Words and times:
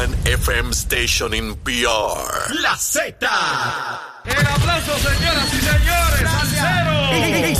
one 0.00 0.14
FM 0.24 0.72
station 0.72 1.34
in 1.34 1.54
PR. 1.56 2.54
La 2.62 2.74
Z. 2.76 3.28
El 4.24 4.46
aplauso, 4.46 4.96
señoras 4.98 5.48
y 5.52 5.60
señores, 5.60 6.26
al 6.40 6.48
cero. 6.48 6.94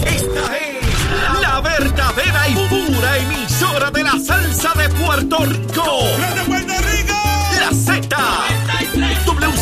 Esta 0.06 0.56
es 0.56 1.40
la 1.42 1.61
verdadera 1.61 2.48
y 2.48 2.54
pura 2.68 3.18
emisora 3.18 3.90
de 3.90 4.03
la 4.04 4.18
salsa 4.18 4.72
de 4.74 4.88
Puerto 4.88 5.45
Rico. 5.45 5.84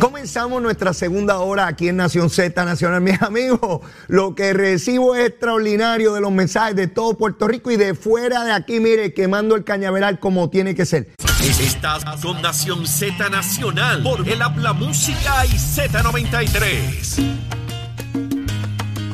Comenzamos 0.00 0.60
nuestra 0.62 0.92
segunda 0.92 1.38
hora 1.38 1.66
aquí 1.66 1.88
en 1.88 1.96
Nación 1.96 2.30
Z 2.30 2.64
Nacional. 2.64 3.00
Mis 3.00 3.20
amigos, 3.22 3.80
lo 4.08 4.34
que 4.34 4.52
recibo 4.52 5.14
es 5.14 5.28
extraordinario 5.28 6.12
de 6.14 6.20
los 6.20 6.32
mensajes 6.32 6.76
de 6.76 6.86
todo 6.88 7.16
Puerto 7.16 7.48
Rico 7.48 7.70
y 7.70 7.76
de 7.76 7.94
fuera 7.94 8.44
de 8.44 8.52
aquí, 8.52 8.80
mire, 8.80 9.14
quemando 9.14 9.54
el 9.54 9.64
cañaveral 9.64 10.18
como 10.18 10.50
tiene 10.50 10.74
que 10.74 10.86
ser. 10.86 11.14
Estás 11.40 12.04
con 12.22 12.40
Nación 12.42 12.86
Z 12.86 13.28
Nacional 13.28 14.02
por 14.02 14.28
el 14.28 14.42
Habla 14.42 14.72
Música 14.72 15.46
y 15.46 15.56
Z93. 15.56 17.54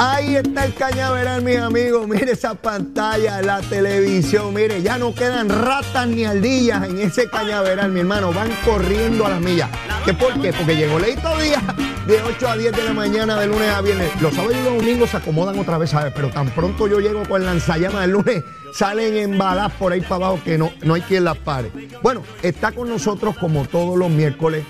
Ahí 0.02 0.34
está 0.34 0.64
el 0.64 0.72
cañaveral, 0.72 1.42
mis 1.42 1.58
amigos. 1.58 2.08
Mire 2.08 2.32
esa 2.32 2.54
pantalla, 2.54 3.42
la 3.42 3.60
televisión. 3.60 4.54
Mire, 4.54 4.80
ya 4.80 4.96
no 4.96 5.14
quedan 5.14 5.50
ratas 5.50 6.08
ni 6.08 6.24
aldillas 6.24 6.88
en 6.88 6.98
ese 7.00 7.28
cañaveral, 7.28 7.92
mi 7.92 8.00
hermano. 8.00 8.32
Van 8.32 8.48
corriendo 8.64 9.26
a 9.26 9.28
las 9.28 9.42
millas. 9.42 9.68
¿Qué 10.06 10.14
por 10.14 10.40
qué? 10.40 10.54
Porque 10.54 10.74
llegó 10.74 10.98
Leito 10.98 11.36
Díaz 11.36 11.62
de 12.06 12.18
8 12.22 12.48
a 12.48 12.56
10 12.56 12.72
de 12.74 12.84
la 12.84 12.94
mañana, 12.94 13.38
de 13.38 13.46
lunes 13.46 13.68
a 13.68 13.82
viernes. 13.82 14.10
Los 14.22 14.32
sábados 14.32 14.56
y 14.58 14.64
los 14.64 14.78
domingos 14.78 15.10
se 15.10 15.18
acomodan 15.18 15.58
otra 15.58 15.76
vez, 15.76 15.90
¿sabes? 15.90 16.14
Pero 16.16 16.30
tan 16.30 16.48
pronto 16.48 16.88
yo 16.88 16.98
llego 17.00 17.22
con 17.28 17.44
lanzallamas 17.44 18.00
del 18.00 18.12
lunes, 18.12 18.42
salen 18.72 19.14
en 19.18 19.36
balas 19.36 19.70
por 19.72 19.92
ahí 19.92 20.00
para 20.00 20.14
abajo 20.14 20.40
que 20.42 20.56
no, 20.56 20.72
no 20.82 20.94
hay 20.94 21.02
quien 21.02 21.24
las 21.24 21.36
pare. 21.36 21.70
Bueno, 22.02 22.22
está 22.42 22.72
con 22.72 22.88
nosotros 22.88 23.36
como 23.36 23.66
todos 23.66 23.98
los 23.98 24.08
miércoles 24.08 24.64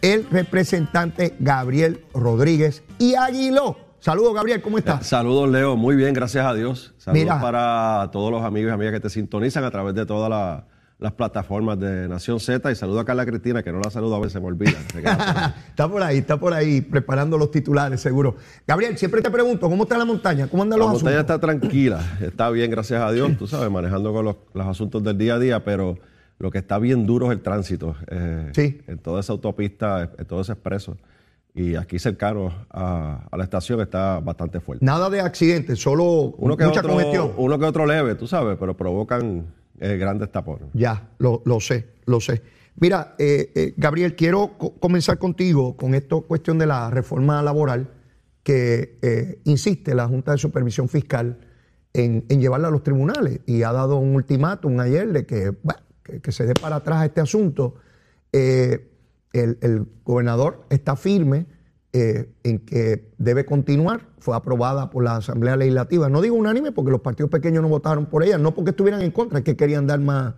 el 0.00 0.26
representante 0.30 1.34
Gabriel 1.40 2.06
Rodríguez 2.14 2.82
y 2.98 3.16
Aguiló. 3.16 3.85
Saludos, 4.06 4.34
Gabriel, 4.34 4.62
¿cómo 4.62 4.78
estás? 4.78 5.04
Saludos, 5.04 5.50
Leo. 5.50 5.74
Muy 5.74 5.96
bien, 5.96 6.14
gracias 6.14 6.46
a 6.46 6.54
Dios. 6.54 6.94
Saludos 6.96 7.24
Mira. 7.24 7.40
para 7.40 8.08
todos 8.12 8.30
los 8.30 8.40
amigos 8.44 8.70
y 8.70 8.72
amigas 8.72 8.92
que 8.92 9.00
te 9.00 9.10
sintonizan 9.10 9.64
a 9.64 9.70
través 9.72 9.96
de 9.96 10.06
todas 10.06 10.30
la- 10.30 10.64
las 11.00 11.10
plataformas 11.10 11.76
de 11.80 12.06
Nación 12.06 12.38
Z. 12.38 12.70
Y 12.70 12.76
saludo 12.76 13.00
a 13.00 13.04
Carla 13.04 13.26
Cristina, 13.26 13.64
que 13.64 13.72
no 13.72 13.80
la 13.80 13.90
saludo 13.90 14.14
a 14.14 14.18
veces, 14.20 14.34
se 14.34 14.40
me 14.40 14.46
olvida. 14.46 14.70
Se 14.92 15.02
por 15.02 15.10
está 15.70 15.88
por 15.88 16.02
ahí, 16.04 16.18
está 16.18 16.36
por 16.36 16.54
ahí 16.54 16.82
preparando 16.82 17.36
los 17.36 17.50
titulares, 17.50 18.00
seguro. 18.00 18.36
Gabriel, 18.64 18.96
siempre 18.96 19.22
te 19.22 19.30
pregunto, 19.32 19.68
¿cómo 19.68 19.82
está 19.82 19.98
la 19.98 20.04
montaña? 20.04 20.46
¿Cómo 20.46 20.62
andan 20.62 20.78
La 20.78 20.84
los 20.84 20.94
montaña 20.94 21.16
asuntos? 21.16 21.34
está 21.34 21.44
tranquila, 21.44 22.00
está 22.20 22.48
bien, 22.50 22.70
gracias 22.70 23.02
a 23.02 23.10
Dios, 23.10 23.36
tú 23.36 23.48
sabes, 23.48 23.72
manejando 23.72 24.12
con 24.12 24.24
los, 24.24 24.36
los 24.54 24.66
asuntos 24.68 25.02
del 25.02 25.18
día 25.18 25.34
a 25.34 25.38
día, 25.40 25.64
pero 25.64 25.98
lo 26.38 26.52
que 26.52 26.58
está 26.58 26.78
bien 26.78 27.06
duro 27.06 27.26
es 27.26 27.32
el 27.32 27.42
tránsito. 27.42 27.96
eh, 28.06 28.52
Sí. 28.54 28.80
En 28.86 28.98
toda 28.98 29.18
esa 29.18 29.32
autopista, 29.32 30.12
en 30.16 30.24
todo 30.26 30.42
ese 30.42 30.52
expreso. 30.52 30.96
Y 31.58 31.74
aquí 31.74 31.98
cercano 31.98 32.52
a, 32.70 33.26
a 33.30 33.36
la 33.36 33.42
estación 33.44 33.80
está 33.80 34.20
bastante 34.20 34.60
fuerte. 34.60 34.84
Nada 34.84 35.08
de 35.08 35.20
accidentes, 35.22 35.80
solo 35.80 36.34
Uno 36.36 36.54
que, 36.56 36.66
mucha 36.66 36.80
otro, 36.80 36.92
congestión. 36.92 37.32
uno 37.38 37.58
que 37.58 37.64
otro 37.64 37.86
leve, 37.86 38.14
tú 38.14 38.26
sabes, 38.26 38.58
pero 38.60 38.76
provocan 38.76 39.46
eh, 39.80 39.96
grandes 39.96 40.30
tapones. 40.30 40.68
Ya, 40.74 41.08
lo, 41.18 41.40
lo 41.46 41.58
sé, 41.58 41.94
lo 42.04 42.20
sé. 42.20 42.42
Mira, 42.78 43.14
eh, 43.18 43.52
eh, 43.54 43.74
Gabriel, 43.78 44.14
quiero 44.14 44.58
co- 44.58 44.74
comenzar 44.74 45.16
contigo 45.18 45.78
con 45.78 45.94
esta 45.94 46.16
cuestión 46.20 46.58
de 46.58 46.66
la 46.66 46.90
reforma 46.90 47.42
laboral 47.42 47.88
que 48.42 49.40
insiste 49.44 49.94
la 49.94 50.06
Junta 50.06 50.32
de 50.32 50.38
Supervisión 50.38 50.88
Fiscal 50.90 51.38
en, 51.94 52.26
en 52.28 52.40
llevarla 52.40 52.68
a 52.68 52.70
los 52.70 52.82
tribunales 52.82 53.40
y 53.46 53.62
ha 53.62 53.72
dado 53.72 53.96
un 53.96 54.14
ultimátum 54.14 54.78
ayer 54.78 55.10
de 55.10 55.24
que, 55.24 55.50
bueno, 55.62 55.80
que, 56.02 56.20
que 56.20 56.32
se 56.32 56.44
dé 56.44 56.52
para 56.52 56.76
atrás 56.76 57.04
este 57.06 57.22
asunto. 57.22 57.76
Eh, 58.32 58.92
el, 59.40 59.58
el 59.62 59.86
gobernador 60.04 60.64
está 60.70 60.96
firme 60.96 61.46
eh, 61.92 62.28
en 62.42 62.58
que 62.60 63.10
debe 63.18 63.44
continuar. 63.46 64.02
Fue 64.18 64.36
aprobada 64.36 64.90
por 64.90 65.04
la 65.04 65.16
Asamblea 65.16 65.56
Legislativa. 65.56 66.08
No 66.08 66.20
digo 66.20 66.34
unánime 66.36 66.72
porque 66.72 66.90
los 66.90 67.00
partidos 67.00 67.30
pequeños 67.30 67.62
no 67.62 67.68
votaron 67.68 68.06
por 68.06 68.22
ella, 68.24 68.38
no 68.38 68.54
porque 68.54 68.70
estuvieran 68.70 69.02
en 69.02 69.10
contra, 69.12 69.38
es 69.38 69.44
que 69.44 69.56
querían 69.56 69.86
dar 69.86 70.00
más, 70.00 70.34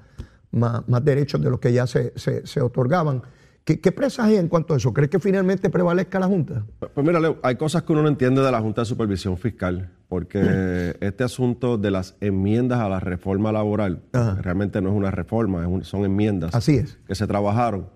más, 0.50 0.86
más 0.88 1.04
derechos 1.04 1.40
de 1.40 1.50
los 1.50 1.58
que 1.58 1.72
ya 1.72 1.86
se, 1.86 2.12
se- 2.16 2.46
se 2.46 2.60
otorgaban. 2.60 3.22
¿Qué, 3.64 3.80
¿Qué 3.80 3.92
presagia 3.92 4.40
en 4.40 4.48
cuanto 4.48 4.72
a 4.72 4.78
eso? 4.78 4.94
¿Crees 4.94 5.10
que 5.10 5.18
finalmente 5.18 5.68
prevalezca 5.68 6.18
la 6.18 6.26
Junta? 6.26 6.64
Pues 6.78 6.90
pues 6.94 7.06
mira, 7.06 7.20
Leo, 7.20 7.38
hay 7.42 7.56
cosas 7.56 7.82
que 7.82 7.92
uno 7.92 8.02
no 8.02 8.08
entiende 8.08 8.40
de 8.40 8.50
la 8.50 8.60
Junta 8.62 8.80
de 8.80 8.86
Supervisión 8.86 9.36
Fiscal, 9.36 9.90
porque 10.08 10.96
este 11.00 11.22
asunto 11.24 11.76
de 11.76 11.90
las 11.90 12.16
enmiendas 12.20 12.80
a 12.80 12.88
la 12.88 12.98
reforma 13.00 13.52
laboral 13.52 14.02
Ajá. 14.12 14.38
realmente 14.40 14.80
no 14.80 14.88
es 14.88 14.94
una 14.94 15.10
reforma, 15.10 15.60
es 15.62 15.68
un- 15.68 15.84
son 15.84 16.04
enmiendas 16.06 16.54
Así 16.54 16.76
es. 16.76 16.98
que 17.06 17.14
se 17.14 17.26
trabajaron. 17.26 17.90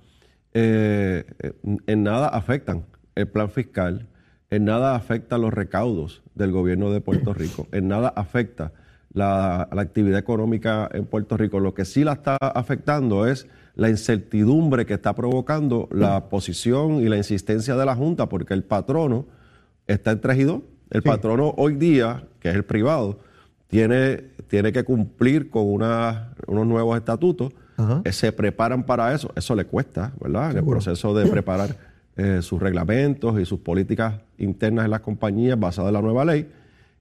Eh, 0.55 1.25
en 1.87 2.03
nada 2.03 2.29
afectan 2.29 2.85
el 3.15 3.27
plan 3.29 3.49
fiscal, 3.51 4.07
en 4.51 4.65
nada 4.67 4.95
afectan 4.95 5.41
los 5.41 5.53
recaudos 5.53 6.23
del 6.35 6.53
gobierno 6.53 6.91
de 6.91 7.01
Puerto 7.01 7.33
Rico, 7.35 7.67
en 7.73 7.89
nada 7.89 8.09
afecta 8.15 8.73
la, 9.15 9.69
la 9.73 9.83
actividad 9.83 10.19
económica 10.19 10.89
en 10.93 11.05
Puerto 11.07 11.37
Rico. 11.37 11.61
Lo 11.61 11.75
que 11.75 11.85
sí 11.85 12.05
la 12.05 12.13
está 12.15 12.37
afectando 12.37 13.27
es 13.27 13.47
la 13.75 13.89
incertidumbre 13.91 14.85
que 14.87 14.95
está 14.95 15.15
provocando 15.15 15.89
la 15.91 16.29
posición 16.29 17.01
y 17.01 17.09
la 17.09 17.17
insistencia 17.17 17.75
de 17.77 17.87
la 17.87 17.95
Junta, 17.95 18.29
porque 18.29 18.53
el 18.55 18.65
patrono 18.65 19.27
está 19.87 20.13
en 20.13 20.21
3 20.21 20.39
y 20.39 20.45
2. 20.45 20.61
El 20.91 21.03
patrono 21.03 21.55
hoy 21.57 21.75
día, 21.77 22.25
que 22.41 22.51
es 22.51 22.55
el 22.55 22.65
privado, 22.65 23.19
tiene, 23.69 24.17
tiene 24.49 24.73
que 24.73 24.85
cumplir 24.85 25.49
con 25.49 25.67
una- 25.67 26.35
unos 26.47 26.67
nuevos 26.67 26.97
estatutos. 26.99 27.53
Ajá. 27.77 28.03
Eh, 28.05 28.13
se 28.13 28.33
preparan 28.33 28.85
para 28.85 29.15
eso. 29.15 29.31
Eso 29.37 29.55
le 29.55 29.65
cuesta, 29.65 30.13
¿verdad? 30.21 30.51
En 30.53 30.59
el 30.59 30.65
proceso 30.65 31.15
de 31.15 31.27
preparar 31.27 31.77
eh, 32.17 32.41
sus 32.43 32.61
reglamentos 32.61 33.39
y 33.41 33.45
sus 33.45 33.61
políticas 33.61 34.15
internas 34.39 34.85
en 34.85 34.91
las 34.91 35.01
compañías 35.01 35.59
basadas 35.59 35.89
en 35.89 35.95
la 35.95 36.03
nueva 36.03 36.25
ley. 36.25 36.51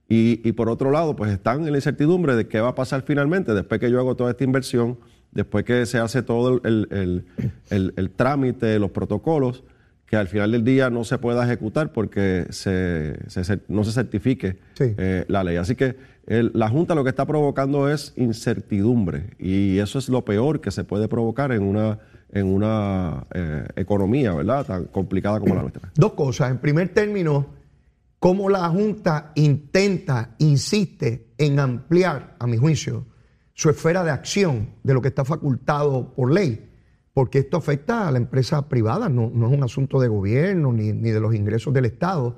Y, 0.08 0.40
y 0.46 0.52
por 0.52 0.68
otro 0.68 0.90
lado, 0.90 1.16
pues 1.16 1.30
están 1.30 1.64
en 1.64 1.72
la 1.72 1.78
incertidumbre 1.78 2.36
de 2.36 2.46
qué 2.46 2.60
va 2.60 2.68
a 2.68 2.74
pasar 2.74 3.02
finalmente 3.02 3.54
después 3.54 3.80
que 3.80 3.90
yo 3.90 3.98
hago 3.98 4.14
toda 4.14 4.30
esta 4.30 4.44
inversión, 4.44 4.98
después 5.30 5.64
que 5.64 5.86
se 5.86 5.98
hace 5.98 6.22
todo 6.22 6.60
el, 6.64 6.88
el- 6.90 7.24
el- 7.70 7.94
el 7.96 8.10
trámite, 8.10 8.78
los 8.78 8.90
protocolos, 8.90 9.64
que 10.12 10.18
al 10.18 10.28
final 10.28 10.52
del 10.52 10.62
día 10.62 10.90
no 10.90 11.04
se 11.04 11.16
pueda 11.16 11.42
ejecutar 11.42 11.90
porque 11.90 12.44
se, 12.50 13.16
se 13.28 13.40
cer- 13.40 13.62
no 13.68 13.82
se 13.82 13.92
certifique 13.92 14.58
Sí. 14.74 14.92
eh, 14.98 15.24
la 15.28 15.42
ley. 15.42 15.56
Así 15.56 15.74
que 15.74 15.96
el- 16.26 16.50
la 16.52 16.68
Junta 16.68 16.94
lo 16.94 17.02
que 17.02 17.08
está 17.08 17.24
provocando 17.24 17.88
es 17.88 18.12
incertidumbre 18.16 19.30
y 19.38 19.78
eso 19.78 19.98
es 19.98 20.10
lo 20.10 20.22
peor 20.22 20.60
que 20.60 20.70
se 20.70 20.84
puede 20.84 21.08
provocar 21.08 21.50
en 21.50 21.62
una, 21.62 21.98
en 22.30 22.44
una 22.46 23.26
eh, 23.32 23.64
economía, 23.76 24.34
¿verdad? 24.34 24.66
Tan 24.66 24.84
complicada 24.84 25.40
como 25.40 25.54
la 25.54 25.62
nuestra. 25.62 25.90
Dos 25.94 26.12
cosas. 26.12 26.50
En 26.50 26.58
primer 26.58 26.90
término, 26.90 27.46
cómo 28.18 28.50
la 28.50 28.68
Junta 28.68 29.32
intenta, 29.34 30.34
insiste 30.36 31.28
en 31.38 31.58
ampliar, 31.58 32.36
a 32.38 32.46
mi 32.46 32.58
juicio, 32.58 33.06
su 33.54 33.70
esfera 33.70 34.04
de 34.04 34.10
acción 34.10 34.74
de 34.82 34.92
lo 34.92 35.00
que 35.00 35.08
está 35.08 35.24
facultado 35.24 36.12
por 36.14 36.30
ley, 36.30 36.68
porque 37.14 37.40
esto 37.40 37.56
afecta 37.56 38.08
a 38.08 38.10
la 38.12 38.18
empresa 38.18 38.68
privada, 38.68 39.08
no, 39.08 39.26
es 39.26 39.52
un 39.52 39.62
asunto 39.62 40.00
de 40.00 40.08
gobierno 40.08 40.72
ni, 40.72 40.92
ni 40.92 41.10
de 41.10 41.20
los 41.20 41.34
ingresos 41.34 41.74
del 41.74 41.84
Estado. 41.84 42.36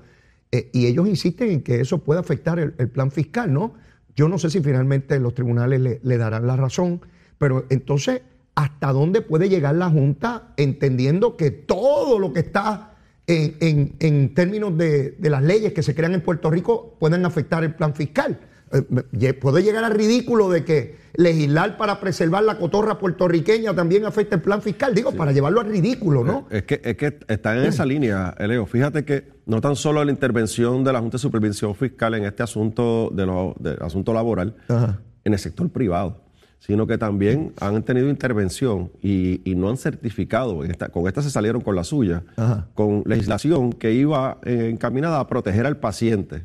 Eh, 0.51 0.71
y 0.73 0.87
ellos 0.87 1.09
insisten 1.09 1.51
en 1.51 1.63
que 1.63 1.81
eso 1.81 1.99
puede 1.99 2.21
afectar 2.21 2.59
el, 2.59 2.73
plan 2.91 3.11
fiscal, 3.11 3.53
¿no? 3.53 3.75
Yo 4.17 4.29
no 4.29 4.39
sé 4.39 4.51
si 4.51 4.61
finalmente 4.61 5.19
los 5.21 5.35
tribunales 5.35 5.81
le, 5.81 6.01
le 6.03 6.19
darán 6.19 6.47
la 6.47 6.57
razón, 6.57 7.01
pero 7.39 7.67
entonces, 7.71 8.23
¿hasta 8.55 8.93
dónde 8.93 9.21
puede 9.21 9.49
llegar 9.49 9.75
la 9.75 9.91
Junta 9.91 10.53
entendiendo 10.57 11.37
que 11.37 11.51
todo 11.51 12.19
lo 12.19 12.33
que 12.33 12.41
está 12.41 12.95
en, 13.27 13.57
en- 13.61 13.95
en 14.01 14.35
términos 14.35 14.77
de, 14.77 15.13
de 15.13 15.31
las 15.31 15.43
leyes 15.43 15.73
que 15.73 15.83
se 15.83 15.95
crean 15.95 16.15
en 16.15 16.21
Puerto 16.21 16.51
Rico 16.51 16.95
pueden 17.01 17.25
afectar 17.27 17.65
el 17.65 17.75
plan 17.75 17.95
fiscal? 17.95 18.39
Eh, 18.75 19.33
puede 19.35 19.63
llegar 19.63 19.85
al 19.85 19.93
ridículo 19.95 20.51
de 20.51 20.65
que 20.65 20.97
legislar 21.17 21.77
para 21.77 22.01
preservar 22.01 22.43
la 22.43 22.59
cotorra 22.59 22.99
puertorriqueña 22.99 23.73
también 23.73 24.05
afecta 24.05 24.35
el 24.35 24.43
plan 24.43 24.61
fiscal, 24.63 24.95
digo, 24.95 25.13
para 25.13 25.31
llevarlo 25.31 25.61
al 25.61 25.69
ridículo, 25.69 26.25
¿no? 26.25 26.49
Es 26.51 26.65
que, 26.65 26.81
es 26.83 26.97
que 26.97 27.19
están 27.29 27.59
en 27.59 27.67
esa 27.67 27.87
línea, 27.87 28.35
Leo. 28.41 28.67
Fíjate 28.67 29.05
que 29.05 29.29
no 29.47 29.61
tan 29.61 29.77
solo 29.77 30.05
la 30.05 30.11
intervención 30.11 30.83
de 30.83 30.93
la 30.93 30.99
Junta 31.01 31.17
de 31.17 31.21
Supervisión 31.21 31.75
Fiscal 31.77 32.15
en 32.15 32.25
este 32.25 32.43
asunto 32.43 33.11
de 33.15 33.27
lo- 33.27 33.55
del 33.61 33.77
asunto 33.81 34.13
laboral, 34.13 34.57
Ajá. 34.69 35.01
en 35.25 35.33
el 35.35 35.39
sector 35.39 35.71
privado, 35.71 36.23
sino 36.59 36.85
que 36.89 36.99
también 36.99 37.53
han 37.61 37.83
tenido 37.85 38.09
intervención 38.09 38.91
y, 39.01 39.41
y 39.49 39.55
no 39.55 39.69
han 39.69 39.77
certificado, 39.77 40.65
esta, 40.65 40.89
con 40.89 41.07
esta 41.07 41.23
se 41.23 41.31
salieron 41.31 41.61
con 41.61 41.77
la 41.77 41.85
suya, 41.85 42.25
Ajá. 42.37 42.67
con 42.75 43.05
legislación 43.07 43.73
que 43.73 43.93
iba 43.93 44.39
eh, 44.45 44.69
encaminada 44.73 45.21
a 45.21 45.29
proteger 45.29 45.65
al 45.67 45.77
paciente, 45.77 46.43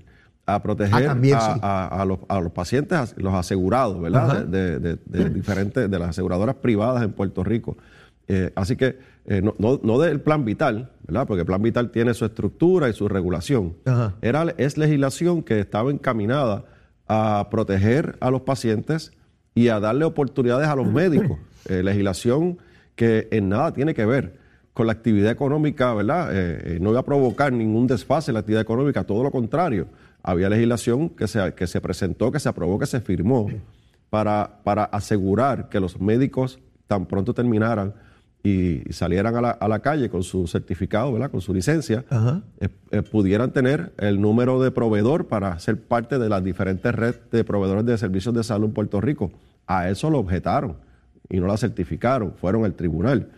a 0.56 0.62
proteger 0.63 1.04
Ah, 1.04 1.07
también, 1.07 1.38
a, 1.38 1.42
sí. 1.42 1.60
a- 1.62 2.01
a 2.01 2.06
los, 2.06 2.19
a 2.28 2.40
los 2.40 2.51
pacientes, 2.51 3.13
los 3.18 3.34
asegurados, 3.34 4.00
¿verdad? 4.01 4.46
De, 4.46 4.80
de- 4.80 4.96
de- 4.96 5.00
de 5.06 5.30
diferentes, 5.34 5.90
de 5.90 6.00
las 6.00 6.10
aseguradoras 6.10 6.56
privadas 6.56 7.04
en 7.04 7.12
Puerto 7.12 7.44
Rico. 7.44 7.78
Eh, 8.28 8.51
así 8.56 8.75
que 8.75 9.00
eh, 9.25 9.42
no, 9.42 9.54
no, 9.57 9.80
no 9.84 10.00
del 10.00 10.22
plan 10.22 10.46
vital, 10.46 10.92
¿verdad? 11.07 11.25
Porque 11.28 11.42
el 11.42 11.46
plan 11.48 11.62
vital 11.62 11.90
tiene 11.92 12.13
su 12.13 12.25
estructura 12.25 12.88
y 12.90 12.94
su 12.94 13.07
regulación. 13.07 13.75
Ajá. 13.86 14.16
Era, 14.22 14.54
es 14.57 14.78
legislación 14.78 15.42
que 15.44 15.60
estaba 15.60 15.90
encaminada 15.92 16.66
a 17.07 17.48
proteger 17.50 18.18
a 18.19 18.30
los 18.30 18.42
pacientes 18.42 19.12
y 19.56 19.69
a 19.69 19.80
darle 19.80 20.06
oportunidades 20.06 20.68
a 20.68 20.75
los 20.75 20.86
médicos. 20.92 21.38
Eh, 21.68 21.81
legislación 21.84 22.60
que 22.96 23.28
en 23.31 23.50
nada 23.50 23.74
tiene 23.74 23.94
que 23.94 24.06
ver 24.06 24.38
con 24.74 24.86
la 24.88 24.94
actividad 24.94 25.31
económica, 25.31 25.94
¿verdad? 25.94 26.31
No 26.80 26.92
iba 26.92 27.00
a 27.00 27.04
provocar 27.06 27.51
ningún 27.51 27.86
desfase 27.88 28.31
en 28.31 28.34
la 28.36 28.40
actividad 28.42 28.62
económica, 28.62 29.04
todo 29.04 29.24
lo 29.24 29.31
contrario. 29.31 29.88
Había 30.24 30.50
legislación 30.50 31.10
que 31.10 31.27
se, 31.27 31.54
que 31.54 31.68
se 31.68 31.81
presentó, 31.81 32.31
que 32.31 32.39
se 32.39 32.50
aprobó, 32.50 32.77
que 32.80 32.86
se 32.86 33.00
firmó 33.01 33.48
para, 34.10 34.60
para 34.63 34.83
asegurar 34.86 35.69
que 35.69 35.80
los 35.80 36.00
médicos 36.00 36.60
tan 36.88 37.06
pronto 37.06 37.33
terminaran 37.33 37.94
y, 38.44 38.81
salieran 38.92 39.36
a 39.36 39.42
la, 39.42 39.50
a 39.51 39.68
la 39.68 39.80
calle 39.80 40.10
con 40.10 40.24
su 40.24 40.48
certificado, 40.48 41.12
¿verdad? 41.13 41.31
Con 41.31 41.42
su 41.42 41.54
licencia, 41.54 42.06
eh, 42.60 42.69
eh, 42.92 43.01
pudieran 43.01 43.51
tener 43.51 43.94
el 43.98 44.19
número 44.21 44.62
de 44.62 44.71
proveedor 44.71 45.27
para 45.27 45.57
ser 45.60 45.81
parte 45.81 46.19
de 46.19 46.30
las 46.30 46.44
diferentes 46.44 46.94
redes 46.94 47.19
de 47.31 47.44
proveedores 47.44 47.86
de 47.86 47.98
servicios 47.98 48.33
de 48.33 48.44
salud 48.44 48.68
en 48.68 48.74
Puerto 48.74 49.01
Rico. 49.01 49.31
A 49.68 49.89
eso 49.89 50.10
lo 50.10 50.19
objetaron 50.19 50.77
y 51.30 51.39
no 51.39 51.48
la 51.48 51.57
certificaron, 51.57 52.33
fueron 52.33 52.65
al 52.65 52.74
tribunal. 52.74 53.30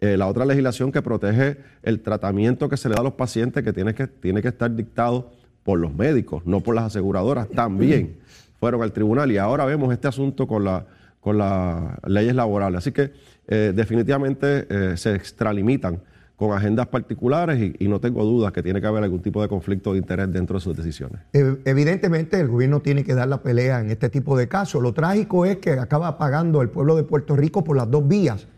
Eh, 0.00 0.16
la 0.16 0.28
otra 0.28 0.44
legislación 0.44 0.92
que 0.92 1.02
protege 1.02 1.58
el 1.82 2.00
tratamiento 2.00 2.68
que 2.68 2.76
se 2.76 2.88
le 2.88 2.94
da 2.94 3.00
a 3.00 3.04
los 3.04 3.14
pacientes, 3.14 3.62
que 3.62 3.72
tiene 3.72 3.94
que, 3.94 4.06
tiene 4.06 4.40
que 4.40 4.48
estar 4.48 4.74
dictado 4.74 5.32
por 5.70 5.78
los 5.78 5.94
médicos, 5.94 6.44
no 6.46 6.62
por 6.62 6.74
las 6.74 6.86
aseguradoras, 6.86 7.48
también 7.48 8.16
fueron 8.58 8.82
al 8.82 8.90
tribunal 8.90 9.30
y 9.30 9.38
ahora 9.38 9.64
vemos 9.66 9.92
este 9.92 10.08
asunto 10.08 10.48
con, 10.48 10.64
la, 10.64 10.84
con 11.20 11.38
las 11.38 11.96
leyes 12.08 12.34
laborales. 12.34 12.78
Así 12.78 12.90
que 12.90 13.12
eh, 13.46 13.72
definitivamente 13.72 14.66
eh, 14.68 14.96
se 14.96 15.14
extralimitan 15.14 16.00
con 16.34 16.52
agendas 16.52 16.88
particulares 16.88 17.60
y, 17.60 17.84
y 17.84 17.86
no 17.86 18.00
tengo 18.00 18.24
dudas 18.24 18.50
que 18.50 18.64
tiene 18.64 18.80
que 18.80 18.88
haber 18.88 19.04
algún 19.04 19.22
tipo 19.22 19.40
de 19.42 19.46
conflicto 19.46 19.92
de 19.92 19.98
interés 19.98 20.32
dentro 20.32 20.56
de 20.58 20.60
sus 20.60 20.76
decisiones. 20.76 21.20
Evidentemente 21.32 22.40
el 22.40 22.48
gobierno 22.48 22.80
tiene 22.80 23.04
que 23.04 23.14
dar 23.14 23.28
la 23.28 23.40
pelea 23.40 23.80
en 23.80 23.90
este 23.90 24.10
tipo 24.10 24.36
de 24.36 24.48
casos. 24.48 24.82
Lo 24.82 24.92
trágico 24.92 25.46
es 25.46 25.58
que 25.58 25.74
acaba 25.74 26.18
pagando 26.18 26.62
el 26.62 26.68
pueblo 26.70 26.96
de 26.96 27.04
Puerto 27.04 27.36
Rico 27.36 27.62
por 27.62 27.76
las 27.76 27.88
dos 27.88 28.08
vías, 28.08 28.48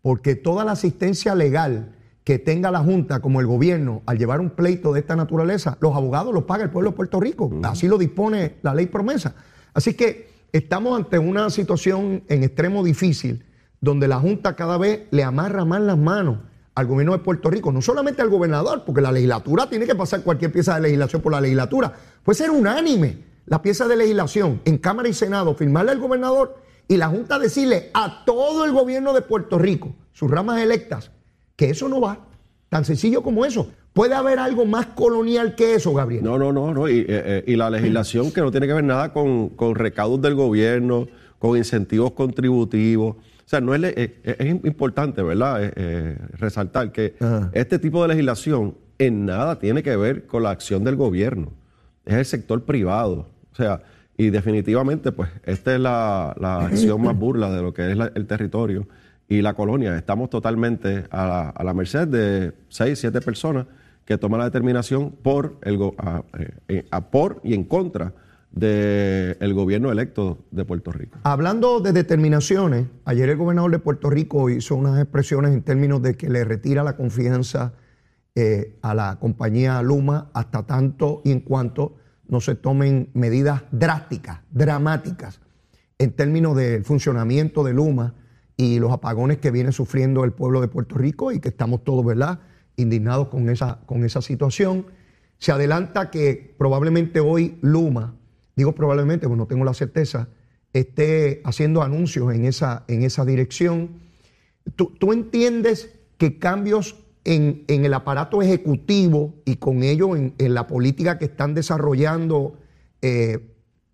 porque 0.00 0.36
toda 0.36 0.64
la 0.64 0.72
asistencia 0.72 1.34
legal 1.34 1.88
que 2.24 2.38
tenga 2.38 2.70
la 2.70 2.80
Junta 2.80 3.20
como 3.20 3.40
el 3.40 3.46
gobierno 3.46 4.02
al 4.06 4.18
llevar 4.18 4.40
un 4.40 4.50
pleito 4.50 4.92
de 4.92 5.00
esta 5.00 5.16
naturaleza, 5.16 5.76
los 5.80 5.94
abogados 5.96 6.32
los 6.32 6.44
paga 6.44 6.64
el 6.64 6.70
pueblo 6.70 6.90
de 6.90 6.96
Puerto 6.96 7.20
Rico. 7.20 7.50
Así 7.64 7.88
lo 7.88 7.98
dispone 7.98 8.56
la 8.62 8.74
ley 8.74 8.86
promesa. 8.86 9.34
Así 9.74 9.94
que 9.94 10.30
estamos 10.52 10.96
ante 10.96 11.18
una 11.18 11.50
situación 11.50 12.22
en 12.28 12.44
extremo 12.44 12.84
difícil 12.84 13.44
donde 13.80 14.06
la 14.06 14.20
Junta 14.20 14.54
cada 14.54 14.78
vez 14.78 15.02
le 15.10 15.24
amarra 15.24 15.64
más 15.64 15.80
las 15.80 15.98
manos 15.98 16.38
al 16.74 16.86
gobierno 16.86 17.12
de 17.12 17.18
Puerto 17.18 17.50
Rico, 17.50 17.72
no 17.72 17.82
solamente 17.82 18.22
al 18.22 18.30
gobernador, 18.30 18.84
porque 18.86 19.00
la 19.00 19.12
legislatura 19.12 19.68
tiene 19.68 19.86
que 19.86 19.94
pasar 19.94 20.22
cualquier 20.22 20.52
pieza 20.52 20.76
de 20.76 20.82
legislación 20.82 21.20
por 21.20 21.32
la 21.32 21.40
legislatura. 21.40 21.92
Puede 22.22 22.38
ser 22.38 22.50
unánime 22.50 23.24
la 23.46 23.60
pieza 23.60 23.88
de 23.88 23.96
legislación 23.96 24.62
en 24.64 24.78
Cámara 24.78 25.08
y 25.08 25.12
Senado, 25.12 25.54
firmarle 25.54 25.90
al 25.90 25.98
gobernador 25.98 26.56
y 26.88 26.96
la 26.96 27.08
Junta 27.08 27.38
decirle 27.38 27.90
a 27.92 28.24
todo 28.24 28.64
el 28.64 28.72
gobierno 28.72 29.12
de 29.12 29.22
Puerto 29.22 29.58
Rico, 29.58 29.94
sus 30.12 30.30
ramas 30.30 30.60
electas, 30.60 31.10
que 31.62 31.70
eso 31.70 31.88
no 31.88 32.00
va. 32.00 32.18
Tan 32.68 32.84
sencillo 32.84 33.22
como 33.22 33.44
eso. 33.44 33.70
¿Puede 33.92 34.14
haber 34.14 34.40
algo 34.40 34.64
más 34.64 34.86
colonial 34.86 35.54
que 35.54 35.74
eso, 35.76 35.94
Gabriel? 35.94 36.24
No, 36.24 36.38
no, 36.38 36.52
no, 36.52 36.74
no. 36.74 36.88
Y, 36.88 37.00
eh, 37.00 37.04
eh, 37.08 37.44
y 37.46 37.54
la 37.54 37.70
legislación 37.70 38.32
que 38.32 38.40
no 38.40 38.50
tiene 38.50 38.66
que 38.66 38.72
ver 38.72 38.82
nada 38.82 39.12
con, 39.12 39.50
con 39.50 39.76
recaudos 39.76 40.20
del 40.22 40.34
gobierno, 40.34 41.06
con 41.38 41.56
incentivos 41.56 42.12
contributivos. 42.12 43.14
O 43.16 43.48
sea, 43.52 43.60
no 43.60 43.74
es, 43.76 43.82
eh, 43.84 43.94
eh, 44.24 44.36
es 44.40 44.46
importante, 44.64 45.22
¿verdad? 45.22 45.62
Eh, 45.62 45.72
eh, 45.76 46.18
resaltar 46.38 46.90
que 46.90 47.14
Ajá. 47.20 47.50
este 47.52 47.78
tipo 47.78 48.02
de 48.02 48.08
legislación 48.08 48.74
en 48.98 49.26
nada 49.26 49.60
tiene 49.60 49.84
que 49.84 49.94
ver 49.94 50.26
con 50.26 50.42
la 50.42 50.50
acción 50.50 50.82
del 50.82 50.96
gobierno. 50.96 51.52
Es 52.06 52.14
el 52.14 52.24
sector 52.24 52.64
privado. 52.64 53.28
O 53.52 53.54
sea, 53.54 53.82
y 54.16 54.30
definitivamente, 54.30 55.12
pues, 55.12 55.28
esta 55.44 55.74
es 55.74 55.80
la, 55.80 56.34
la 56.40 56.66
acción 56.66 57.02
más 57.02 57.16
burla 57.16 57.52
de 57.52 57.62
lo 57.62 57.72
que 57.72 57.88
es 57.92 57.96
la- 57.96 58.10
el 58.16 58.26
territorio 58.26 58.88
y 59.28 59.42
la 59.42 59.54
colonia. 59.54 59.96
Estamos 59.96 60.30
totalmente 60.30 61.04
a 61.10 61.52
la, 61.62 61.74
merced 61.74 62.08
de 62.08 62.52
seis, 62.68 62.98
siete 62.98 63.20
personas 63.20 63.66
que 64.04 64.18
toman 64.18 64.40
la 64.40 64.46
determinación 64.46 65.10
por, 65.10 65.58
el, 65.62 65.80
eh, 65.80 66.50
eh, 66.68 66.86
a 66.90 67.10
por 67.10 67.40
y 67.44 67.54
en 67.54 67.64
contra 67.64 68.12
del 68.50 69.54
gobierno 69.54 69.90
electo 69.90 70.44
de 70.50 70.64
Puerto 70.64 70.92
Rico. 70.92 71.18
Hablando 71.22 71.80
de 71.80 71.92
determinaciones, 71.92 72.86
ayer 73.06 73.30
el 73.30 73.36
gobernador 73.38 73.70
de 73.70 73.78
Puerto 73.78 74.10
Rico 74.10 74.50
hizo 74.50 74.76
unas 74.76 75.00
expresiones 75.00 75.52
en 75.52 75.62
términos 75.62 76.02
de 76.02 76.16
que 76.16 76.28
le 76.28 76.44
retira 76.44 76.82
la 76.82 76.96
confianza 76.96 77.72
eh, 78.34 78.78
a 78.82 78.94
la 78.94 79.18
compañía 79.18 79.80
Luma 79.82 80.30
hasta 80.34 80.64
tanto 80.64 81.22
y 81.24 81.32
en 81.32 81.40
cuanto 81.40 81.96
no 82.28 82.40
se 82.40 82.54
tomen 82.54 83.10
medidas 83.14 83.62
drásticas, 83.70 84.40
dramáticas, 84.50 85.40
en 85.98 86.12
términos 86.12 86.56
del 86.56 86.84
funcionamiento 86.84 87.64
de 87.64 87.72
Luma 87.72 88.14
y 88.62 88.78
los 88.78 88.92
apagones 88.92 89.38
que 89.38 89.50
viene 89.50 89.72
sufriendo 89.72 90.22
el 90.22 90.30
pueblo 90.30 90.60
de 90.60 90.68
Puerto 90.68 90.94
Rico 90.94 91.32
y 91.32 91.40
que 91.40 91.48
estamos 91.48 91.82
todos, 91.82 92.04
¿verdad?, 92.04 92.38
indignados 92.76 93.26
con 93.26 93.48
esa, 93.48 93.80
con 93.86 94.04
esa 94.04 94.22
situación. 94.22 94.86
Se 95.38 95.50
adelanta 95.50 96.12
que 96.12 96.54
probablemente 96.58 97.18
hoy 97.18 97.58
Luma, 97.60 98.14
digo 98.54 98.72
probablemente, 98.72 99.26
porque 99.26 99.38
no 99.38 99.46
tengo 99.48 99.64
la 99.64 99.74
certeza, 99.74 100.28
esté 100.72 101.42
haciendo 101.44 101.82
anuncios 101.82 102.32
en 102.32 102.44
esa, 102.44 102.84
en 102.86 103.02
esa 103.02 103.24
dirección. 103.24 104.00
¿Tú, 104.76 104.94
tú 104.96 105.12
entiendes 105.12 105.90
que 106.16 106.38
cambios 106.38 106.94
en, 107.24 107.64
en 107.66 107.84
el 107.84 107.92
aparato 107.94 108.42
ejecutivo 108.42 109.34
y 109.44 109.56
con 109.56 109.82
ello 109.82 110.14
en, 110.14 110.34
en 110.38 110.54
la 110.54 110.68
política 110.68 111.18
que 111.18 111.24
están 111.24 111.54
desarrollando 111.54 112.58
eh, 113.00 113.40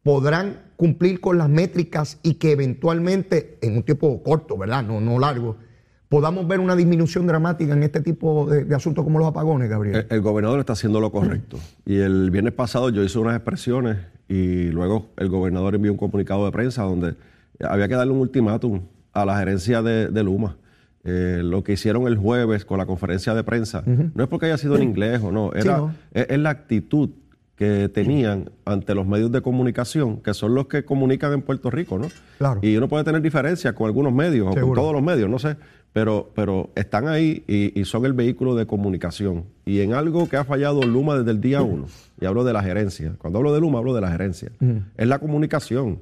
podrán 0.02 0.67
cumplir 0.78 1.20
con 1.20 1.38
las 1.38 1.48
métricas 1.48 2.20
y 2.22 2.34
que 2.34 2.52
eventualmente, 2.52 3.58
en 3.62 3.78
un 3.78 3.82
tiempo 3.82 4.22
corto, 4.22 4.56
¿verdad? 4.56 4.84
No, 4.84 5.00
no 5.00 5.19
largo, 5.19 5.56
podamos 6.08 6.46
ver 6.46 6.60
una 6.60 6.76
disminución 6.76 7.26
dramática 7.26 7.72
en 7.72 7.82
este 7.82 8.00
tipo 8.00 8.48
de, 8.48 8.64
de 8.64 8.75
asuntos 8.76 9.02
como 9.02 9.18
los 9.18 9.26
apagones, 9.26 9.68
Gabriel? 9.68 10.06
El, 10.08 10.16
el 10.16 10.20
gobernador 10.23 10.61
está 10.61 10.75
haciendo 10.75 11.00
lo 11.00 11.11
correcto. 11.11 11.58
Y 11.85 11.99
el 11.99 12.30
viernes 12.30 12.52
pasado 12.52 12.90
yo 12.90 13.02
hice 13.02 13.18
unas 13.18 13.35
expresiones 13.35 13.97
y 14.28 14.68
luego 14.68 15.08
el 15.16 15.28
gobernador 15.28 15.75
envió 15.75 15.90
un 15.90 15.99
comunicado 15.99 16.44
de 16.44 16.52
prensa 16.52 16.85
donde 16.85 17.16
había 17.61 17.88
que 17.88 17.94
darle 17.94 18.12
un 18.12 18.20
ultimátum 18.20 18.82
a 19.12 19.25
la 19.25 19.37
gerencia 19.37 19.82
de, 19.82 20.06
de 20.08 20.23
Luma. 20.23 20.58
Eh, 21.02 21.40
lo 21.42 21.64
que 21.64 21.73
hicieron 21.73 22.06
el 22.06 22.16
jueves 22.16 22.64
con 22.64 22.78
la 22.78 22.87
conferencia 22.87 23.35
de 23.35 23.42
prensa 23.42 23.82
no 23.85 24.23
es 24.23 24.28
porque 24.28 24.47
haya 24.47 24.58
sido 24.58 24.76
en 24.76 24.85
inglés 24.85 25.20
o 25.23 25.32
no, 25.32 25.52
era, 25.54 25.78
no. 25.78 25.94
es, 26.12 26.26
es 26.28 26.38
la 26.38 26.50
actitud 26.50 27.11
que 27.58 27.88
tenían 27.88 28.52
ante 28.64 28.94
los 28.94 29.04
medios 29.04 29.32
de 29.32 29.42
comunicación, 29.42 30.18
que 30.18 30.32
son 30.32 30.54
los 30.54 30.68
que 30.68 30.84
comunican 30.84 31.32
en 31.32 31.42
Puerto 31.42 31.72
Rico, 31.72 31.98
¿no? 31.98 32.06
Claro. 32.38 32.60
Y 32.62 32.76
uno 32.76 32.88
puede 32.88 33.02
tener 33.02 33.20
diferencias 33.20 33.74
con 33.74 33.88
algunos 33.88 34.12
medios 34.12 34.46
o 34.46 34.60
con 34.60 34.74
todos 34.74 34.92
los 34.92 35.02
medios, 35.02 35.28
no 35.28 35.40
sé, 35.40 35.56
pero, 35.92 36.30
pero 36.36 36.70
están 36.76 37.08
ahí 37.08 37.42
y, 37.48 37.78
y 37.78 37.84
son 37.84 38.06
el 38.06 38.12
vehículo 38.12 38.54
de 38.54 38.64
comunicación. 38.64 39.46
Y 39.66 39.80
en 39.80 39.92
algo 39.92 40.28
que 40.28 40.36
ha 40.36 40.44
fallado 40.44 40.82
Luma 40.82 41.18
desde 41.18 41.32
el 41.32 41.40
día 41.40 41.60
uno, 41.60 41.86
y 42.20 42.26
hablo 42.26 42.44
de 42.44 42.52
la 42.52 42.62
gerencia, 42.62 43.14
cuando 43.18 43.40
hablo 43.40 43.52
de 43.52 43.60
Luma 43.60 43.80
hablo 43.80 43.92
de 43.92 44.02
la 44.02 44.12
gerencia, 44.12 44.52
es 44.96 45.08
la 45.08 45.18
comunicación. 45.18 46.00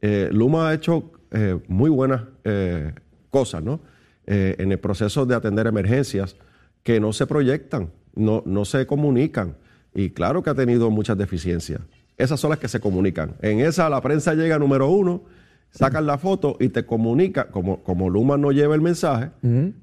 Eh, 0.00 0.28
Luma 0.30 0.68
ha 0.68 0.74
hecho 0.74 1.10
eh, 1.32 1.58
muy 1.66 1.90
buenas 1.90 2.22
eh, 2.44 2.92
cosas, 3.28 3.64
¿no? 3.64 3.80
En 4.24 4.70
el 4.70 4.78
proceso 4.78 5.26
de 5.26 5.34
atender 5.34 5.66
emergencias 5.66 6.36
que 6.84 7.00
no 7.00 7.12
se 7.12 7.26
proyectan, 7.26 7.90
no, 8.14 8.44
no 8.46 8.64
se 8.64 8.86
comunican. 8.86 9.56
Y 9.94 10.10
claro 10.10 10.42
que 10.42 10.50
ha 10.50 10.54
tenido 10.54 10.90
muchas 10.90 11.18
deficiencias. 11.18 11.80
Esas 12.16 12.38
son 12.40 12.50
las 12.50 12.58
que 12.58 12.68
se 12.68 12.80
comunican. 12.80 13.34
En 13.42 13.60
esa 13.60 13.88
la 13.88 14.00
prensa 14.00 14.34
llega 14.34 14.58
número 14.58 14.88
uno, 14.88 15.22
sacan 15.70 16.06
la 16.06 16.18
foto 16.18 16.56
y 16.60 16.68
te 16.68 16.84
comunica, 16.84 17.48
como, 17.48 17.82
como 17.82 18.10
Luma 18.10 18.36
no 18.36 18.52
lleva 18.52 18.74
el 18.74 18.80
mensaje, 18.80 19.30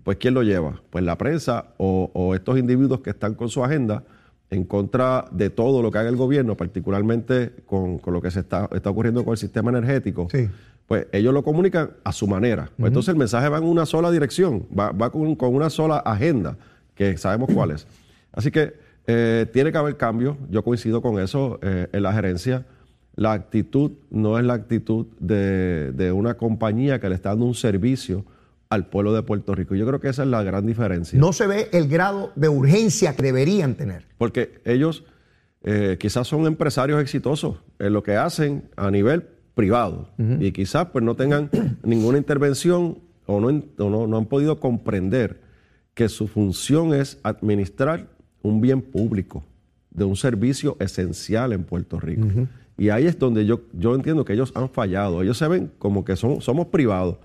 pues 0.04 0.18
¿quién 0.18 0.34
lo 0.34 0.44
lleva? 0.44 0.82
Pues 0.90 1.04
la 1.04 1.18
prensa 1.18 1.74
o, 1.78 2.12
o 2.14 2.36
estos 2.36 2.58
individuos 2.58 3.02
que 3.02 3.10
están 3.10 3.34
con 3.34 3.50
su 3.50 3.64
agenda 3.64 4.04
en 4.52 4.64
contra 4.64 5.26
de 5.32 5.50
todo 5.50 5.82
lo 5.82 5.92
que 5.92 6.00
haga 6.00 6.10
el 6.10 6.16
gobierno, 6.16 6.56
particularmente 6.56 7.52
con, 7.66 8.00
con 8.00 8.14
lo 8.14 8.22
que 8.22 8.32
se 8.32 8.40
está, 8.40 8.70
está 8.74 8.90
ocurriendo 8.90 9.24
con 9.24 9.34
el 9.34 9.38
sistema 9.38 9.70
energético. 9.70 10.28
Sí. 10.32 10.50
Pues 10.88 11.06
ellos 11.12 11.34
lo 11.34 11.44
comunican 11.44 11.92
a 12.04 12.12
su 12.12 12.28
manera. 12.28 12.72
Pues 12.78 12.90
entonces 12.90 13.10
el 13.10 13.18
mensaje 13.20 13.48
va 13.48 13.60
en 13.60 13.66
una 13.66 13.86
sola 13.86 14.10
dirección, 14.10 14.66
va, 14.78 14.92
va 14.92 15.12
con, 15.12 15.36
con 15.36 15.54
una 15.54 15.70
sola 15.70 15.98
agenda, 15.98 16.58
que 16.96 17.16
sabemos 17.18 17.50
cuál 17.54 17.72
es. 17.72 17.86
Así 18.32 18.50
que 18.50 18.74
eh, 19.12 19.48
tiene 19.52 19.72
que 19.72 19.78
haber 19.80 19.98
cambio, 19.98 20.38
yo 20.52 20.64
coincido 20.64 21.02
con 21.02 21.20
eso 21.20 21.60
eh, 21.64 21.88
en 21.92 22.04
la 22.04 22.14
gerencia. 22.14 22.68
la 23.16 23.34
actitud 23.34 23.94
no 24.12 24.38
es 24.38 24.46
la 24.46 24.54
actitud 24.54 25.08
de, 25.20 25.92
de 25.94 26.12
una 26.12 26.36
compañía 26.36 27.00
que 27.00 27.10
le 27.10 27.16
está 27.16 27.30
dando 27.30 27.46
un 27.46 27.56
servicio 27.56 28.24
al 28.70 28.86
pueblo 28.86 29.12
de 29.14 29.24
Puerto 29.24 29.56
Rico. 29.56 29.74
Yo 29.74 29.88
creo 29.88 30.00
que 30.00 30.10
esa 30.10 30.22
es 30.22 30.30
la 30.30 30.44
gran 30.44 30.68
diferencia. 30.68 31.20
No 31.20 31.34
se 31.34 31.48
ve 31.48 31.70
el 31.72 31.88
grado 31.88 32.32
de 32.36 32.50
urgencia 32.50 33.16
que 33.16 33.24
deberían 33.24 33.74
tener. 33.74 34.06
Porque 34.20 34.62
ellos 34.64 35.04
eh, 35.64 35.98
quizás 36.00 36.28
son 36.28 36.46
empresarios 36.46 37.02
exitosos 37.02 37.58
en 37.80 37.94
lo 37.94 38.04
que 38.04 38.16
hacen 38.16 38.70
a 38.76 38.92
nivel 38.92 39.24
privado 39.56 40.12
y 40.40 40.52
quizás 40.52 40.86
pues 40.94 41.04
no 41.04 41.16
tengan 41.16 41.50
ninguna 41.84 42.20
intervención 42.20 43.00
o, 43.26 43.40
no, 43.42 43.48
o 43.48 43.90
no, 43.90 44.06
no 44.06 44.18
han 44.18 44.28
podido 44.28 44.60
comprender 44.60 45.42
que 45.96 46.08
su 46.10 46.28
función 46.28 46.94
es 46.94 47.20
administrar 47.24 48.19
un 48.42 48.62
bien 48.62 48.82
público 48.82 49.44
de 49.92 50.04
un 50.06 50.16
servicio 50.16 50.78
esencial 50.80 51.52
en 51.54 51.64
Puerto 51.64 52.00
Rico. 52.00 52.28
Y 52.78 52.90
ahí 52.90 53.06
es 53.08 53.20
donde 53.20 53.46
yo, 53.46 53.62
yo 53.74 53.94
entiendo 53.96 54.24
que 54.24 54.32
ellos 54.34 54.54
han 54.56 54.70
fallado. 54.70 55.22
Ellos 55.22 55.38
se 55.38 55.48
ven 55.50 55.72
como 55.80 56.06
que 56.06 56.16
son, 56.16 56.40
somos 56.42 56.68
privados. 56.68 57.18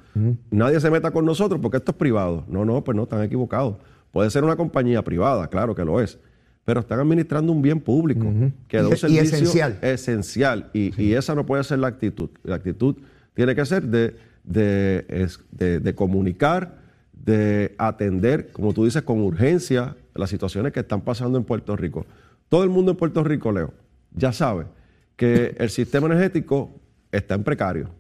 Nadie 0.50 0.80
se 0.80 0.90
meta 0.90 1.10
con 1.12 1.24
nosotros 1.24 1.60
porque 1.60 1.76
esto 1.76 1.92
es 1.92 1.96
privado. 1.96 2.44
No, 2.48 2.64
no, 2.64 2.82
pues 2.82 2.96
no, 2.96 3.04
están 3.04 3.22
equivocados. 3.22 3.76
Puede 4.10 4.30
ser 4.30 4.42
una 4.44 4.56
compañía 4.56 5.02
privada, 5.02 5.48
claro 5.48 5.74
que 5.74 5.84
lo 5.84 6.00
es. 6.00 6.18
Pero 6.64 6.80
están 6.80 6.98
administrando 6.98 7.52
un 7.52 7.60
bien 7.62 7.78
público 7.78 8.26
que 8.68 8.78
da 8.78 8.84
un 8.88 8.92
Y- 8.92 8.94
y 8.94 8.96
servicio 8.98 9.22
esencial. 9.22 9.78
esencial. 9.82 10.70
Y, 10.72 11.00
y 11.00 11.12
esa 11.14 11.34
no 11.34 11.44
puede 11.46 11.62
ser 11.62 11.78
la 11.78 11.88
actitud. 11.88 12.30
La 12.42 12.54
actitud 12.56 12.96
tiene 13.34 13.54
que 13.54 13.64
ser 13.66 13.84
de, 13.84 14.16
de, 14.44 15.04
es- 15.08 15.40
de- 15.52 15.78
de 15.78 15.94
comunicar, 15.94 16.78
de 17.12 17.74
atender, 17.78 18.50
como 18.52 18.72
tú 18.72 18.84
dices, 18.86 19.02
con 19.02 19.20
urgencia 19.20 19.94
las 20.14 20.30
situaciones 20.30 20.72
que 20.72 20.80
están 20.80 21.00
pasando 21.00 21.38
en 21.38 21.44
Puerto 21.44 21.76
Rico. 21.76 22.06
Todo 22.48 22.64
el 22.64 22.70
mundo 22.70 22.92
en 22.92 22.96
Puerto 22.96 23.24
Rico, 23.24 23.52
Leo, 23.52 23.72
ya 24.12 24.32
sabe 24.32 24.66
que 25.16 25.54
el 25.58 25.70
sistema 25.70 26.06
energético 26.06 26.70
está 27.12 27.34
en 27.34 27.44
precario, 27.44 27.90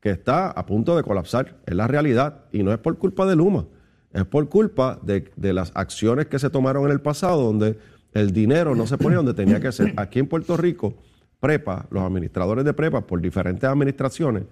que 0.00 0.10
está 0.10 0.50
a 0.50 0.66
punto 0.66 0.96
de 0.96 1.02
colapsar. 1.02 1.56
Es 1.66 1.74
la 1.74 1.86
realidad 1.86 2.44
y 2.52 2.62
no 2.62 2.72
es 2.72 2.78
por 2.78 2.98
culpa 2.98 3.26
de 3.26 3.36
Luma, 3.36 3.66
es 4.12 4.24
por 4.24 4.48
culpa 4.48 4.98
de, 5.02 5.30
de 5.36 5.52
las 5.52 5.72
acciones 5.74 6.26
que 6.26 6.38
se 6.38 6.50
tomaron 6.50 6.84
en 6.86 6.92
el 6.92 7.00
pasado, 7.00 7.42
donde 7.42 7.78
el 8.12 8.32
dinero 8.32 8.74
no 8.74 8.86
se 8.86 8.96
ponía 8.96 9.16
donde 9.16 9.34
tenía 9.34 9.60
que 9.60 9.72
ser. 9.72 9.92
Aquí 9.96 10.20
en 10.20 10.28
Puerto 10.28 10.56
Rico, 10.56 10.94
prepa, 11.40 11.86
los 11.90 12.02
administradores 12.02 12.64
de 12.64 12.72
prepa 12.72 13.00
por 13.00 13.20
diferentes 13.20 13.68
administraciones, 13.68 14.44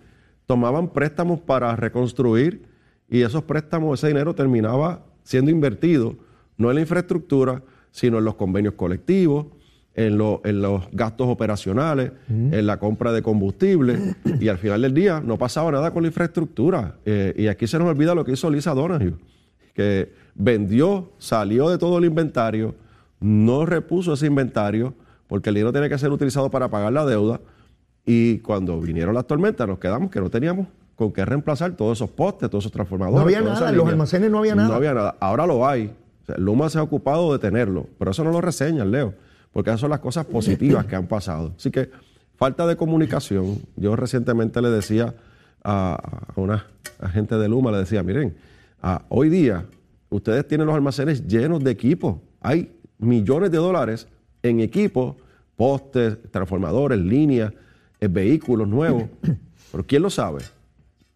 tomaban 0.47 0.89
préstamos 0.89 1.41
para 1.41 1.75
reconstruir 1.77 2.67
y 3.09 3.23
esos 3.23 3.45
préstamos, 3.45 4.01
ese 4.01 4.09
dinero 4.09 4.35
terminaba 4.35 5.05
siendo 5.23 5.51
invertido 5.51 6.17
no 6.63 6.71
en 6.71 6.77
la 6.77 6.81
infraestructura, 6.81 7.63
sino 7.91 8.19
en 8.19 8.25
los 8.25 8.37
convenios 8.37 8.75
colectivos, 8.75 9.47
en, 9.95 10.17
lo- 10.17 10.41
en 10.45 10.63
los 10.63 10.85
gastos 10.93 11.29
operacionales, 11.29 12.13
en 12.31 12.67
la 12.67 12.79
compra 12.79 13.13
de 13.13 13.21
combustible 13.23 14.15
y 14.41 14.49
al 14.49 14.57
final 14.57 14.81
del 14.81 14.95
día 14.95 15.21
no 15.21 15.37
pasaba 15.37 15.71
nada 15.71 15.91
con 15.91 16.03
la 16.03 16.09
infraestructura. 16.09 16.97
Eh, 17.05 17.35
y 17.37 17.49
aquí 17.49 17.67
se 17.67 17.79
nos 17.79 17.89
olvida 17.89 18.15
lo 18.15 18.25
que 18.25 18.33
hizo 18.33 18.49
Lisa 18.51 18.73
Donahue, 18.73 19.15
que 19.75 20.13
vendió, 20.35 21.13
salió 21.19 21.69
de 21.69 21.77
todo 21.77 21.99
el 21.99 22.07
inventario, 22.07 22.75
no 23.21 23.67
repuso 23.67 24.15
ese 24.15 24.27
inventario 24.27 24.95
porque 25.27 25.51
el 25.51 25.55
dinero 25.57 25.73
tiene 25.73 25.89
que 25.91 25.99
ser 25.99 26.11
utilizado 26.11 26.51
para 26.51 26.69
pagar 26.71 26.93
la 26.93 27.05
deuda 27.05 27.41
y 28.07 28.39
cuando 28.39 28.81
vinieron 28.81 29.15
las 29.15 29.27
tormentas 29.27 29.69
nos 29.69 29.79
quedamos 29.79 30.11
que 30.11 30.21
no 30.21 30.29
teníamos 30.31 30.67
con 30.97 31.13
qué 31.13 31.25
reemplazar 31.25 31.73
todos 31.73 31.99
esos 31.99 32.11
postes, 32.11 32.49
todos 32.51 32.65
esos 32.65 32.73
transformadores. 32.73 33.17
No 33.17 33.23
había 33.23 33.41
nada, 33.41 33.71
en 33.71 33.77
los 33.77 33.85
almacenes 33.93 34.31
no 34.31 34.39
había 34.39 34.55
nada. 34.55 34.69
No 34.69 34.75
había 34.75 34.95
nada. 34.95 35.17
Ahora 35.21 35.47
lo 35.47 35.67
hay. 35.67 35.93
O 36.23 36.27
sea, 36.27 36.37
Luma 36.39 36.69
se 36.71 36.79
ha 36.79 36.83
ocupado 36.83 37.33
de 37.33 37.39
tenerlo, 37.39 37.89
pero 37.99 38.11
eso 38.13 38.25
no 38.25 38.31
lo 38.31 38.41
reseñan, 38.41 38.91
Leo, 38.91 39.15
porque 39.53 39.71
esas 39.71 39.81
son 39.81 39.91
las 39.91 40.01
cosas 40.01 40.27
positivas 40.27 40.87
que 40.87 40.97
han 40.97 41.07
pasado. 41.07 41.55
Así 41.57 41.71
que 41.71 41.91
falta 42.37 42.67
de 42.67 42.77
comunicación. 42.77 43.59
Yo 43.77 43.97
recientemente 43.97 44.63
le 44.63 44.71
decía 44.71 45.15
a, 45.65 45.95
a 46.35 46.41
una 46.41 46.67
agente 47.01 47.37
de 47.37 47.49
Luma, 47.49 47.73
le 47.73 47.79
decía, 47.79 48.03
miren, 48.03 48.35
hoy 49.09 49.29
día 49.29 49.67
ustedes 50.11 50.47
tienen 50.47 50.67
los 50.67 50.75
almacenes 50.77 51.27
llenos 51.27 51.63
de 51.65 51.71
equipo. 51.71 52.23
Hay 52.41 52.73
millones 52.99 53.51
de 53.51 53.59
dólares 53.59 54.09
en 54.43 54.61
equipo, 54.61 55.17
postes, 55.57 56.19
transformadores, 56.31 56.99
líneas, 56.99 57.53
eh, 58.01 58.09
vehículos 58.09 58.69
nuevos. 58.69 59.05
Pero 59.71 59.87
¿quién 59.87 60.03
lo 60.03 60.11
sabe? 60.11 60.43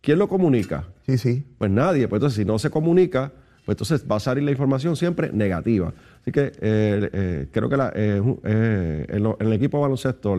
¿Quién 0.00 0.18
lo 0.18 0.28
comunica? 0.28 0.84
Sí, 1.04 1.18
sí. 1.18 1.46
Pues 1.58 1.70
nadie. 1.70 2.08
Pues 2.08 2.18
entonces, 2.20 2.36
si 2.36 2.44
no 2.44 2.58
se 2.58 2.70
comunica, 2.70 3.32
pues 3.66 3.74
entonces 3.74 4.06
va 4.10 4.16
a 4.16 4.20
salir 4.20 4.44
la 4.44 4.52
información 4.52 4.94
siempre 4.96 5.30
negativa. 5.32 5.92
Así 6.22 6.30
que 6.32 6.52
eh, 6.60 7.10
eh, 7.12 7.48
creo 7.50 7.68
que 7.68 7.76
la, 7.76 7.92
eh, 7.94 8.22
en, 9.10 9.22
lo- 9.22 9.36
en 9.40 9.46
el 9.48 9.52
equipo 9.52 9.76
de 9.78 9.82
baloncesto, 9.82 10.36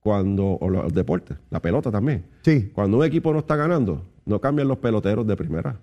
cuando, 0.00 0.44
o 0.60 0.68
los 0.70 0.92
deportes, 0.92 1.36
la 1.50 1.60
pelota 1.60 1.90
también. 1.90 2.24
Sí. 2.42 2.70
Cuando 2.74 2.98
un 2.98 3.04
equipo 3.04 3.32
no 3.32 3.40
está 3.40 3.54
ganando, 3.56 4.04
no 4.26 4.40
cambian 4.40 4.66
los 4.68 4.78
peloteros 4.78 5.26
de 5.26 5.36
primera, 5.36 5.76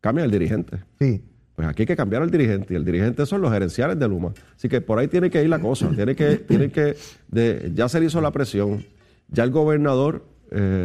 cambia 0.00 0.24
el 0.24 0.30
dirigente. 0.30 0.78
Sí. 0.98 1.22
Pues 1.54 1.66
aquí 1.68 1.82
hay 1.82 1.86
que 1.86 1.96
cambiar 1.96 2.22
al 2.22 2.30
dirigente 2.30 2.74
y 2.74 2.76
el 2.76 2.84
dirigente 2.84 3.24
son 3.24 3.40
los 3.40 3.50
gerenciales 3.52 3.98
de 3.98 4.06
Luma. 4.08 4.32
Así 4.56 4.68
que 4.68 4.80
por 4.80 4.98
ahí 4.98 5.08
tiene 5.08 5.30
que 5.30 5.42
ir 5.42 5.48
la 5.48 5.58
cosa. 5.58 5.88
Tiene 5.90 6.14
que, 6.14 6.36
tiene 6.48 6.70
que 6.70 6.96
de- 7.28 7.70
ya 7.74 7.88
se 7.88 7.98
le 8.00 8.06
hizo 8.06 8.20
la 8.20 8.30
presión, 8.32 8.84
ya 9.28 9.44
el 9.44 9.50
gobernador 9.50 10.24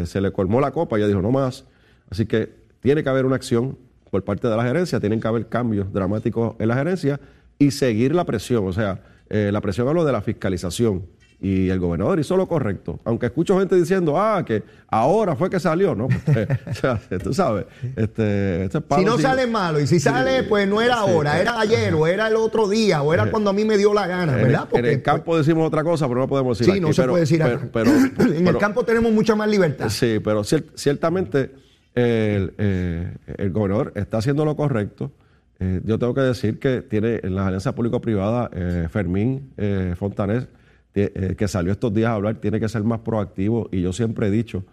se 0.06 0.20
le 0.22 0.32
colmó 0.32 0.60
la 0.60 0.72
copa, 0.72 0.98
ya 0.98 1.08
dijo 1.08 1.22
no 1.22 1.30
más. 1.32 1.66
Así 2.10 2.26
que 2.26 2.61
tiene 2.82 3.04
que 3.04 3.10
haber 3.10 3.26
una 3.26 3.36
acción 3.36 3.78
por 4.10 4.24
parte 4.24 4.48
de 4.48 4.56
la 4.58 4.64
gerencia, 4.64 5.00
tienen 5.00 5.22
que 5.22 5.28
haber 5.28 5.48
cambios 5.48 5.92
dramáticos 5.94 6.56
en 6.60 6.68
la 6.68 6.76
gerencia 6.76 7.20
y 7.58 7.72
seguir 7.72 8.14
la 8.14 8.26
presión. 8.26 8.68
O 8.68 8.74
sea, 8.74 9.02
eh, 9.30 9.50
la 9.54 9.62
presión 9.62 9.88
hablo 9.88 10.04
de 10.04 10.12
la 10.12 10.22
fiscalización. 10.22 11.06
Y 11.44 11.70
el 11.70 11.80
gobernador 11.80 12.20
hizo 12.20 12.38
lo 12.38 12.48
correcto. 12.48 13.00
Aunque 13.04 13.26
escucho 13.26 13.58
gente 13.58 13.76
diciendo, 13.76 14.16
ah, 14.20 14.46
que 14.46 14.62
ahora 14.90 15.36
fue 15.36 15.50
que 15.50 15.60
salió, 15.60 15.96
¿no? 15.96 16.08
Pues, 16.08 16.48
o 16.70 16.74
sea, 16.76 17.00
tú 17.18 17.34
sabes, 17.34 17.66
este, 17.96 18.66
este 18.66 18.78
es 18.78 18.84
Si 18.96 19.04
no 19.06 19.18
sale 19.18 19.48
malo, 19.48 19.80
y 19.80 19.88
si 19.88 20.00
sale, 20.00 20.44
pues 20.44 20.68
no 20.68 20.82
era 20.84 21.00
ahora, 21.00 21.40
era 21.42 21.60
ayer, 21.60 21.96
o 21.96 22.06
era 22.06 22.28
el 22.28 22.36
otro 22.36 22.68
día, 22.70 23.02
o 23.02 23.12
era 23.12 23.32
cuando 23.32 23.50
a 23.50 23.54
mí 23.54 23.66
me 23.66 23.76
dio 23.80 23.92
la 23.92 24.06
gana, 24.06 24.36
¿verdad? 24.36 24.68
en 24.74 24.86
el 24.86 25.02
campo 25.02 25.36
decimos 25.36 25.66
otra 25.68 25.84
cosa, 25.84 26.08
pero 26.08 26.20
no 26.20 26.28
podemos 26.28 26.60
decir 26.60 26.74
Sí, 26.74 26.78
aquí. 26.78 26.80
no 26.88 26.94
se 26.94 27.02
Pero- 27.02 27.14
puede 27.14 27.22
decir 27.22 27.42
pero- 27.44 27.72
pero- 27.74 27.92
en 28.36 28.48
el 28.48 28.58
campo 28.60 28.84
tenemos 28.86 29.12
mucha 29.12 29.34
más 29.34 29.50
libertad. 29.50 29.90
Sí, 29.90 30.20
pero 30.24 30.42
cier- 30.44 30.66
ciertamente 30.76 31.56
el, 31.96 32.54
eh, 32.58 33.16
el 33.38 33.52
gobernador 33.52 33.92
está 33.96 34.18
haciendo 34.18 34.46
lo 34.46 34.56
correcto. 34.56 35.12
Eh, 35.60 35.82
yo 35.86 36.00
tengo 36.00 36.14
que 36.14 36.22
decir 36.22 36.60
que 36.60 36.82
tiene 36.82 37.20
en 37.24 37.36
la 37.36 37.48
alianza 37.48 37.76
público-privada, 37.76 38.50
eh, 38.54 38.88
Fermín 38.90 39.54
Fontanés, 39.96 40.48
que 40.94 41.48
salió 41.48 41.72
estos 41.72 41.94
días 41.94 42.10
a 42.10 42.16
hablar, 42.16 42.36
tiene 42.36 42.60
que 42.60 42.68
ser 42.68 42.84
más 42.84 43.00
proactivo. 43.00 43.70
Y 43.72 43.82
yo 43.82 43.94
siempre 43.94 44.28
he 44.28 44.32
dicho, 44.32 44.66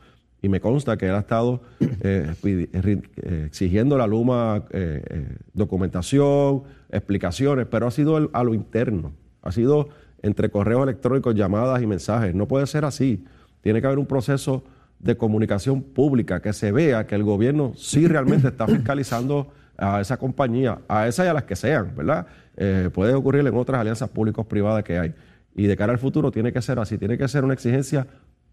y 0.43 0.49
me 0.49 0.61
consta 0.61 0.97
que 0.97 1.07
él 1.07 1.15
ha 1.15 1.21
estado 1.21 1.63
exigiendo 3.31 3.97
la 3.97 4.07
Luma 4.07 4.65
documentación, 5.53 6.63
explicaciones, 6.91 7.67
pero 7.71 7.87
ha 7.87 7.91
sido 7.91 8.31
a 8.33 8.45
lo 8.45 8.55
interno, 8.55 9.13
ha 9.43 9.53
sido 9.53 9.91
entre 10.23 10.51
correos 10.51 10.83
electrónicos, 10.83 11.35
llamadas 11.37 11.81
y 11.83 11.87
mensajes. 11.87 12.35
No 12.35 12.49
puede 12.49 12.67
ser 12.67 12.85
así. 12.85 13.25
Tiene 13.61 13.81
que 13.81 13.87
haber 13.87 13.99
un 13.99 14.07
proceso 14.07 14.65
de 14.99 15.17
comunicación 15.17 15.83
pública 15.83 16.41
que 16.41 16.53
se 16.53 16.73
vea 16.73 17.07
que 17.07 17.15
el 17.15 17.23
gobierno 17.23 17.73
sí 17.77 18.07
realmente 18.07 18.49
está 18.49 18.67
fiscalizando 18.69 19.53
a 19.77 20.01
esa 20.01 20.17
compañía, 20.17 20.81
a 20.89 21.07
esa 21.07 21.25
y 21.25 21.29
a 21.29 21.33
las 21.33 21.45
que 21.45 21.55
sean, 21.55 21.95
¿verdad? 21.97 22.27
Eh, 22.57 22.91
puede 22.93 23.15
ocurrir 23.15 23.47
en 23.47 23.55
otras 23.55 23.81
alianzas 23.81 24.09
públicos 24.09 24.45
privadas 24.47 24.83
que 24.83 24.99
hay. 24.99 25.15
Y 25.55 25.67
de 25.67 25.77
cara 25.77 25.93
al 25.93 25.99
futuro 25.99 26.33
tiene 26.33 26.53
que 26.53 26.61
ser 26.61 26.79
así, 26.81 26.99
tiene 26.99 27.17
que 27.17 27.29
ser 27.29 27.45
una 27.45 27.55
exigencia 27.55 28.07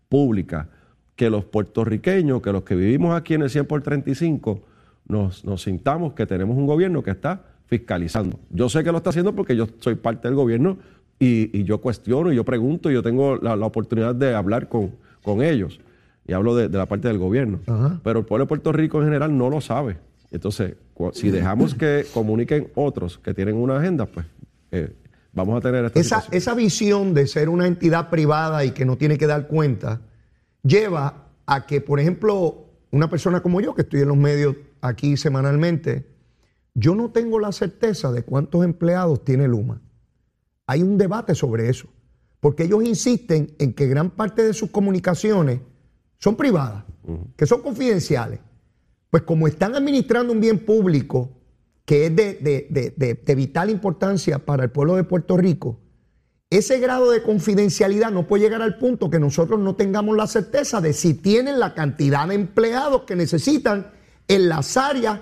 pública, 0.07 0.69
que 1.15 1.29
los 1.29 1.45
puertorriqueños, 1.45 2.41
que 2.41 2.51
los 2.51 2.63
que 2.63 2.75
vivimos 2.75 3.15
aquí 3.15 3.33
en 3.33 3.41
el 3.41 3.49
100 3.49 3.65
por 3.65 3.81
35, 3.81 4.61
nos, 5.07 5.45
nos 5.45 5.63
sintamos 5.63 6.13
que 6.13 6.25
tenemos 6.25 6.57
un 6.57 6.67
gobierno 6.67 7.01
que 7.01 7.11
está 7.11 7.41
fiscalizando. 7.67 8.39
Yo 8.51 8.69
sé 8.69 8.83
que 8.83 8.91
lo 8.91 8.97
está 8.97 9.09
haciendo 9.09 9.33
porque 9.33 9.55
yo 9.55 9.67
soy 9.79 9.95
parte 9.95 10.27
del 10.27 10.35
gobierno 10.35 10.77
y, 11.17 11.57
y 11.57 11.63
yo 11.63 11.81
cuestiono 11.81 12.31
y 12.31 12.35
yo 12.35 12.43
pregunto 12.43 12.91
y 12.91 12.93
yo 12.93 13.01
tengo 13.01 13.37
la, 13.37 13.55
la 13.55 13.65
oportunidad 13.65 14.13
de 14.13 14.35
hablar 14.35 14.69
con, 14.69 14.91
con 15.23 15.41
ellos. 15.41 15.79
Y 16.27 16.34
hablo 16.34 16.55
de, 16.55 16.70
de 16.70 16.77
la 16.77 16.86
parte 16.86 17.08
del 17.08 17.17
gobierno. 17.17 17.60
Ajá. 17.67 18.00
Pero 18.03 18.20
el 18.20 18.25
pueblo 18.25 18.46
de 18.46 18.50
Puerto 18.50 18.72
Rico 18.72 19.00
en 19.00 19.05
general 19.05 19.38
no 19.38 19.50
lo 19.50 19.62
sabe. 19.62 19.98
Entonces, 20.32 20.75
si 21.13 21.29
dejamos 21.29 21.75
que 21.75 22.05
comuniquen 22.13 22.70
otros 22.75 23.20
que 23.20 23.34
tienen 23.34 23.55
una 23.55 23.77
agenda, 23.77 24.05
pues 24.05 24.25
eh, 24.72 24.94
vamos 25.34 25.58
a 25.58 25.62
tener 25.62 25.86
esta 25.86 26.00
Esa, 26.00 26.15
situación. 26.22 26.38
esa 26.38 26.53
visión 26.55 27.13
de 27.13 27.27
ser 27.27 27.48
una 27.50 27.67
entidad 27.67 28.10
privada 28.10 28.65
y 28.65 28.72
que 28.72 28.86
no 28.86 28.98
tiene 28.98 29.17
que 29.17 29.27
dar 29.27 29.48
cuenta 29.48 30.01
lleva 30.63 31.27
a 31.46 31.65
que, 31.65 31.79
por 31.79 32.00
ejemplo, 32.00 32.65
una 32.91 33.10
persona 33.10 33.41
como 33.41 33.62
yo, 33.62 33.75
que 33.75 33.84
estoy 33.84 34.01
en 34.01 34.08
los 34.08 34.17
medios 34.17 34.55
aquí 34.82 35.15
semanalmente, 35.15 36.08
yo 36.74 36.96
no 36.96 37.12
tengo 37.12 37.39
la 37.39 37.51
certeza 37.51 38.12
de 38.12 38.24
cuántos 38.24 38.65
empleados 38.65 39.24
tiene 39.24 39.48
Luma. 39.48 39.82
Hay 40.67 40.82
un 40.82 40.98
debate 40.98 41.36
sobre 41.36 41.70
eso, 41.70 41.88
porque 42.39 42.63
ellos 42.63 42.84
insisten 42.84 43.53
en 43.60 43.74
que 43.74 43.88
gran 43.88 44.10
parte 44.10 44.44
de 44.44 44.53
sus 44.53 44.72
comunicaciones 44.72 45.60
son 46.19 46.36
privadas, 46.36 46.84
que 47.36 47.45
son 47.45 47.62
confidenciales. 47.62 48.39
Pues 49.10 49.24
como 49.24 49.48
están 49.48 49.75
administrando 49.75 50.34
un 50.34 50.41
bien 50.41 50.60
público 50.60 51.31
que 51.86 52.07
es 52.07 52.15
de, 52.15 52.34
de- 52.36 52.67
de- 52.69 53.13
de- 53.24 53.36
vital 53.36 53.69
importancia 53.69 54.39
para 54.39 54.63
el 54.63 54.72
pueblo 54.72 54.95
de 54.95 55.03
Puerto 55.03 55.38
Rico, 55.38 55.79
ese 56.50 56.79
grado 56.79 57.12
de 57.12 57.22
confidencialidad 57.22 58.12
no 58.12 58.27
puede 58.27 58.43
llegar 58.43 58.62
al 58.62 58.77
punto 58.77 59.10
que 59.10 59.19
nosotros 59.19 59.60
no 59.60 59.75
tengamos 59.75 60.15
la 60.15 60.27
certeza 60.27 60.81
de 60.81 60.93
si 60.93 61.13
tienen 61.13 61.60
la 61.60 61.74
cantidad 61.74 62.27
de 62.27 62.36
empleados 62.36 63.03
que 63.03 63.15
necesitan 63.15 63.91
en 64.27 64.50
las 64.50 64.77
áreas 64.77 65.19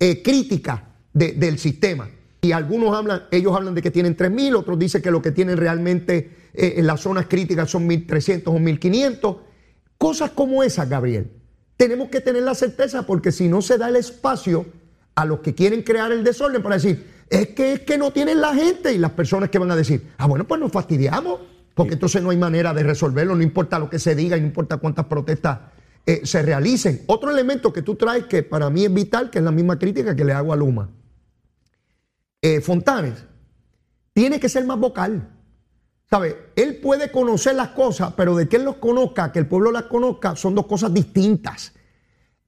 eh, 0.00 0.22
críticas 0.22 0.80
de- 1.12 1.32
del 1.32 1.58
sistema. 1.58 2.08
Y 2.40 2.52
algunos 2.52 2.94
hablan, 2.94 3.22
ellos 3.30 3.54
hablan 3.56 3.74
de 3.74 3.82
que 3.82 3.90
tienen 3.90 4.16
3.000, 4.16 4.54
otros 4.54 4.78
dicen 4.78 5.02
que 5.02 5.10
lo 5.10 5.20
que 5.22 5.32
tienen 5.32 5.56
realmente 5.56 6.30
eh, 6.54 6.74
en 6.76 6.86
las 6.86 7.00
zonas 7.00 7.26
críticas 7.26 7.70
son 7.70 7.88
1.300 7.88 8.42
o 8.46 8.58
1.500. 8.58 9.38
Cosas 9.98 10.30
como 10.30 10.62
esas, 10.62 10.88
Gabriel. 10.88 11.30
Tenemos 11.76 12.08
que 12.08 12.20
tener 12.20 12.42
la 12.42 12.54
certeza 12.54 13.04
porque 13.04 13.32
si 13.32 13.48
no 13.48 13.62
se 13.62 13.78
da 13.78 13.88
el 13.88 13.96
espacio 13.96 14.66
a 15.14 15.24
los 15.24 15.40
que 15.40 15.54
quieren 15.54 15.82
crear 15.82 16.12
el 16.12 16.24
desorden 16.24 16.62
para 16.62 16.76
decir, 16.76 17.06
es 17.28 17.48
que 17.48 17.72
es 17.74 17.80
que 17.80 17.98
no 17.98 18.12
tienen 18.12 18.40
la 18.40 18.54
gente 18.54 18.92
y 18.92 18.98
las 18.98 19.12
personas 19.12 19.50
que 19.50 19.58
van 19.58 19.70
a 19.70 19.76
decir, 19.76 20.12
ah, 20.18 20.26
bueno, 20.26 20.46
pues 20.46 20.60
nos 20.60 20.70
fastidiamos, 20.70 21.40
porque 21.74 21.94
entonces 21.94 22.22
no 22.22 22.30
hay 22.30 22.36
manera 22.36 22.72
de 22.72 22.82
resolverlo, 22.82 23.34
no 23.34 23.42
importa 23.42 23.78
lo 23.78 23.90
que 23.90 23.98
se 23.98 24.14
diga 24.14 24.36
y 24.36 24.40
no 24.40 24.46
importa 24.46 24.78
cuántas 24.78 25.06
protestas 25.06 25.58
eh, 26.06 26.20
se 26.24 26.42
realicen. 26.42 27.02
Otro 27.06 27.30
elemento 27.30 27.72
que 27.72 27.82
tú 27.82 27.96
traes 27.96 28.26
que 28.26 28.42
para 28.42 28.70
mí 28.70 28.84
es 28.84 28.94
vital, 28.94 29.30
que 29.30 29.38
es 29.38 29.44
la 29.44 29.50
misma 29.50 29.78
crítica 29.78 30.14
que 30.14 30.24
le 30.24 30.32
hago 30.32 30.52
a 30.52 30.56
Luma. 30.56 30.88
Eh, 32.40 32.60
Fontanes 32.60 33.24
tiene 34.12 34.38
que 34.38 34.48
ser 34.48 34.64
más 34.64 34.78
vocal. 34.78 35.35
¿Sabe? 36.08 36.36
Él 36.54 36.76
puede 36.76 37.10
conocer 37.10 37.56
las 37.56 37.68
cosas, 37.68 38.12
pero 38.16 38.36
de 38.36 38.48
que 38.48 38.56
él 38.56 38.64
los 38.64 38.76
conozca, 38.76 39.32
que 39.32 39.40
el 39.40 39.46
pueblo 39.46 39.72
las 39.72 39.84
conozca, 39.84 40.36
son 40.36 40.54
dos 40.54 40.66
cosas 40.66 40.94
distintas. 40.94 41.72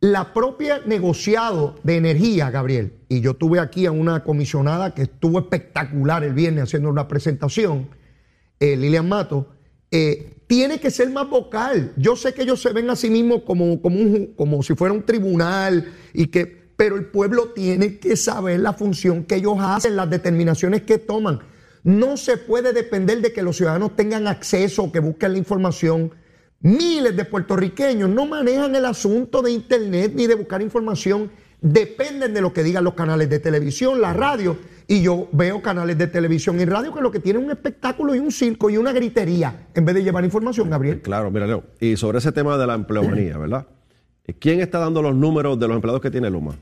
La 0.01 0.33
propia 0.33 0.81
negociado 0.87 1.75
de 1.83 1.97
energía, 1.97 2.51
Gabriel, 2.51 3.01
y 3.09 3.21
yo 3.21 3.35
tuve 3.35 3.59
aquí 3.59 3.87
a 3.87 3.91
una 3.91 4.23
comisionada 4.23 4.95
que 4.95 5.03
estuvo 5.03 5.41
espectacular 5.41 6.23
el 6.23 6.35
viernes 6.35 6.65
haciendo 6.65 6.89
una 6.89 7.09
presentación, 7.09 7.89
eh, 8.61 8.77
Lilian 8.77 9.09
Mato, 9.09 9.49
eh, 9.91 10.37
tiene 10.47 10.79
que 10.79 10.93
ser 10.93 11.11
más 11.11 11.29
vocal. 11.29 11.93
Yo 11.97 12.15
sé 12.15 12.33
que 12.35 12.43
ellos 12.43 12.63
se 12.63 12.73
ven 12.73 12.89
a 12.91 12.97
sí 12.97 13.11
mismos 13.11 13.43
como, 13.43 13.83
como, 13.83 13.99
un 13.99 14.35
como 14.37 14.63
si 14.63 14.77
fuera 14.77 14.95
un 14.95 15.03
tribunal, 15.03 15.93
y 16.13 16.29
que, 16.29 16.47
pero 16.77 16.95
el 16.95 17.07
pueblo 17.07 17.49
tiene 17.49 17.99
que 17.99 18.17
saber 18.17 18.61
la 18.61 18.75
función 18.75 19.25
que 19.25 19.35
ellos 19.35 19.57
hacen, 19.59 19.97
las 19.97 20.09
determinaciones 20.09 20.83
que 20.83 20.99
toman. 20.99 21.41
No 21.89 22.19
se 22.19 22.37
puede 22.37 22.75
depender 22.75 23.23
de 23.23 23.33
que 23.33 23.43
los 23.43 23.57
ciudadanos 23.57 23.97
tengan 23.97 24.27
acceso 24.27 24.83
o 24.85 24.93
que 24.93 25.01
busquen 25.01 25.33
la 25.33 25.39
información. 25.39 26.13
Miles 26.61 27.17
de 27.17 27.25
puertorriqueños 27.25 28.11
no 28.11 28.27
manejan 28.27 28.75
el 28.77 28.85
asunto 28.85 29.41
de 29.41 29.53
Internet 29.53 30.13
ni 30.15 30.27
de 30.27 30.35
buscar 30.35 30.61
información. 30.61 31.31
Dependen 31.63 32.35
de 32.35 32.43
lo 32.43 32.53
que 32.53 32.63
digan 32.63 32.85
los 32.85 32.93
canales 32.93 33.31
de 33.31 33.39
televisión, 33.39 34.03
la 34.03 34.13
radio. 34.13 34.59
Y 34.87 35.01
yo 35.01 35.31
veo 35.33 35.63
canales 35.63 35.97
de 35.97 36.09
televisión 36.09 36.61
y 36.61 36.67
radio 36.67 36.93
que 36.93 37.01
lo 37.01 37.11
que 37.11 37.21
tienen 37.21 37.41
es 37.43 37.47
un 37.47 37.53
espectáculo 37.53 38.15
y 38.15 38.19
un 38.19 38.33
circo 38.33 38.69
y 38.69 38.77
una 38.77 38.93
gritería 38.93 39.69
en 39.75 39.85
vez 39.87 39.95
de 39.95 40.03
llevar 40.05 40.25
información, 40.27 40.69
Gabriel. 40.69 41.01
Claro, 41.01 41.31
mira, 41.31 41.47
Leo. 41.47 41.65
Y 41.81 41.97
sobre 41.97 42.19
ese 42.19 42.33
tema 42.33 42.59
de 42.59 42.67
la 42.67 42.75
empleomanía, 42.75 43.39
¿verdad? 43.39 43.67
¿Quién 44.39 44.61
está 44.61 44.79
dando 44.79 45.01
los 45.01 45.15
números 45.15 45.59
de 45.59 45.67
los 45.69 45.75
empleados 45.75 46.03
que 46.03 46.11
tiene 46.11 46.29
Luma? 46.29 46.55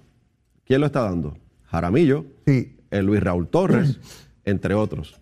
¿Quién 0.65 0.81
lo 0.81 0.87
está 0.87 1.01
dando? 1.03 1.37
Jaramillo, 1.65 2.25
Sí. 2.47 2.77
el 2.93 3.07
Luis 3.07 3.21
Raúl 3.21 3.49
Torres, 3.49 3.99
entre 4.47 4.73
otros. 4.75 5.21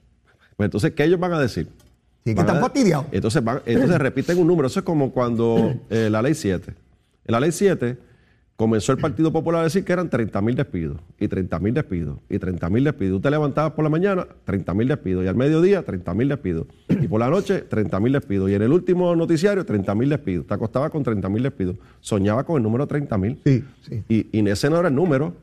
Pues 0.57 0.69
entonces, 0.69 0.93
¿qué 0.93 1.03
ellos 1.05 1.19
van 1.19 1.33
a 1.33 1.41
decir? 1.41 1.67
Sí, 2.25 2.35
que 2.35 2.41
están 2.41 2.61
fastidiados. 2.61 3.07
Entonces, 3.11 3.43
van- 3.43 3.61
entonces 3.67 3.99
repiten 3.99 4.39
un 4.39 4.47
número. 4.47 4.69
Eso 4.69 4.79
es 4.81 4.85
como 4.85 5.11
cuando 5.13 5.75
eh, 5.91 6.09
la 6.11 6.23
ley 6.23 6.35
7. 6.35 6.73
En 7.27 7.33
la 7.33 7.41
ley 7.41 7.51
7 7.53 7.99
comenzó 8.57 8.93
el 8.93 8.99
Partido 8.99 9.33
Popular 9.33 9.63
a 9.63 9.65
decir 9.65 9.85
que 9.85 9.93
eran 9.93 10.09
30 10.09 10.41
mil 10.41 10.55
despidos, 10.55 11.01
y 11.19 11.27
30 11.27 11.59
mil 11.59 11.75
despidos, 11.75 12.19
y 12.31 12.39
30 12.39 12.71
mil 12.71 12.85
despidos. 12.85 13.17
Tú 13.17 13.21
te 13.23 13.31
levantabas 13.31 13.73
por 13.73 13.83
la 13.83 13.91
mañana, 13.91 14.29
30 14.45 14.73
mil 14.75 14.87
despidos, 14.87 15.25
y 15.25 15.27
al 15.27 15.35
mediodía, 15.35 15.83
30 15.83 16.15
mil 16.15 16.29
despidos, 16.29 16.67
y 16.89 17.09
por 17.09 17.19
la 17.19 17.29
noche, 17.29 17.63
30 17.63 17.99
mil 17.99 18.13
despidos, 18.13 18.49
y 18.51 18.55
en 18.55 18.63
el 18.63 18.73
último 18.73 19.17
noticiario, 19.17 19.67
30 19.67 19.95
mil 19.97 20.09
despidos. 20.09 20.47
Te 20.47 20.55
acostabas 20.55 20.91
con 20.93 21.03
30 21.03 21.29
mil 21.29 21.43
despidos. 21.43 21.77
Soñaba 22.01 22.45
con 22.45 22.57
el 22.59 22.63
número 22.63 22.87
30 22.87 23.19
mil. 23.19 23.41
Sí, 23.45 23.65
sí. 23.83 24.05
Y, 24.09 24.39
y 24.39 24.49
ese 24.49 24.71
no 24.71 24.79
era 24.79 24.87
el 24.89 24.95
número, 24.95 25.35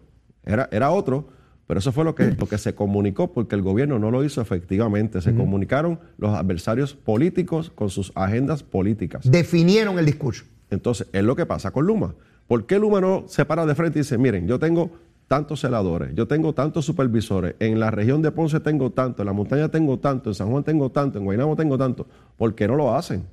era, 0.46 0.70
era 0.72 0.90
otro, 0.92 1.28
pero 1.72 1.80
eso 1.80 1.94
fue 1.94 2.04
lo 2.04 2.14
que, 2.16 2.36
lo 2.38 2.48
que 2.50 2.58
se 2.58 2.76
comunicó 2.76 3.32
porque 3.32 3.56
el 3.56 3.62
gobierno 3.62 3.98
no 3.98 4.12
lo 4.12 4.26
hizo 4.26 4.42
efectivamente. 4.42 5.22
Se 5.22 5.34
comunicaron 5.34 6.02
los 6.18 6.32
adversarios 6.36 6.94
políticos 6.96 7.72
con 7.74 7.90
sus 7.90 8.12
agendas 8.14 8.62
políticas. 8.62 9.32
Definieron 9.32 9.98
el 9.98 10.06
discurso. 10.06 10.44
Entonces, 10.70 11.08
es 11.14 11.24
lo 11.24 11.34
que 11.34 11.46
pasa 11.46 11.72
con 11.72 11.86
Luma. 11.86 12.14
¿Por 12.46 12.66
qué 12.66 12.78
Luma 12.78 13.00
no 13.00 13.24
se 13.30 13.46
para 13.46 13.66
de 13.66 13.74
frente 13.74 14.00
y 14.00 14.02
dice, 14.02 14.18
miren, 14.18 14.50
yo 14.50 14.60
tengo 14.60 14.92
tantos 15.30 15.62
celadores, 15.62 16.14
yo 16.14 16.28
tengo 16.28 16.52
tantos 16.52 16.84
supervisores, 16.84 17.56
en 17.60 17.80
la 17.80 17.90
región 17.90 18.22
de 18.22 18.32
Ponce 18.32 18.60
tengo 18.60 18.90
tanto, 18.90 19.22
en 19.22 19.28
la 19.28 19.32
montaña 19.34 19.70
tengo 19.70 19.98
tanto, 19.98 20.30
en 20.32 20.34
San 20.36 20.50
Juan 20.52 20.66
tengo 20.66 20.90
tanto, 20.92 21.20
en 21.20 21.24
Guaynabo 21.24 21.56
tengo 21.56 21.78
tanto? 21.78 22.06
¿Por 22.36 22.54
qué 22.54 22.68
no 22.68 22.76
lo 22.76 22.94
hacen? 22.94 23.24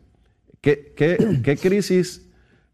¿Qué, 0.60 0.92
qué- 0.96 1.40
qué 1.42 1.56
crisis 1.56 2.24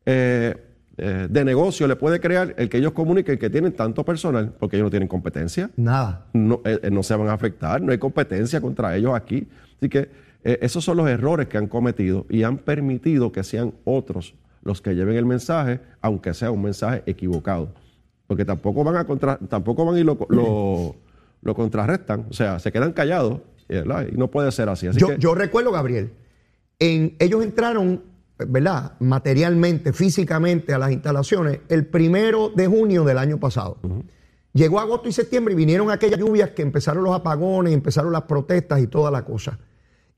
eh, 0.05 0.55
eh, 0.97 1.27
de 1.29 1.45
negocio 1.45 1.87
le 1.89 1.97
puede 1.97 2.21
crear 2.21 2.55
el 2.57 2.69
que 2.69 2.79
ellos 2.79 2.93
comuniquen 2.93 3.39
que 3.39 3.51
tienen 3.51 3.73
tanto 3.73 4.05
personal? 4.05 4.55
Porque 4.59 4.77
ellos 4.77 4.87
no 4.87 4.91
tienen 4.91 5.09
competencia 5.09 5.71
Nada. 5.77 6.27
no, 6.33 6.61
eh, 6.65 6.81
eh, 6.83 6.91
no 6.91 7.03
se 7.03 7.15
van 7.17 7.29
a 7.29 7.33
afectar, 7.33 7.81
no 7.83 7.93
hay 7.93 7.99
competencia 7.99 8.61
contra 8.61 8.95
ellos 8.97 9.13
aquí. 9.15 9.49
Así 9.79 9.89
que 9.89 10.09
eh, 10.45 10.59
esos 10.63 10.85
son 10.85 10.97
los 10.99 11.09
errores 11.09 11.49
que 11.49 11.59
han 11.59 11.67
cometido 11.69 12.27
y 12.29 12.43
han 12.43 12.59
permitido 12.59 13.33
que 13.33 13.43
sean 13.43 13.75
otros 13.85 14.35
los 14.63 14.81
que 14.81 14.95
lleven 14.95 15.17
el 15.17 15.27
mensaje, 15.27 15.81
aunque 16.01 16.33
sea 16.35 16.51
un 16.51 16.63
mensaje 16.63 17.03
equivocado. 17.07 17.73
Porque 18.27 18.45
tampoco 18.45 18.83
van 18.85 18.97
a 18.97 19.05
contra, 19.05 19.37
tampoco 19.37 19.85
van 19.85 19.99
y 19.99 20.03
lo, 20.05 20.17
lo, 20.31 20.97
lo 21.43 21.55
contrarrestan, 21.55 22.27
o 22.31 22.33
sea, 22.33 22.59
se 22.59 22.73
quedan 22.73 22.93
callados, 22.93 23.41
¿verdad? 23.69 24.07
Y 24.11 24.17
no 24.17 24.31
puede 24.31 24.51
ser 24.53 24.69
así. 24.71 24.87
Así 24.87 24.99
Yo, 24.99 25.09
que, 25.09 25.19
yo 25.19 25.35
recuerdo, 25.35 25.71
Gabriel, 25.73 26.13
en, 26.79 27.15
ellos 27.19 27.45
entraron, 27.45 28.03
¿verdad? 28.39 28.95
Materialmente, 29.01 29.93
físicamente 29.93 30.75
a 30.75 30.79
las 30.79 30.93
instalaciones 30.93 31.61
el 31.69 31.87
primero 31.87 32.51
de 32.55 32.67
junio 32.67 33.05
del 33.05 33.19
año 33.19 33.39
pasado. 33.39 33.79
Llegó 34.53 34.79
agosto 34.81 35.09
y 35.09 35.13
septiembre 35.13 35.55
y 35.55 35.57
vinieron 35.57 35.91
aquellas 35.91 36.19
lluvias 36.19 36.51
que 36.51 36.63
empezaron 36.63 37.03
los 37.05 37.15
apagones, 37.15 37.73
empezaron 37.73 38.13
las 38.13 38.23
protestas 38.23 38.81
y 38.81 38.87
toda 38.87 39.11
la 39.11 39.25
cosa. 39.25 39.59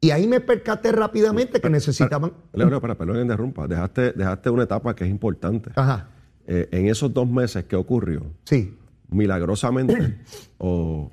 Y 0.01 0.11
ahí 0.11 0.27
me 0.27 0.41
percaté 0.41 0.93
rápidamente 0.93 1.61
que 1.61 1.71
necesitaban. 1.71 2.33
Leo, 2.53 2.69
Leo, 2.69 2.77
espera, 2.77 2.95
perdón 2.97 3.17
que 3.17 3.23
interrumpa. 3.23 3.67
Dejaste, 3.67 4.13
dejaste 4.13 4.51
una 4.51 4.65
etapa 4.65 4.95
que 4.95 5.05
es 5.05 5.11
importante. 5.11 5.71
Ajá, 5.75 6.11
Eh, 6.49 6.69
en 6.71 6.87
esos 6.87 7.13
dos 7.13 7.29
meses, 7.29 7.65
¿qué 7.65 7.77
ocurrió? 7.77 8.23
sí, 8.45 8.77
Milagrosamente 9.09 10.19
o 10.59 11.11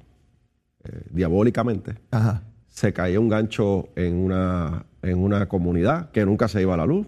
eh, 0.83 1.01
diabólicamente, 1.11 1.95
ajá. 2.11 2.43
Se 2.73 2.91
caía 2.91 3.19
un 3.19 3.29
gancho 3.29 3.89
en 3.95 4.15
una, 4.15 4.85
en 5.03 5.19
una 5.19 5.47
comunidad 5.47 6.09
que 6.09 6.25
nunca 6.25 6.47
se 6.47 6.59
iba 6.63 6.73
a 6.73 6.77
la 6.77 6.87
luz. 6.87 7.05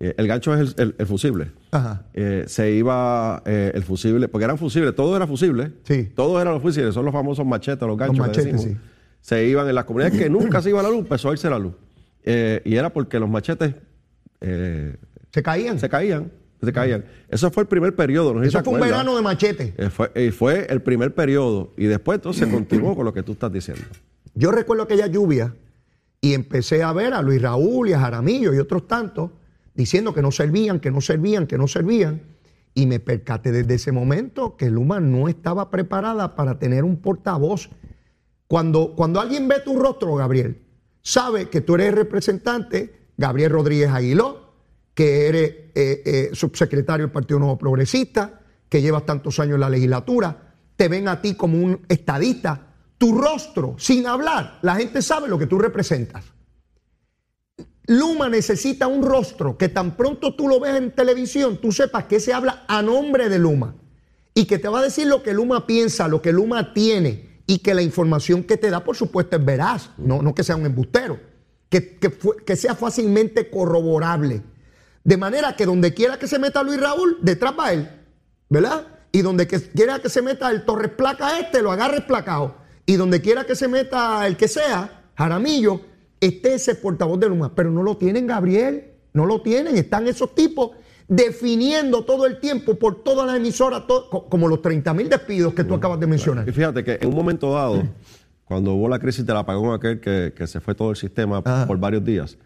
Eh, 0.00 0.14
el 0.16 0.26
gancho 0.26 0.54
es 0.54 0.74
el, 0.78 0.82
el- 0.82 0.94
el 0.98 1.06
fusible. 1.06 1.50
Ajá. 1.70 2.06
Eh, 2.14 2.44
se 2.46 2.72
iba 2.72 3.42
eh, 3.44 3.70
el 3.74 3.82
fusible, 3.84 4.28
porque 4.28 4.44
eran 4.46 4.56
fusibles, 4.56 4.94
todo 4.94 5.14
era 5.14 5.26
fusible. 5.26 5.72
Sí. 5.82 6.10
Todos 6.16 6.40
eran 6.40 6.54
los 6.54 6.62
fusibles, 6.62 6.94
son 6.94 7.04
los 7.04 7.12
famosos 7.12 7.44
machetes, 7.44 7.86
los 7.86 7.98
ganchos. 7.98 8.16
que 8.16 8.20
machetes, 8.28 8.62
sí. 8.62 8.76
Se 9.20 9.46
iban 9.46 9.68
en 9.68 9.74
las 9.74 9.84
comunidades 9.84 10.18
que 10.18 10.30
nunca 10.30 10.62
se 10.62 10.70
iba 10.70 10.80
a 10.80 10.82
la 10.82 10.88
luz, 10.88 11.00
empezó 11.00 11.28
a 11.28 11.32
irse 11.32 11.50
la 11.50 11.58
luz. 11.58 11.74
Y 12.24 12.74
era 12.74 12.90
porque 12.92 13.20
los 13.20 13.28
machetes 13.28 13.74
Se 14.40 15.42
caían. 15.42 15.78
se 15.78 15.88
caían, 15.88 16.30
se 16.62 16.72
caían. 16.72 17.04
Eso 17.28 17.50
fue 17.50 17.62
el 17.64 17.68
primer 17.68 17.94
periodo. 17.94 18.34
No 18.34 18.40
sé 18.40 18.50
si 18.50 18.56
Eso 18.56 18.64
fue 18.64 18.74
un 18.74 18.80
verano 18.80 19.16
de 19.16 19.22
machete. 19.22 19.74
Fue, 19.90 20.32
fue 20.32 20.66
el 20.70 20.80
primer 20.82 21.14
periodo 21.14 21.72
y 21.76 21.84
después 21.84 22.16
entonces 22.16 22.46
se 22.48 22.52
continuó 22.54 22.94
con 22.96 23.04
lo 23.04 23.12
que 23.12 23.22
tú 23.22 23.32
estás 23.32 23.52
diciendo. 23.52 23.84
Yo 24.34 24.50
recuerdo 24.50 24.84
aquella 24.84 25.06
lluvia 25.06 25.54
y 26.20 26.34
empecé 26.34 26.82
a 26.82 26.92
ver 26.92 27.14
a 27.14 27.22
Luis 27.22 27.40
Raúl 27.40 27.88
y 27.88 27.92
a 27.92 28.00
Jaramillo 28.00 28.52
y 28.54 28.58
otros 28.58 28.88
tantos 28.88 29.30
diciendo 29.74 30.14
que 30.14 30.22
no 30.22 30.30
servían, 30.30 30.80
que 30.80 30.90
no 30.90 31.00
servían, 31.00 31.46
que 31.46 31.58
no 31.58 31.68
servían. 31.68 32.22
Y 32.74 32.86
me 32.86 32.98
percaté 32.98 33.52
desde 33.52 33.74
ese 33.74 33.92
momento 33.92 34.56
que 34.56 34.70
Luma 34.70 34.98
no 34.98 35.28
estaba 35.28 35.70
preparada 35.70 36.34
para 36.34 36.58
tener 36.58 36.82
un 36.82 36.96
portavoz. 36.96 37.70
Cuando, 38.48 38.94
cuando 38.96 39.20
alguien 39.20 39.46
ve 39.46 39.60
tu 39.64 39.78
rostro, 39.78 40.14
Gabriel, 40.16 40.62
sabe 41.02 41.48
que 41.48 41.60
tú 41.60 41.76
eres 41.76 41.94
representante, 41.94 42.94
Gabriel 43.16 43.50
Rodríguez 43.52 43.90
Aguiló, 43.90 44.54
que 44.94 45.28
eres 45.28 45.50
eh, 45.74 46.02
eh, 46.04 46.30
subsecretario 46.32 47.06
del 47.06 47.12
Partido 47.12 47.38
Nuevo 47.38 47.58
Progresista, 47.58 48.40
que 48.68 48.82
llevas 48.82 49.06
tantos 49.06 49.38
años 49.38 49.54
en 49.54 49.60
la 49.60 49.70
legislatura, 49.70 50.54
te 50.76 50.88
ven 50.88 51.06
a 51.06 51.20
ti 51.20 51.34
como 51.34 51.58
un 51.58 51.80
estadista, 51.88 52.73
tu 53.04 53.12
rostro, 53.12 53.76
sin 53.76 54.06
hablar, 54.06 54.60
la 54.62 54.76
gente 54.76 55.02
sabe 55.02 55.28
lo 55.28 55.38
que 55.38 55.46
tú 55.46 55.58
representas. 55.58 56.24
Luma 57.86 58.30
necesita 58.30 58.86
un 58.86 59.02
rostro 59.02 59.58
que 59.58 59.68
tan 59.68 59.94
pronto 59.94 60.34
tú 60.34 60.48
lo 60.48 60.58
ves 60.58 60.76
en 60.76 60.90
televisión, 60.90 61.58
tú 61.60 61.70
sepas 61.70 62.04
que 62.04 62.18
se 62.18 62.32
habla 62.32 62.64
a 62.66 62.80
nombre 62.80 63.28
de 63.28 63.38
Luma 63.38 63.74
y 64.32 64.46
que 64.46 64.58
te 64.58 64.68
va 64.68 64.78
a 64.78 64.82
decir 64.82 65.06
lo 65.06 65.22
que 65.22 65.34
Luma 65.34 65.66
piensa, 65.66 66.08
lo 66.08 66.22
que 66.22 66.32
Luma 66.32 66.72
tiene 66.72 67.42
y 67.46 67.58
que 67.58 67.74
la 67.74 67.82
información 67.82 68.42
que 68.42 68.56
te 68.56 68.70
da, 68.70 68.82
por 68.82 68.96
supuesto, 68.96 69.36
es 69.36 69.44
veraz, 69.44 69.90
no, 69.98 70.22
no 70.22 70.34
que 70.34 70.42
sea 70.42 70.56
un 70.56 70.64
embustero, 70.64 71.20
que, 71.68 71.98
que 72.46 72.56
sea 72.56 72.74
fácilmente 72.74 73.50
corroborable. 73.50 74.40
De 75.04 75.18
manera 75.18 75.56
que 75.56 75.66
donde 75.66 75.92
quiera 75.92 76.18
que 76.18 76.26
se 76.26 76.38
meta 76.38 76.62
Luis 76.62 76.80
Raúl, 76.80 77.18
detrás 77.20 77.52
va 77.58 77.70
él, 77.70 77.86
¿verdad? 78.48 78.86
Y 79.12 79.20
donde 79.20 79.46
quiera 79.46 79.98
que 79.98 80.08
se 80.08 80.22
meta 80.22 80.50
el 80.50 80.64
Torres 80.64 80.92
Placa 80.92 81.38
este, 81.38 81.60
lo 81.60 81.70
agarre 81.70 82.00
placado. 82.00 82.63
Y 82.86 82.96
donde 82.96 83.20
quiera 83.20 83.44
que 83.44 83.54
se 83.54 83.68
meta 83.68 84.26
el 84.26 84.36
que 84.36 84.48
sea, 84.48 85.04
Jaramillo, 85.16 85.80
esté 86.20 86.54
ese 86.54 86.74
portavoz 86.74 87.18
de 87.18 87.28
Luma, 87.28 87.54
pero 87.54 87.70
no 87.70 87.82
lo 87.82 87.96
tienen, 87.96 88.26
Gabriel, 88.26 88.92
no 89.12 89.26
lo 89.26 89.40
tienen. 89.40 89.76
Están 89.76 90.06
esos 90.06 90.34
tipos 90.34 90.72
definiendo 91.08 92.04
todo 92.04 92.26
el 92.26 92.40
tiempo 92.40 92.74
por 92.76 93.02
todas 93.02 93.26
las 93.26 93.36
emisoras, 93.36 93.84
como 94.28 94.48
los 94.48 94.62
30 94.62 94.94
mil 94.94 95.08
despidos 95.08 95.54
que 95.54 95.64
tú 95.64 95.74
acabas 95.74 96.00
de 96.00 96.06
mencionar. 96.06 96.48
Y 96.48 96.52
fíjate 96.52 96.84
que 96.84 96.98
en 97.00 97.08
un 97.08 97.14
momento 97.14 97.52
dado, 97.52 97.82
cuando 98.44 98.74
hubo 98.74 98.88
la 98.88 98.98
crisis 98.98 99.24
del 99.24 99.36
apagón 99.36 99.74
aquel 99.74 100.00
que, 100.00 100.32
que 100.36 100.46
se 100.46 100.60
fue 100.60 100.74
todo 100.74 100.90
el 100.90 100.96
sistema 100.96 101.42
Ajá. 101.44 101.66
por 101.66 101.78
varios 101.78 102.04
días, 102.04 102.38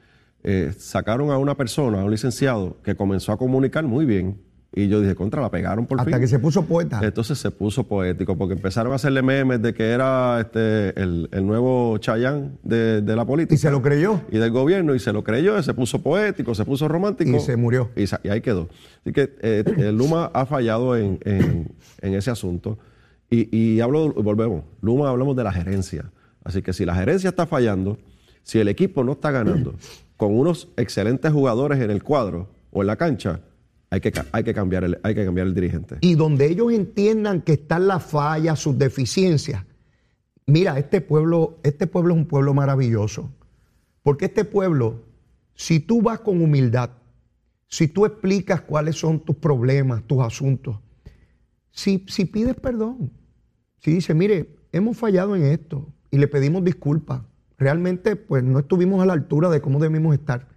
eh, 0.45 0.73
sacaron 0.77 1.31
a 1.31 1.39
una 1.39 1.57
persona, 1.57 2.01
a 2.01 2.05
un 2.05 2.11
licenciado, 2.11 2.77
que 2.83 2.95
comenzó 2.95 3.33
a 3.33 3.37
comunicar 3.37 3.85
muy 3.85 4.05
bien. 4.05 4.41
Y 4.71 4.87
yo 4.89 5.01
dije, 5.01 5.15
contra, 5.15 5.41
la 5.41 5.51
pegaron 5.51 5.87
por 5.87 5.99
Hasta 5.99 6.11
fin. 6.13 6.21
que 6.21 6.27
se 6.29 6.39
puso 6.39 6.67
poeta. 6.67 7.01
Entonces 7.03 7.39
se 7.39 7.51
puso 7.51 7.85
poético, 7.85 8.37
porque 8.37 8.53
empezaron 8.53 8.93
a 8.93 8.97
hacerle 8.97 9.23
memes 9.23 9.63
de 9.63 9.73
que 9.73 9.91
era 9.91 10.39
este, 10.41 10.91
el, 11.01 11.29
el 11.33 11.47
nuevo 11.47 11.97
Chayán 11.99 12.59
de, 12.63 13.01
de 13.01 13.17
la 13.17 13.25
política. 13.25 13.55
Y 13.55 13.59
se 13.59 13.71
lo 13.71 13.81
creyó. 13.81 14.21
Y 14.31 14.37
del 14.37 14.51
gobierno, 14.51 14.95
y 14.95 14.99
se 15.01 15.13
lo 15.13 15.25
creyó, 15.25 15.59
y 15.59 15.63
se 15.63 15.73
puso 15.73 16.03
poético, 16.03 16.55
se 16.55 16.67
puso 16.67 16.87
romántico. 16.87 17.35
Y 17.35 17.41
se 17.41 17.57
murió. 17.57 17.89
Y 17.97 18.29
ahí 18.29 18.43
quedó. 18.43 18.69
Así 19.01 19.13
que 19.13 19.35
eh, 19.41 19.65
eh, 19.79 19.91
Luma 19.91 20.31
ha 20.35 20.45
fallado 20.45 20.97
en, 20.97 21.19
en- 21.25 21.73
en 22.03 22.15
ese 22.15 22.31
asunto. 22.31 22.79
Y, 23.31 23.55
y 23.57 23.81
hablo, 23.81 24.13
volvemos, 24.13 24.65
Luma 24.83 25.09
hablamos 25.09 25.35
de 25.35 25.45
la 25.45 25.53
gerencia. 25.53 26.11
Así 26.45 26.61
que 26.63 26.75
si 26.75 26.85
la 26.85 26.95
gerencia 26.95 27.31
está 27.31 27.47
fallando, 27.47 27.99
si 28.43 28.59
el 28.59 28.69
equipo 28.69 29.03
no 29.03 29.13
está 29.13 29.31
ganando, 29.31 29.75
con 30.19 30.39
unos 30.39 30.69
excelentes 30.77 31.33
jugadores 31.33 31.81
en 31.81 31.91
el 31.91 32.03
cuadro 32.03 32.49
o 32.71 32.83
en 32.83 32.87
la 32.87 32.97
cancha, 32.97 33.41
hay 33.91 34.01
que, 34.01 34.13
hay 34.33 34.45
que, 34.45 34.55
cambiar, 34.55 34.85
el, 34.85 34.99
hay 35.03 35.15
que 35.15 35.25
cambiar 35.25 35.47
el 35.47 35.55
dirigente. 35.55 35.97
y 36.01 36.15
donde 36.15 36.47
ellos 36.47 36.73
entiendan 36.73 37.41
que 37.41 37.55
están 37.55 37.87
las 37.87 38.05
fallas, 38.05 38.59
sus 38.59 38.77
deficiencias. 38.77 39.65
Mira, 40.47 40.79
este 40.79 41.01
pueblo, 41.01 41.59
este 41.63 41.87
pueblo 41.87 42.15
es 42.15 42.21
un 42.21 42.27
pueblo 42.27 42.55
maravilloso. 42.55 43.31
Porque 44.03 44.27
este 44.27 44.45
pueblo, 44.45 45.05
si 45.55 45.81
tú 45.81 46.03
vas 46.03 46.21
con 46.21 46.41
humildad, 46.41 46.91
si 47.67 47.89
tú 47.89 48.07
explicas 48.07 48.63
cuáles 48.63 48.97
son 48.97 49.21
tus 49.21 49.37
problemas, 49.37 50.03
tus 50.05 50.23
asuntos, 50.23 50.79
si, 51.71 52.05
si 52.09 52.25
pides 52.25 52.57
perdón, 52.57 53.13
si 53.79 53.93
dices, 53.93 54.17
mire, 54.17 54.57
hemos 54.73 54.97
fallado 54.97 55.37
en 55.37 55.45
esto 55.45 55.93
y 56.11 56.19
le 56.19 56.29
pedimos 56.29 56.65
disculpas, 56.65 57.23
realmente 57.59 58.17
pues 58.17 58.43
no 58.43 58.59
estuvimos 58.59 59.03
a 59.03 59.07
la 59.07 59.13
altura 59.13 59.51
de 59.51 59.61
cómo 59.61 59.79
debimos 59.79 60.15
estar. 60.15 60.49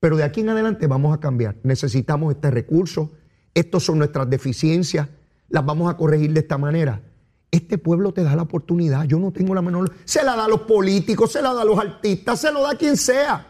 Pero 0.00 0.16
de 0.16 0.24
aquí 0.24 0.40
en 0.40 0.48
adelante 0.48 0.86
vamos 0.86 1.14
a 1.14 1.20
cambiar. 1.20 1.56
Necesitamos 1.62 2.34
este 2.34 2.50
recurso. 2.50 3.12
Estos 3.54 3.84
son 3.84 3.98
nuestras 3.98 4.28
deficiencias. 4.28 5.08
Las 5.48 5.64
vamos 5.64 5.92
a 5.92 5.96
corregir 5.96 6.32
de 6.32 6.40
esta 6.40 6.56
manera. 6.56 7.02
Este 7.50 7.76
pueblo 7.78 8.12
te 8.12 8.24
da 8.24 8.34
la 8.34 8.42
oportunidad. 8.42 9.04
Yo 9.04 9.18
no 9.18 9.30
tengo 9.30 9.54
la 9.54 9.60
menor. 9.60 9.92
Se 10.04 10.24
la 10.24 10.36
da 10.36 10.46
a 10.46 10.48
los 10.48 10.62
políticos, 10.62 11.32
se 11.32 11.42
la 11.42 11.52
da 11.52 11.62
a 11.62 11.64
los 11.64 11.78
artistas, 11.78 12.40
se 12.40 12.50
lo 12.50 12.62
da 12.62 12.70
a 12.70 12.76
quien 12.76 12.96
sea. 12.96 13.46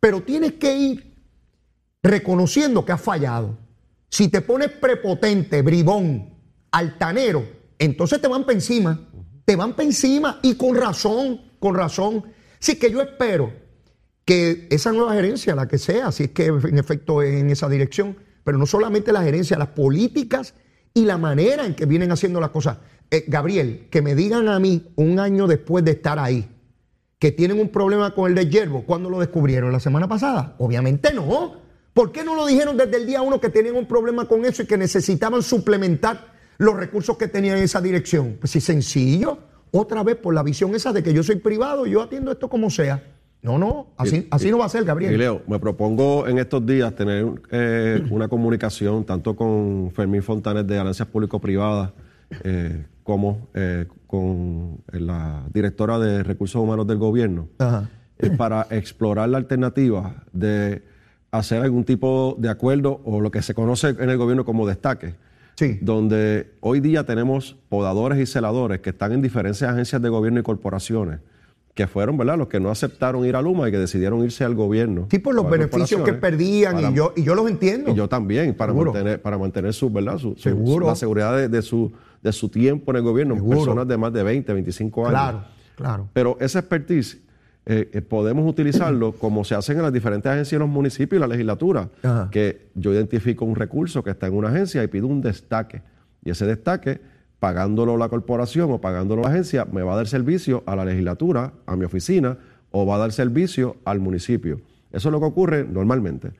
Pero 0.00 0.22
tienes 0.22 0.54
que 0.54 0.76
ir 0.76 1.14
reconociendo 2.02 2.84
que 2.84 2.92
has 2.92 3.00
fallado. 3.00 3.56
Si 4.08 4.28
te 4.28 4.40
pones 4.40 4.70
prepotente, 4.70 5.62
bribón, 5.62 6.34
altanero, 6.72 7.46
entonces 7.78 8.20
te 8.20 8.26
van 8.26 8.42
para 8.42 8.54
encima. 8.54 9.08
Te 9.44 9.54
van 9.54 9.72
para 9.72 9.84
encima 9.84 10.40
y 10.42 10.56
con 10.56 10.74
razón, 10.74 11.42
con 11.60 11.74
razón. 11.76 12.24
Así 12.60 12.76
que 12.76 12.90
yo 12.90 13.00
espero 13.00 13.61
que 14.24 14.68
esa 14.70 14.92
nueva 14.92 15.14
gerencia, 15.14 15.54
la 15.54 15.68
que 15.68 15.78
sea, 15.78 16.12
si 16.12 16.24
es 16.24 16.30
que 16.30 16.46
en 16.46 16.78
efecto 16.78 17.22
es 17.22 17.34
en 17.34 17.50
esa 17.50 17.68
dirección, 17.68 18.16
pero 18.44 18.58
no 18.58 18.66
solamente 18.66 19.12
la 19.12 19.22
gerencia, 19.22 19.58
las 19.58 19.68
políticas 19.68 20.54
y 20.94 21.04
la 21.04 21.18
manera 21.18 21.66
en 21.66 21.74
que 21.74 21.86
vienen 21.86 22.12
haciendo 22.12 22.40
las 22.40 22.50
cosas. 22.50 22.78
Eh, 23.10 23.24
Gabriel, 23.28 23.88
que 23.90 24.02
me 24.02 24.14
digan 24.14 24.48
a 24.48 24.58
mí 24.58 24.92
un 24.96 25.18
año 25.18 25.46
después 25.46 25.84
de 25.84 25.92
estar 25.92 26.18
ahí 26.18 26.48
que 27.18 27.30
tienen 27.30 27.60
un 27.60 27.68
problema 27.68 28.12
con 28.14 28.28
el 28.28 28.34
de 28.34 28.48
yerbo, 28.48 28.82
¿cuándo 28.82 29.08
lo 29.08 29.20
descubrieron? 29.20 29.70
¿La 29.70 29.78
semana 29.78 30.08
pasada? 30.08 30.56
Obviamente 30.58 31.12
no. 31.14 31.54
¿Por 31.94 32.10
qué 32.10 32.24
no 32.24 32.34
lo 32.34 32.46
dijeron 32.46 32.76
desde 32.76 32.96
el 32.96 33.06
día 33.06 33.22
uno 33.22 33.40
que 33.40 33.48
tenían 33.48 33.76
un 33.76 33.86
problema 33.86 34.26
con 34.26 34.44
eso 34.44 34.62
y 34.62 34.66
que 34.66 34.76
necesitaban 34.76 35.40
suplementar 35.42 36.32
los 36.58 36.74
recursos 36.74 37.16
que 37.16 37.28
tenían 37.28 37.58
en 37.58 37.62
esa 37.62 37.80
dirección? 37.80 38.38
Pues 38.40 38.50
sí, 38.50 38.60
sencillo. 38.60 39.38
Otra 39.70 40.02
vez 40.02 40.16
por 40.16 40.34
la 40.34 40.42
visión 40.42 40.74
esa 40.74 40.92
de 40.92 41.04
que 41.04 41.12
yo 41.12 41.22
soy 41.22 41.36
privado, 41.36 41.86
yo 41.86 42.02
atiendo 42.02 42.32
esto 42.32 42.48
como 42.48 42.70
sea. 42.70 43.04
No, 43.42 43.58
no, 43.58 43.88
así, 43.96 44.28
así 44.30 44.52
no 44.52 44.58
va 44.58 44.66
a 44.66 44.68
ser, 44.68 44.82
Y 44.82 44.86
Gabriel. 44.86 45.18
Leo, 45.18 45.42
me 45.48 45.58
propongo 45.58 46.28
en 46.28 46.38
estos 46.38 46.64
días 46.64 46.94
tener 46.94 47.26
eh, 47.50 48.00
una 48.10 48.28
comunicación 48.28 49.04
tanto 49.04 49.34
con 49.34 49.90
Fermín 49.92 50.22
Fontanes 50.22 50.64
de 50.66 50.78
Alianzas 50.78 51.08
Público-Privadas 51.08 51.90
eh, 52.44 52.86
como 53.02 53.48
eh, 53.54 53.86
con 54.06 54.78
la 54.92 55.42
directora 55.52 55.98
de 55.98 56.22
Recursos 56.22 56.62
Humanos 56.62 56.86
del 56.86 56.98
Gobierno 56.98 57.48
Ajá. 57.58 57.90
eh, 58.18 58.30
para 58.30 58.68
explorar 58.70 59.28
la 59.28 59.38
alternativa 59.38 60.22
de 60.32 60.82
hacer 61.32 61.62
algún 61.62 61.82
tipo 61.82 62.36
de 62.38 62.48
acuerdo 62.48 63.00
o 63.04 63.20
lo 63.20 63.32
que 63.32 63.42
se 63.42 63.54
conoce 63.54 63.88
en 63.88 64.08
el 64.08 64.18
gobierno 64.18 64.44
como 64.44 64.68
destaque. 64.68 65.16
Sí. 65.56 65.78
Donde 65.82 66.52
hoy 66.60 66.78
día 66.78 67.04
tenemos 67.04 67.56
podadores 67.68 68.20
y 68.20 68.26
celadores 68.26 68.80
que 68.80 68.90
están 68.90 69.12
en 69.12 69.20
diferentes 69.20 69.62
agencias 69.62 70.00
de 70.00 70.08
gobierno 70.08 70.38
y 70.38 70.42
corporaciones 70.44 71.18
que 71.74 71.86
fueron, 71.86 72.18
¿verdad?, 72.18 72.36
los 72.36 72.48
que 72.48 72.60
no 72.60 72.70
aceptaron 72.70 73.24
ir 73.24 73.34
a 73.34 73.40
Luma 73.40 73.66
y 73.68 73.72
que 73.72 73.78
decidieron 73.78 74.22
irse 74.22 74.44
al 74.44 74.54
gobierno. 74.54 75.06
Sí, 75.10 75.18
por 75.18 75.34
los 75.34 75.48
beneficios 75.48 76.02
que 76.02 76.12
perdían 76.12 76.74
para- 76.74 76.90
y 76.90 76.94
yo, 76.94 77.12
y 77.16 77.22
yo 77.22 77.34
los 77.34 77.48
entiendo. 77.50 77.90
y 77.90 77.94
yo 77.94 78.08
también, 78.08 78.54
para 78.54 78.72
Seguro. 78.72 78.92
mantener, 78.92 79.22
para 79.22 79.38
mantener 79.38 79.72
su, 79.72 79.88
¿verdad? 79.90 80.18
Su, 80.18 80.34
su- 80.34 80.42
Seguro. 80.42 80.86
la 80.88 80.94
seguridad 80.96 81.34
de, 81.36 81.48
de 81.48 81.62
su, 81.62 81.90
de 82.22 82.32
su 82.32 82.50
tiempo 82.50 82.90
en 82.92 82.96
el 82.98 83.02
gobierno, 83.02 83.34
Seguro. 83.36 83.56
personas 83.58 83.88
de 83.88 83.96
más 83.96 84.12
de 84.12 84.22
20, 84.22 84.52
25 84.52 85.06
años. 85.06 85.10
Claro, 85.12 85.44
claro. 85.76 86.08
Pero 86.12 86.36
esa 86.40 86.58
expertise 86.58 87.20
eh, 87.64 87.88
eh, 87.92 88.02
podemos 88.02 88.46
utilizarlo 88.50 89.12
como 89.12 89.42
se 89.44 89.54
hacen 89.54 89.76
en 89.78 89.82
las 89.84 89.92
diferentes 89.92 90.30
agencias 90.30 90.50
de 90.58 90.58
los 90.58 90.68
municipios 90.68 91.18
y 91.18 91.20
la 91.20 91.28
legislatura, 91.28 91.88
Ajá. 92.02 92.28
que 92.30 92.68
yo 92.74 92.92
identifico 92.92 93.44
un 93.46 93.54
recurso 93.54 94.02
que 94.02 94.10
está 94.10 94.26
en 94.26 94.34
una 94.34 94.48
agencia 94.50 94.82
y 94.84 94.88
pido 94.88 95.06
un 95.06 95.22
destaque. 95.22 95.80
Y 96.24 96.30
ese 96.30 96.44
destaque, 96.44 97.00
pagándolo 97.42 97.96
la 97.96 98.08
corporación 98.08 98.70
o 98.70 98.80
pagándolo 98.80 99.22
la 99.22 99.30
agencia, 99.30 99.64
me 99.64 99.82
va 99.82 99.94
a 99.94 99.96
dar 99.96 100.06
servicio 100.06 100.62
a 100.64 100.76
la 100.76 100.84
legislatura, 100.84 101.52
a 101.66 101.74
mi 101.74 101.84
oficina, 101.84 102.38
o 102.70 102.86
va 102.86 102.94
a 102.94 102.98
dar 102.98 103.10
servicio 103.10 103.78
al 103.84 103.98
municipio. 103.98 104.60
Eso 104.92 105.08
es 105.08 105.12
lo 105.12 105.18
que 105.18 105.26
ocurre 105.26 105.64
normalmente. 105.64 106.30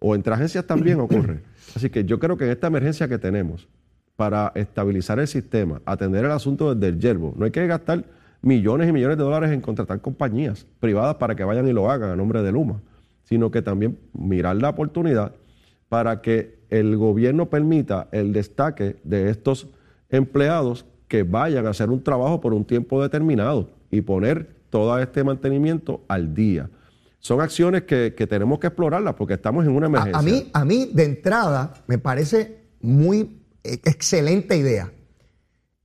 O 0.00 0.14
entre 0.14 0.34
agencias 0.34 0.66
también 0.66 1.00
ocurre. 1.00 1.40
Así 1.74 1.88
que 1.88 2.04
yo 2.04 2.18
creo 2.18 2.36
que 2.36 2.44
en 2.44 2.50
esta 2.50 2.66
emergencia 2.66 3.08
que 3.08 3.16
tenemos, 3.16 3.66
para 4.16 4.52
estabilizar 4.54 5.18
el 5.18 5.28
sistema, 5.28 5.80
atender 5.86 6.26
el 6.26 6.30
asunto 6.32 6.74
desde 6.74 6.88
el 6.88 7.00
yerbo, 7.00 7.32
no 7.38 7.46
hay 7.46 7.50
que 7.50 7.66
gastar 7.66 8.04
millones 8.42 8.90
y 8.90 8.92
millones 8.92 9.16
de 9.16 9.24
dólares 9.24 9.50
en 9.50 9.62
contratar 9.62 10.02
compañías 10.02 10.66
privadas 10.78 11.14
para 11.14 11.34
que 11.34 11.44
vayan 11.44 11.66
y 11.66 11.72
lo 11.72 11.90
hagan 11.90 12.10
a 12.10 12.16
nombre 12.16 12.42
de 12.42 12.52
Luma, 12.52 12.82
sino 13.22 13.50
que 13.50 13.62
también 13.62 13.98
mirar 14.12 14.56
la 14.56 14.68
oportunidad 14.68 15.32
para 15.88 16.20
que 16.20 16.58
el 16.68 16.98
gobierno 16.98 17.48
permita 17.48 18.08
el 18.12 18.34
destaque 18.34 18.96
de 19.04 19.30
estos 19.30 19.68
empleados 20.14 20.84
que 21.08 21.22
vayan 21.22 21.66
a 21.66 21.70
hacer 21.70 21.90
un 21.90 22.02
trabajo 22.02 22.40
por 22.40 22.54
un 22.54 22.64
tiempo 22.64 23.02
determinado 23.02 23.70
y 23.90 24.00
poner 24.00 24.54
todo 24.70 24.98
este 24.98 25.22
mantenimiento 25.22 26.02
al 26.08 26.34
día. 26.34 26.68
Son 27.20 27.40
acciones 27.40 27.82
que, 27.82 28.14
que 28.16 28.26
tenemos 28.26 28.58
que 28.58 28.66
explorarlas 28.66 29.14
porque 29.14 29.34
estamos 29.34 29.64
en 29.64 29.72
una 29.72 29.86
emergencia. 29.86 30.18
a 30.18 30.22
mí, 30.22 30.50
a 30.52 30.64
mí, 30.64 30.90
de 30.92 31.04
entrada, 31.04 31.74
me 31.86 31.98
parece 31.98 32.58
muy 32.80 33.40
eh, 33.62 33.78
excelente 33.84 34.56
idea. 34.56 34.92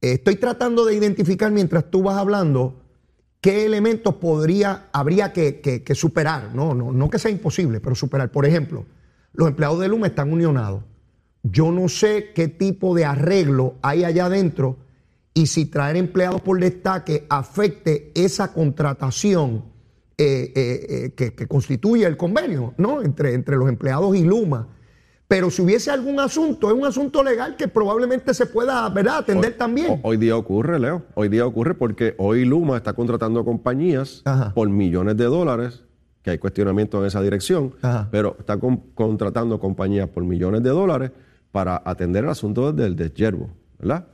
Estoy 0.02 0.36
tratando 0.36 0.86
de 0.86 0.96
identificar 0.96 1.52
mientras 1.52 1.90
tú 1.92 2.04
vas 2.04 2.18
hablando 2.18 2.82
qué 3.42 3.66
elementos 3.66 4.16
podría, 4.16 4.88
habría 4.92 5.32
que, 5.34 5.60
que- 5.62 5.84
que 5.84 5.96
superar. 5.96 6.54
No, 6.56 6.74
no, 6.74 6.92
no 6.92 7.10
que 7.10 7.20
sea 7.20 7.32
imposible, 7.32 7.80
pero 7.80 7.96
superar. 7.96 8.32
Por 8.32 8.46
ejemplo, 8.46 8.86
los 9.34 9.48
empleados 9.48 9.80
de 9.80 9.88
Luma 9.88 10.08
están 10.08 10.32
unionados. 10.34 10.84
Yo 11.44 11.72
no 11.72 11.88
sé 11.88 12.32
qué 12.36 12.48
tipo 12.48 12.96
de 12.96 13.06
arreglo 13.06 13.76
hay 13.82 14.04
allá 14.04 14.26
adentro 14.26 14.78
y 15.34 15.48
si 15.48 15.66
traer 15.66 15.96
empleados 15.96 16.42
por 16.42 16.60
destaque 16.60 17.26
afecte 17.30 18.12
esa 18.14 18.52
contratación 18.54 19.64
eh, 20.18 20.52
eh, 20.54 20.86
eh, 20.90 21.14
que, 21.16 21.34
que 21.34 21.48
constituye 21.48 22.06
el 22.06 22.18
convenio, 22.18 22.74
¿no? 22.78 23.02
Entre, 23.02 23.34
entre 23.34 23.56
los 23.56 23.70
empleados 23.70 24.16
y 24.18 24.24
Luma. 24.26 24.68
Pero 25.30 25.50
si 25.52 25.62
hubiese 25.62 25.92
algún 25.92 26.20
asunto, 26.20 26.70
es 26.70 26.74
un 26.76 26.86
asunto 26.86 27.24
legal 27.24 27.56
que 27.56 27.68
probablemente 27.68 28.34
se 28.34 28.48
pueda, 28.48 28.90
¿verdad?, 28.90 29.20
atender 29.20 29.56
también. 29.58 30.00
Hoy 30.04 30.18
día 30.18 30.36
ocurre, 30.36 30.80
Leo. 30.80 31.04
Hoy 31.14 31.30
día 31.30 31.46
ocurre 31.46 31.76
porque 31.76 32.16
hoy 32.18 32.44
Luma 32.46 32.76
está 32.78 32.94
contratando 32.94 33.46
compañías 33.46 34.24
Ajá. 34.26 34.54
por 34.54 34.68
millones 34.70 35.16
de 35.16 35.26
dólares, 35.26 35.84
que 36.24 36.32
hay 36.32 36.38
cuestionamiento 36.40 37.00
en 37.00 37.06
esa 37.06 37.22
dirección, 37.22 37.76
Ajá. 37.82 38.10
pero 38.12 38.36
está 38.40 38.58
con- 38.58 38.78
contratando 38.96 39.60
compañías 39.60 40.10
por 40.10 40.24
millones 40.26 40.64
de 40.64 40.70
dólares 40.72 41.12
para 41.52 41.82
atender 41.86 42.24
el 42.24 42.30
asunto 42.30 42.72
del 42.74 42.96
deshiervo, 42.96 43.50
¿verdad? 43.80 44.08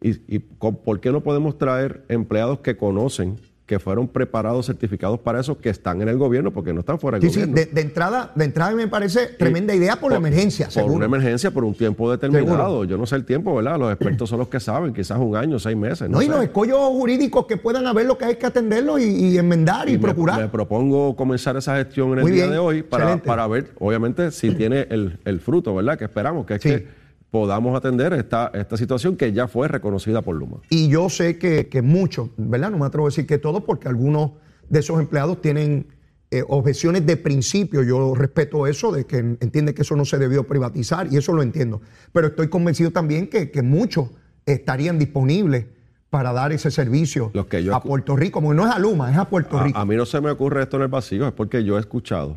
Y, 0.00 0.36
y 0.36 0.40
con- 0.58 0.76
¿por 0.76 1.00
qué 1.00 1.12
no 1.12 1.22
podemos 1.22 1.58
traer 1.58 2.04
empleados 2.08 2.60
que 2.60 2.76
conocen, 2.76 3.38
que 3.72 3.78
fueron 3.78 4.06
preparados, 4.06 4.66
certificados 4.66 5.18
para 5.20 5.40
eso, 5.40 5.58
que 5.58 5.70
están 5.70 6.02
en 6.02 6.08
el 6.10 6.18
gobierno 6.18 6.50
porque 6.50 6.74
no 6.74 6.80
están 6.80 6.98
fuera 6.98 7.18
del 7.18 7.30
Sí, 7.30 7.34
sí, 7.40 7.40
gobierno. 7.46 7.54
de, 7.54 7.64
de 7.74 7.80
entrada, 7.80 8.30
de 8.34 8.44
entrada 8.44 8.72
me 8.74 8.86
parece 8.86 9.28
tremenda 9.28 9.74
idea 9.74 9.96
por, 9.96 10.10
la 10.12 10.18
emergencia, 10.18 10.66
Por 10.66 10.72
seguro. 10.74 10.94
una 10.96 11.06
emergencia, 11.06 11.50
por 11.50 11.64
un 11.64 11.72
tiempo 11.74 12.10
determinado. 12.10 12.48
Seguro. 12.68 12.84
Yo 12.84 12.98
no 12.98 13.06
sé 13.06 13.16
el 13.16 13.24
tiempo, 13.24 13.54
¿verdad? 13.56 13.78
Los 13.78 13.90
expertos 13.90 14.28
son 14.28 14.40
los 14.40 14.48
que 14.48 14.60
saben, 14.60 14.92
quizás 14.92 15.18
un 15.18 15.36
año, 15.36 15.58
seis 15.58 15.74
meses. 15.74 16.10
No, 16.10 16.18
no, 16.18 16.22
y 16.22 16.26
sé. 16.26 16.32
los 16.32 16.42
escollos 16.42 16.78
jurídicos 16.90 17.46
que 17.46 17.56
puedan 17.56 17.86
haber 17.86 18.04
lo 18.04 18.18
que 18.18 18.26
hay 18.26 18.36
que 18.36 18.44
atenderlo 18.44 18.98
y, 18.98 19.04
y 19.04 19.38
enmendar 19.38 19.88
y, 19.88 19.92
Y 19.92 19.96
me- 19.96 20.02
procurar. 20.02 20.38
Me, 20.38 20.48
propongo 20.48 21.16
comenzar 21.16 21.56
esa 21.56 21.76
gestión 21.76 22.08
en 22.12 22.18
el 22.18 22.22
Muy 22.24 22.32
día 22.32 22.42
bien, 22.42 22.52
de 22.52 22.58
hoy 22.58 22.82
para, 22.82 23.16
para 23.22 23.46
ver, 23.46 23.70
obviamente, 23.78 24.30
si 24.32 24.50
tiene 24.54 24.86
el, 24.90 25.18
el 25.24 25.40
fruto, 25.40 25.74
¿verdad? 25.74 25.96
Que 25.96 26.04
esperamos, 26.04 26.44
que 26.44 26.54
es 26.56 26.60
Sí. 26.62 26.68
que 26.68 27.01
podamos 27.32 27.74
atender 27.74 28.12
esta, 28.12 28.50
esta 28.52 28.76
situación 28.76 29.16
que 29.16 29.32
ya 29.32 29.48
fue 29.48 29.66
reconocida 29.66 30.20
por 30.20 30.36
Luma. 30.36 30.58
Y 30.68 30.88
yo 30.88 31.08
sé 31.08 31.38
que, 31.38 31.66
que 31.66 31.80
muchos, 31.80 32.28
¿verdad? 32.36 32.70
No 32.70 32.78
me 32.78 32.84
atrevo 32.84 33.06
a 33.06 33.08
decir 33.08 33.26
que 33.26 33.38
todos, 33.38 33.64
porque 33.64 33.88
algunos 33.88 34.32
de 34.68 34.80
esos 34.80 35.00
empleados 35.00 35.40
tienen 35.40 35.86
eh, 36.30 36.44
objeciones 36.46 37.06
de 37.06 37.16
principio. 37.16 37.82
Yo 37.82 38.14
respeto 38.14 38.66
eso, 38.66 38.92
de 38.92 39.06
que 39.06 39.16
entiende 39.16 39.72
que 39.72 39.80
eso 39.80 39.96
no 39.96 40.04
se 40.04 40.18
debió 40.18 40.46
privatizar, 40.46 41.10
y 41.10 41.16
eso 41.16 41.32
lo 41.32 41.42
entiendo. 41.42 41.80
Pero 42.12 42.26
estoy 42.26 42.48
convencido 42.48 42.90
también 42.90 43.26
que, 43.28 43.50
que 43.50 43.62
muchos 43.62 44.10
estarían 44.44 44.98
disponibles 44.98 45.64
para 46.10 46.34
dar 46.34 46.52
ese 46.52 46.70
servicio 46.70 47.30
Los 47.32 47.46
que 47.46 47.64
yo 47.64 47.74
a 47.74 47.82
Puerto 47.82 48.14
Rico, 48.14 48.42
porque 48.42 48.56
no 48.56 48.68
es 48.68 48.74
a 48.74 48.78
Luma, 48.78 49.10
es 49.10 49.16
a 49.16 49.30
Puerto 49.30 49.58
A, 49.58 49.64
Rico. 49.64 49.78
a 49.78 49.86
mí 49.86 49.96
no 49.96 50.04
se 50.04 50.20
me 50.20 50.30
ocurre 50.30 50.62
esto 50.64 50.76
en 50.76 50.82
el 50.82 50.88
vacío, 50.88 51.26
es 51.26 51.32
porque 51.32 51.64
yo 51.64 51.78
he 51.78 51.80
escuchado 51.80 52.36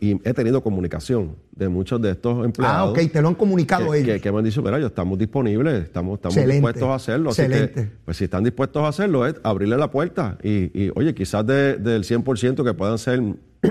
y, 0.00 0.10
y 0.10 0.20
he 0.24 0.34
tenido 0.34 0.62
comunicación 0.62 1.34
de 1.52 1.68
muchos 1.70 2.00
de 2.02 2.10
estos 2.10 2.44
empleados. 2.44 2.76
ah, 2.78 2.90
ok, 2.90 3.10
te 3.10 3.22
lo 3.22 3.28
han 3.28 3.34
comunicado 3.34 3.90
que, 3.92 3.98
ellos. 4.00 4.14
que- 4.16 4.20
que 4.20 4.32
me 4.32 4.38
han 4.38 4.44
dicho, 4.44 4.62
mira, 4.62 4.78
yo 4.78 4.86
estamos 4.88 5.18
disponibles, 5.18 5.82
estamos, 5.84 6.16
estamos 6.18 6.36
Excelente, 6.36 6.54
dispuestos 6.56 6.88
a 6.88 6.94
hacerlo. 6.94 7.30
Así 7.30 7.42
que, 7.42 7.48
excelente. 7.48 7.90
pues 8.04 8.16
si 8.18 8.24
están 8.24 8.44
dispuestos 8.44 8.82
a 8.82 8.88
hacerlo, 8.88 9.26
es 9.26 9.36
abrirle 9.42 9.78
la 9.78 9.90
puerta. 9.90 10.36
Y, 10.42 10.70
y, 10.78 10.90
oye, 10.94 11.14
quizás 11.14 11.46
de- 11.46 11.76
del 11.78 12.04
100% 12.04 12.64
que 12.64 12.74
puedan 12.74 12.98
ser 12.98 13.22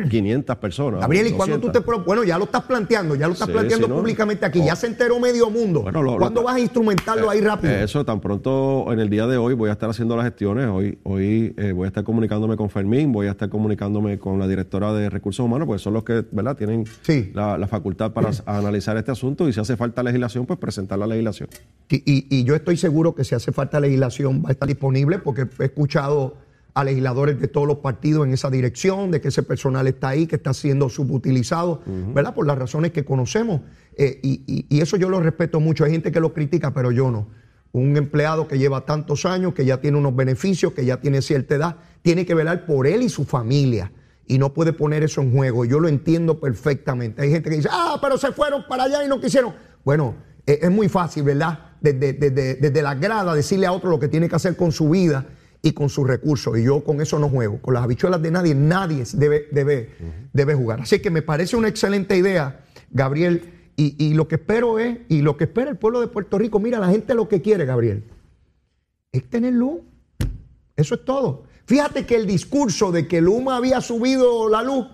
500 0.10 0.56
personas. 0.58 1.02
Gabriel, 1.02 1.28
¿y 1.28 1.32
cuándo 1.32 1.56
tú 1.60 1.67
200. 1.67 1.95
te 1.95 2.04
Bueno, 2.06 2.23
ya 2.23 2.38
lo 2.38 2.43
estás 2.45 2.63
planteando, 2.63 3.15
ya 3.15 3.25
lo 3.28 3.34
estás 3.34 3.47
Sí, 3.47 3.54
planteando 3.54 3.88
sí, 3.88 3.91
no. 3.93 3.99
públicamente 3.99 4.45
aquí, 4.45 4.60
Oh. 4.62 4.65
ya 4.65 4.75
se 4.75 4.86
enteró 4.88 5.19
medio 5.19 5.49
mundo. 5.49 5.82
Bueno, 5.82 6.04
lo- 6.04 6.12
lo- 6.13 6.17
¿Cuándo 6.19 6.43
vas 6.43 6.56
a 6.58 6.60
instrumentarlo 6.60 7.30
ahí 7.30 7.41
rápido? 7.41 7.73
Eh, 7.73 7.84
Eso, 7.84 8.06
tan 8.06 8.19
pronto 8.19 8.86
en 8.93 8.99
el 8.99 9.10
día 9.10 9.25
de 9.25 9.38
hoy 9.38 9.56
voy 9.56 9.69
a 9.69 9.73
estar 9.73 9.89
haciendo 9.89 10.15
las 10.15 10.25
gestiones. 10.25 10.67
Hoy, 10.67 10.99
hoy 11.04 11.56
eh, 11.58 11.71
voy 11.71 11.86
a 11.86 11.88
estar 11.88 12.04
comunicándome 12.04 12.56
con 12.56 12.69
Fermín, 12.69 13.12
voy 13.12 13.28
a 13.28 13.32
estar 13.32 13.49
comunicándome 13.49 14.19
con 14.19 14.38
la 14.38 14.47
directora 14.47 14.93
de 14.93 15.10
Recursos 15.10 15.43
Humanos, 15.43 15.65
porque 15.65 15.82
son 15.82 15.93
los 15.93 16.04
que 16.04 16.23
¿verdad? 16.32 16.56
tienen 16.56 16.86
Sí. 17.02 17.32
la, 17.34 17.58
la 17.58 17.67
facultad 17.67 18.12
para 18.12 18.30
analizar 18.45 18.95
este 18.97 19.12
asunto 19.12 19.49
y 19.49 19.54
si 19.54 19.60
hace 19.60 19.75
falta 19.75 20.04
legislación, 20.04 20.45
pues 20.45 20.60
presentar 20.60 20.99
la 20.99 21.08
legislación. 21.08 21.49
Y, 21.89 21.95
y- 22.06 22.28
y 22.30 22.43
yo 22.43 22.54
estoy 22.54 22.78
seguro 22.78 23.15
que 23.15 23.23
si 23.23 23.34
hace 23.34 23.52
falta 23.52 23.80
legislación 23.80 24.43
va 24.45 24.49
a 24.49 24.52
estar 24.52 24.67
disponible 24.67 25.17
porque 25.17 25.47
he 25.60 25.65
escuchado 25.65 26.38
a 26.80 26.84
legisladores 26.84 27.39
de 27.39 27.48
todos 27.48 27.68
los 27.68 27.78
partidos 27.78 28.26
en 28.26 28.34
esa 28.34 28.50
dirección, 28.50 29.12
de 29.12 29.20
que 29.22 29.28
ese 29.30 29.44
personal 29.44 29.88
está 29.88 30.10
ahí, 30.10 30.28
que 30.28 30.36
está 30.38 30.54
siendo 30.54 30.89
subutilizado, 30.89 31.82
¿verdad? 32.13 32.34
Por 32.34 32.48
las 32.48 32.58
razones 32.58 32.92
que 32.92 33.04
conocemos. 33.04 33.62
Eh, 33.98 34.20
y, 34.24 34.44
y- 34.48 34.65
y 34.70 34.82
eso 34.82 34.96
yo 34.98 35.10
lo 35.10 35.20
respeto 35.20 35.60
mucho. 35.60 35.84
Hay 35.84 35.92
gente 35.92 36.12
que 36.12 36.20
lo 36.20 36.34
critica, 36.34 36.74
pero 36.74 36.92
yo 36.92 37.12
no. 37.12 37.28
Un 37.72 37.98
empleado 37.98 38.48
que 38.48 38.58
lleva 38.58 38.86
tantos 38.86 39.26
años, 39.26 39.54
que 39.54 39.65
ya 39.65 39.82
tiene 39.82 39.98
unos 39.98 40.15
beneficios, 40.15 40.74
que 40.74 40.86
ya 40.86 40.98
tiene 41.02 41.22
cierta 41.22 41.56
edad, 41.56 41.76
tiene 42.02 42.26
que 42.26 42.34
velar 42.34 42.65
por 42.65 42.88
él 42.88 43.04
y 43.04 43.10
su 43.10 43.26
familia. 43.26 43.92
Y 44.26 44.38
no 44.38 44.54
puede 44.54 44.74
poner 44.74 45.04
eso 45.04 45.22
en 45.22 45.34
juego. 45.36 45.65
Yo 45.65 45.80
lo 45.80 45.88
entiendo 45.88 46.39
perfectamente. 46.39 47.22
Hay 47.22 47.32
gente 47.32 47.50
que 47.50 47.58
dice, 47.58 47.70
ah, 47.72 47.98
pero 48.02 48.18
se 48.18 48.32
fueron 48.32 48.63
para 48.70 48.84
allá 48.84 49.04
y 49.04 49.08
no 49.08 49.20
quisieron. 49.20 49.54
Bueno, 49.84 50.15
eh, 50.46 50.60
es 50.62 50.72
muy 50.72 50.88
fácil, 50.88 51.24
¿verdad? 51.24 51.60
Desde, 51.82 52.13
desde, 52.13 52.56
desde 52.56 52.82
la 52.82 52.96
grada 52.96 53.34
decirle 53.36 53.65
a 53.65 53.72
otro 53.72 53.89
lo 53.89 54.00
que 54.00 54.08
tiene 54.08 54.30
que 54.30 54.36
hacer 54.36 54.56
con 54.56 54.72
su 54.72 54.89
vida 54.89 55.26
y 55.62 55.74
con 55.74 55.89
sus 55.89 56.08
recursos. 56.08 56.58
Y 56.58 56.63
yo 56.63 56.84
con 56.84 57.02
eso 57.02 57.19
no 57.19 57.30
juego. 57.30 57.62
Con 57.62 57.74
las 57.74 57.84
habichuelas 57.84 58.22
de 58.22 58.32
nadie, 58.32 58.56
nadie 58.56 59.04
debe, 59.13 59.48
debe, 59.52 59.89
debe 60.34 60.56
jugar. 60.56 60.82
Así 60.82 61.00
que 61.00 61.10
me 61.10 61.22
parece 61.22 61.56
una 61.56 61.67
excelente 61.67 62.17
idea, 62.17 62.65
Gabriel. 62.91 63.54
Y, 63.76 63.95
y 64.04 64.13
lo 64.13 64.28
que 64.28 64.36
espero 64.36 64.80
es, 64.80 65.00
y 65.08 65.22
lo 65.22 65.38
que 65.38 65.45
espera 65.45 65.69
el 65.69 65.78
pueblo 65.78 66.02
de 66.02 66.08
Puerto 66.08 66.38
Rico, 66.38 66.60
mira, 66.60 66.80
la 66.80 66.89
gente 66.89 67.13
lo 67.13 67.30
que 67.30 67.41
quiere, 67.41 67.65
Gabriel, 67.65 68.04
es 69.12 69.30
tener 69.30 69.54
luz. 69.54 69.82
Eso 70.76 70.95
es 70.95 71.06
todo. 71.06 71.43
Fíjate 71.65 72.06
que 72.06 72.15
el 72.15 72.26
discurso 72.26 72.91
de 72.91 73.08
que 73.08 73.22
Luma 73.22 73.58
había 73.58 73.80
subido 73.82 74.50
la 74.50 74.63
luz 74.63 74.88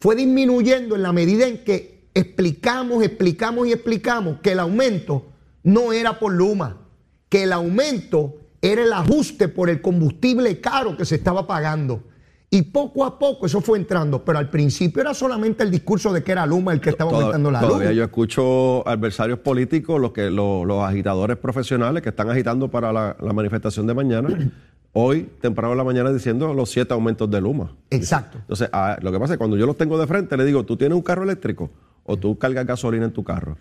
fue 0.00 0.16
disminuyendo 0.16 0.96
en 0.96 1.02
la 1.02 1.12
medida 1.12 1.46
en 1.46 1.64
que 1.64 2.08
explicamos, 2.14 3.04
explicamos 3.04 3.68
y 3.68 3.72
explicamos 3.72 4.40
que 4.40 4.52
el 4.52 4.58
aumento 4.58 5.26
no 5.62 5.92
era 5.92 6.18
por 6.18 6.32
Luma, 6.32 6.88
que 7.28 7.44
el 7.44 7.52
aumento 7.52 8.36
era 8.60 8.82
el 8.82 8.92
ajuste 8.92 9.48
por 9.48 9.70
el 9.70 9.80
combustible 9.80 10.60
caro 10.60 10.96
que 10.96 11.04
se 11.04 11.16
estaba 11.16 11.46
pagando. 11.46 12.02
Y 12.50 12.62
poco 12.62 13.04
a 13.04 13.18
poco 13.18 13.44
eso 13.44 13.60
fue 13.60 13.76
entrando, 13.76 14.24
pero 14.24 14.38
al 14.38 14.48
principio 14.48 15.02
era 15.02 15.12
solamente 15.12 15.62
el 15.64 15.70
discurso 15.70 16.12
de 16.14 16.22
que 16.22 16.32
era 16.32 16.46
Luma 16.46 16.72
el 16.72 16.80
que 16.80 16.90
estaba 16.90 17.10
aumentando 17.10 17.50
la 17.50 17.60
luz. 17.60 17.68
Todavía 17.68 17.92
yo 17.92 18.04
escucho 18.04 18.88
adversarios 18.88 19.40
políticos, 19.40 20.00
los, 20.00 20.12
que, 20.12 20.30
los, 20.30 20.66
los 20.66 20.82
agitadores 20.82 21.36
profesionales 21.36 22.02
que 22.02 22.08
están 22.08 22.30
agitando 22.30 22.68
para 22.68 22.90
la, 22.90 23.16
la 23.20 23.32
manifestación 23.34 23.86
de 23.86 23.92
mañana, 23.92 24.30
hoy, 24.94 25.28
temprano 25.42 25.72
en 25.72 25.78
la 25.78 25.84
mañana, 25.84 26.10
diciendo 26.10 26.54
los 26.54 26.70
siete 26.70 26.94
aumentos 26.94 27.30
de 27.30 27.38
Luma. 27.38 27.76
Exacto. 27.90 28.38
Entonces, 28.38 28.70
ah, 28.72 28.96
lo 29.02 29.12
que 29.12 29.18
pasa 29.18 29.34
es 29.34 29.36
que 29.36 29.38
cuando 29.38 29.58
yo 29.58 29.66
los 29.66 29.76
tengo 29.76 29.98
de 29.98 30.06
frente, 30.06 30.34
le 30.38 30.46
digo, 30.46 30.64
¿tú 30.64 30.78
tienes 30.78 30.96
un 30.96 31.02
carro 31.02 31.24
eléctrico 31.24 31.70
o 32.04 32.16
tú 32.16 32.38
cargas 32.38 32.64
gasolina 32.64 33.04
en 33.04 33.12
tu 33.12 33.24
carro? 33.24 33.58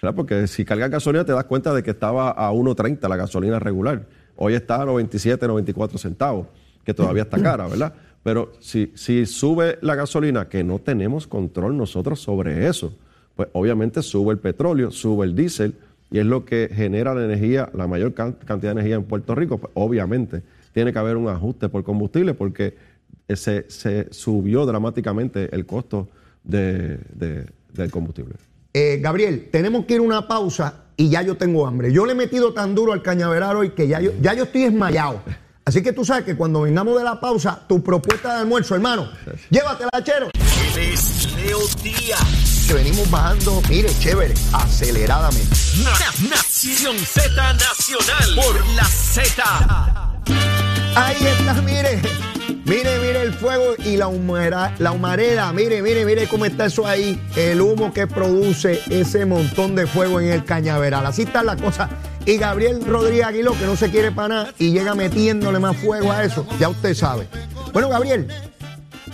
¿Verdad? 0.00 0.14
Porque 0.14 0.46
si 0.46 0.64
cargas 0.64 0.88
gasolina 0.88 1.24
te 1.24 1.32
das 1.32 1.44
cuenta 1.44 1.74
de 1.74 1.82
que 1.82 1.90
estaba 1.90 2.30
a 2.30 2.52
1.30 2.52 3.08
la 3.08 3.16
gasolina 3.16 3.58
regular. 3.58 4.06
Hoy 4.42 4.54
está 4.54 4.80
a 4.80 4.86
97, 4.86 5.46
94 5.46 5.98
centavos, 5.98 6.46
que 6.82 6.94
todavía 6.94 7.24
está 7.24 7.40
cara, 7.42 7.68
¿verdad? 7.68 7.92
Pero 8.22 8.52
si, 8.58 8.90
si 8.94 9.26
sube 9.26 9.76
la 9.82 9.94
gasolina, 9.94 10.48
que 10.48 10.64
no 10.64 10.78
tenemos 10.78 11.26
control 11.26 11.76
nosotros 11.76 12.20
sobre 12.20 12.66
eso, 12.66 12.94
pues 13.36 13.48
obviamente 13.52 14.02
sube 14.02 14.32
el 14.32 14.38
petróleo, 14.38 14.90
sube 14.90 15.26
el 15.26 15.34
diésel, 15.34 15.74
y 16.10 16.18
es 16.20 16.24
lo 16.26 16.46
que 16.46 16.70
genera 16.72 17.14
la 17.14 17.24
energía, 17.26 17.68
la 17.74 17.86
mayor 17.86 18.14
can- 18.14 18.32
cantidad 18.46 18.70
de 18.74 18.80
energía 18.80 18.96
en 18.96 19.04
Puerto 19.04 19.34
Rico. 19.34 19.58
Pues 19.58 19.70
obviamente 19.74 20.42
tiene 20.72 20.92
que 20.92 20.98
haber 20.98 21.16
un 21.18 21.28
ajuste 21.28 21.68
por 21.68 21.84
combustible 21.84 22.32
porque 22.32 22.74
se, 23.28 23.70
se 23.70 24.08
subió 24.10 24.64
dramáticamente 24.64 25.54
el 25.54 25.66
costo 25.66 26.08
de- 26.44 26.98
del 27.74 27.90
combustible. 27.90 28.34
Eh, 28.72 29.00
Gabriel, 29.02 29.48
tenemos 29.50 29.84
que 29.84 29.94
ir 29.94 30.00
a 30.00 30.02
una 30.02 30.26
pausa 30.28 30.84
y 31.00 31.08
ya 31.08 31.22
yo 31.22 31.36
tengo 31.36 31.66
hambre. 31.66 31.92
Yo 31.92 32.04
le 32.04 32.12
he 32.12 32.14
metido 32.14 32.52
tan 32.52 32.74
duro 32.74 32.92
al 32.92 33.00
cañaveral 33.02 33.56
hoy 33.56 33.70
que 33.70 33.88
ya 33.88 34.00
yo, 34.00 34.10
ya 34.20 34.34
yo 34.34 34.44
estoy 34.44 34.64
desmayado. 34.64 35.22
Así 35.64 35.82
que 35.82 35.92
tú 35.94 36.04
sabes 36.04 36.24
que 36.24 36.36
cuando 36.36 36.60
vengamos 36.62 36.98
de 36.98 37.04
la 37.04 37.18
pausa, 37.18 37.58
tu 37.66 37.82
propuesta 37.82 38.34
de 38.34 38.40
almuerzo, 38.40 38.74
hermano, 38.74 39.08
llévatela, 39.48 39.90
chero. 40.04 40.28
Que 42.66 42.74
venimos 42.74 43.10
bajando, 43.10 43.62
mire, 43.68 43.88
chévere, 43.98 44.34
aceleradamente. 44.52 45.56
Na- 45.82 46.28
Nación 46.28 46.96
Z 46.98 47.30
Nacional. 47.54 48.34
Por 48.36 48.66
la 48.76 48.84
Z. 48.84 49.42
Ahí 50.96 51.16
está, 51.26 51.54
mire. 51.62 52.29
Mire, 52.66 52.98
mire 53.00 53.22
el 53.22 53.32
fuego 53.32 53.74
y 53.84 53.96
la, 53.96 54.06
humera- 54.08 54.72
la 54.78 54.92
humareda. 54.92 55.52
Mire, 55.52 55.82
mire, 55.82 56.04
mire 56.04 56.28
cómo 56.28 56.44
está 56.44 56.66
eso 56.66 56.86
ahí. 56.86 57.20
El 57.36 57.60
humo 57.60 57.92
que 57.92 58.06
produce 58.06 58.80
ese 58.90 59.24
montón 59.26 59.74
de 59.74 59.86
fuego 59.86 60.20
en 60.20 60.28
el 60.28 60.44
cañaveral. 60.44 61.04
Así 61.06 61.22
está 61.22 61.42
la 61.42 61.56
cosa. 61.56 61.88
Y 62.26 62.36
Gabriel 62.36 62.84
Rodríguez 62.86 63.24
Aguiló, 63.24 63.52
que 63.58 63.64
no 63.66 63.76
se 63.76 63.90
quiere 63.90 64.12
para 64.12 64.28
nada 64.28 64.48
y 64.58 64.72
llega 64.72 64.94
metiéndole 64.94 65.58
más 65.58 65.76
fuego 65.78 66.12
a 66.12 66.22
eso. 66.22 66.46
Ya 66.60 66.68
usted 66.68 66.94
sabe. 66.94 67.26
Bueno, 67.72 67.88
Gabriel, 67.88 68.28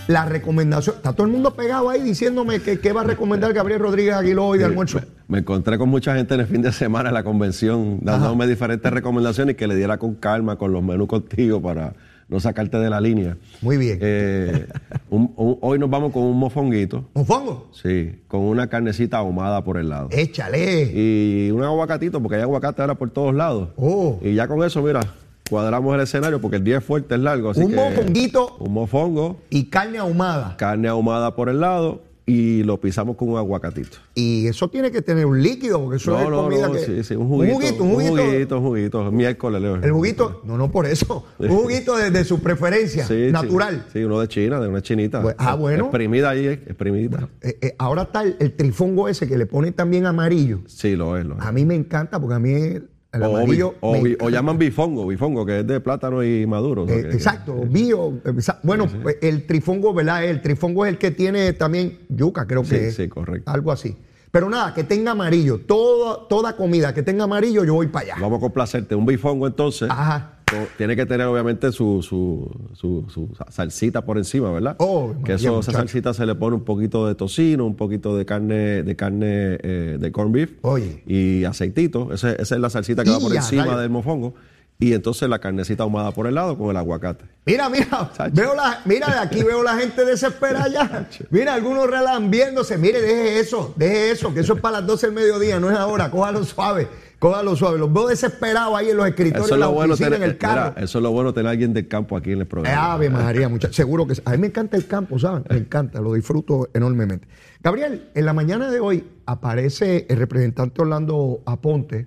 la 0.09 0.25
recomendación. 0.27 0.97
Está 0.97 1.13
todo 1.13 1.27
el 1.27 1.33
mundo 1.33 1.55
pegado 1.55 1.89
ahí 1.89 2.03
diciéndome 2.03 2.61
que, 2.61 2.81
que 2.81 2.93
va 2.93 3.03
a 3.03 3.05
recomendar 3.05 3.53
Gabriel 3.53 3.81
Rodríguez 3.81 4.15
Aguiló 4.15 4.47
hoy 4.47 4.59
de 4.59 4.65
almuerzo. 4.65 5.01
Me 5.29 5.39
encontré 5.39 5.79
con 5.79 5.89
mucha 5.89 6.15
gente 6.17 6.35
en 6.35 6.41
el 6.41 6.47
fin 6.47 6.63
de 6.63 6.73
semana 6.73 7.09
en 7.11 7.15
la 7.15 7.23
convención, 7.25 7.99
dándome 8.03 8.47
diferentes 8.49 8.93
recomendaciones 8.93 9.55
y 9.55 9.57
que 9.57 9.67
le 9.67 9.77
diera 9.77 9.99
con 9.99 10.15
calma 10.17 10.57
con 10.57 10.73
los 10.73 10.83
menús 10.83 11.09
contigo 11.09 11.63
para 11.63 11.95
no 12.29 12.41
sacarte 12.41 12.79
de 12.79 12.91
la 12.91 13.01
línea. 13.01 13.37
Muy 13.63 13.77
bien. 13.77 13.99
Eh, 14.03 14.67
un- 15.11 15.33
un- 15.37 15.59
hoy 15.61 15.79
nos 15.79 15.89
vamos 15.89 16.13
con 16.13 16.23
un 16.25 16.37
mofonguito, 16.39 17.05
¿Mofongo? 17.15 17.69
sí, 17.73 18.21
con 18.29 18.41
una 18.41 18.67
carnecita 18.69 19.19
ahumada 19.19 19.63
por 19.63 19.77
el 19.79 19.89
lado. 19.89 20.09
Échale. 20.11 20.91
Y 20.93 21.51
un 21.53 21.63
aguacatito, 21.63 22.21
porque 22.21 22.37
hay 22.37 22.43
aguacate 22.43 22.83
ahora 22.83 22.95
por 22.97 23.11
todos 23.11 23.35
lados. 23.35 23.69
Oh. 23.77 24.19
Y 24.23 24.35
ya 24.35 24.49
con 24.49 24.63
eso, 24.65 24.83
mira, 24.83 25.01
cuadramos 25.49 25.95
el 25.95 26.01
escenario 26.01 26.41
porque 26.41 26.57
el 26.57 26.65
día 26.65 26.79
es 26.79 26.85
fuerte, 26.85 27.15
es 27.15 27.21
largo. 27.21 27.51
Así 27.51 27.61
Un 27.61 27.71
que, 27.71 27.77
mofonguito 27.77 28.57
Un 28.59 28.73
mofongo, 28.73 29.37
y 29.49 29.67
carne 29.67 29.99
ahumada. 29.99 30.57
carne 30.57 30.89
ahumada 30.89 31.37
por 31.37 31.49
el 31.49 31.61
lado 31.61 32.03
y 32.29 32.65
lo 32.65 32.81
pisamos 32.81 33.17
con 33.17 33.29
un 33.29 33.39
aguacatito. 33.39 33.99
Y 34.15 34.49
eso 34.49 34.69
tiene 34.69 34.91
que 34.91 35.01
tener 35.01 35.27
un 35.27 35.41
líquido, 35.41 35.81
porque 35.81 35.97
eso 35.99 36.19
es 36.19 36.25
comida 36.27 36.73
que. 36.73 36.79
sí, 36.81 37.05
sí, 37.05 37.15
un 37.15 37.29
juguito. 37.29 37.55
Un 37.55 37.61
juguito, 37.61 37.85
un 37.85 37.91
juguito. 37.95 38.13
Un 38.13 38.21
juguito, 38.27 38.57
un 38.59 38.65
juguito. 38.65 39.13
Miércoles, 39.13 39.63
Leo. 39.63 39.77
El 39.77 39.93
juguito, 39.93 40.43
no, 40.45 40.59
no 40.59 40.71
por 40.73 40.87
eso. 40.87 41.25
Un 41.39 41.49
juguito 41.49 41.97
de, 41.97 42.11
de 42.11 42.25
su 42.25 42.41
preferencia, 42.41 43.07
Sí, 43.07 43.29
natural. 43.31 43.87
Sí, 43.93 44.03
uno 44.03 44.21
de 44.21 44.27
China, 44.27 44.59
de 44.59 44.67
una 44.67 44.83
chinita. 44.83 45.23
Pues, 45.23 45.37
ah, 45.39 45.55
bueno. 45.55 45.85
Exprimida 45.85 46.31
ahí, 46.31 46.47
exprimidita. 46.49 47.29
Eh, 47.43 47.59
eh, 47.63 47.75
ahora 47.79 48.03
está 48.03 48.23
el, 48.25 48.37
el 48.41 48.57
trifongo 48.57 49.09
ese 49.09 49.29
que 49.29 49.39
le 49.39 49.47
ponen 49.47 49.73
también 49.73 50.05
amarillo. 50.07 50.61
Sí, 50.67 50.97
lo 50.97 51.17
es, 51.17 51.25
lo 51.25 51.37
es. 51.37 51.43
A 51.43 51.53
mí 51.53 51.65
me 51.65 51.77
encanta 51.77 52.19
porque 52.21 52.35
a 52.35 52.39
mí, 52.41 52.51
eh, 52.53 52.83
El 53.17 53.23
O, 53.25 53.37
amarillo 53.37 53.75
o 53.81 53.93
me 54.01 54.17
llaman 54.31 54.59
bifongo, 54.59 55.07
bifongo, 55.07 55.45
que 55.45 55.61
es 55.61 55.67
de 55.67 55.81
plátano 55.81 56.23
y 56.25 56.47
maduro. 56.47 56.85
o 56.85 56.87
sea, 56.87 56.97
Eh, 56.97 57.03
que- 57.03 57.15
exacto, 57.15 57.55
bio. 57.69 58.21
eh, 58.25 58.41
sa- 58.41 58.61
Bueno, 58.63 58.87
pues, 59.03 59.17
el 59.23 59.47
trifongo, 59.47 59.93
¿verdad? 59.95 60.25
El 60.25 60.41
trifongo 60.41 60.87
es 60.87 60.93
el 60.93 60.99
que 60.99 61.11
tiene 61.11 61.53
también 61.55 61.99
yuca, 62.09 62.47
creo 62.47 62.63
que 62.63 62.69
Sí, 62.69 62.75
es. 62.77 62.95
sí, 62.97 63.09
correcto. 63.09 63.51
Algo 63.51 63.73
así. 63.73 63.97
Pero 64.31 64.51
nada, 64.51 64.75
que 64.75 64.85
tenga 64.85 65.13
amarillo. 65.13 65.61
Todo, 65.67 66.27
toda 66.27 66.57
comida 66.57 66.93
que 66.93 67.03
tenga 67.03 67.25
amarillo, 67.25 67.65
yo 67.65 67.75
voy 67.75 67.87
para 67.87 68.05
allá. 68.07 68.15
Vamos 68.21 68.39
a 68.39 68.41
complacerte. 68.41 68.95
Un 68.95 69.07
bifongo, 69.07 69.47
entonces, 69.47 69.89
Ajá. 69.91 70.36
Tiene 70.77 70.95
que 70.97 71.07
tener, 71.07 71.27
obviamente, 71.27 71.73
su, 71.73 72.03
su, 72.03 72.49
su- 72.75 73.05
su 73.09 73.29
salsita 73.51 74.05
por 74.05 74.17
encima, 74.17 74.51
¿verdad? 74.53 74.77
Oh, 74.79 75.15
que 75.25 75.35
eso, 75.35 75.61
esa 75.61 75.73
salsita 75.73 76.15
se 76.15 76.25
le 76.25 76.35
pone 76.35 76.55
un 76.57 76.65
poquito 76.65 77.07
de 77.09 77.15
tocino, 77.15 77.65
un 77.67 77.75
poquito 77.77 78.17
de 78.17 78.25
carne, 78.25 78.83
de 78.83 78.97
carne 78.97 79.27
eh, 79.63 79.97
de 79.99 80.13
corn 80.13 80.31
beef 80.33 80.53
Oye. 80.63 81.03
y 81.07 81.45
aceitito. 81.45 82.13
Ese- 82.13 82.41
esa 82.41 82.55
es 82.55 82.61
la 82.61 82.71
salsita 82.71 83.03
que 83.03 83.11
va 83.11 83.19
por 83.19 83.33
¡Ya, 83.33 83.39
encima 83.41 83.77
del 83.81 83.91
mofongo. 83.91 84.35
Y 84.79 84.93
entonces 84.93 85.27
la 85.31 85.39
carnecita 85.39 85.85
ahumada 85.85 86.11
por 86.13 86.27
el 86.27 86.35
lado 86.35 86.59
con 86.59 86.69
el 86.69 86.77
aguacate. 86.77 87.25
Mira, 87.47 87.71
mira, 87.71 88.11
veo 88.33 88.55
la, 88.55 88.83
mira, 88.85 89.07
de 89.11 89.19
aquí 89.21 89.43
veo 89.43 89.63
la 89.63 89.75
gente 89.79 90.05
desesperada 90.05 90.69
ya. 90.69 91.09
Mira, 91.31 91.55
algunos 91.55 91.89
relambiéndose. 91.91 92.77
Mire, 92.77 93.01
deje 93.01 93.41
eso, 93.41 93.73
deje 93.77 94.11
eso, 94.11 94.35
que 94.35 94.41
eso 94.41 94.53
es 94.53 94.61
para 94.61 94.81
las 94.81 94.87
12 94.87 95.07
del 95.07 95.15
mediodía, 95.15 95.59
no 95.59 95.71
es 95.71 95.79
ahora. 95.79 96.11
Cójalo 96.11 96.45
suave, 96.45 96.89
cójalo 97.19 97.57
suave. 97.57 97.79
Los 97.79 97.93
veo 97.93 98.09
desesperados 98.09 98.77
ahí 98.77 98.91
en 98.91 98.97
los 98.97 99.07
escritorios, 99.07 99.47
Eso 99.47 99.55
es 99.55 99.57
en 99.57 99.61
la 99.61 99.67
lo 99.67 99.73
bueno 99.73 99.95
oficina, 99.95 100.11
tener, 100.11 100.25
en 100.29 100.31
el 100.31 100.39
carro. 100.39 100.71
mira, 100.71 100.85
eso 100.85 100.99
es 100.99 101.03
lo 101.03 101.11
bueno 101.13 101.33
tener 101.33 101.47
a 101.49 101.51
alguien 101.51 101.73
del 101.73 101.89
campo 101.89 102.17
aquí 102.17 102.33
en 102.33 102.41
el 102.41 102.47
programa. 102.47 102.93
Ave 102.93 103.11
María, 103.11 103.49
muchachos. 103.49 103.77
Seguro 103.77 104.07
que. 104.07 104.15
A 104.25 104.33
mí 104.33 104.39
me 104.39 104.47
encanta 104.49 104.77
el 104.77 104.87
campo, 104.87 105.19
¿saben? 105.19 105.45
Me 105.49 105.57
encanta, 105.57 106.01
lo 106.01 106.13
disfruto 106.15 106.69
enormemente. 106.75 107.29
Gabriel, 107.63 108.11
en 108.15 108.25
la 108.25 108.33
mañana 108.33 108.71
de 108.71 108.81
hoy 108.81 109.05
aparece 109.27 110.07
el 110.09 110.19
representante 110.19 110.83
Orlando 110.83 111.43
Aponte, 111.47 112.07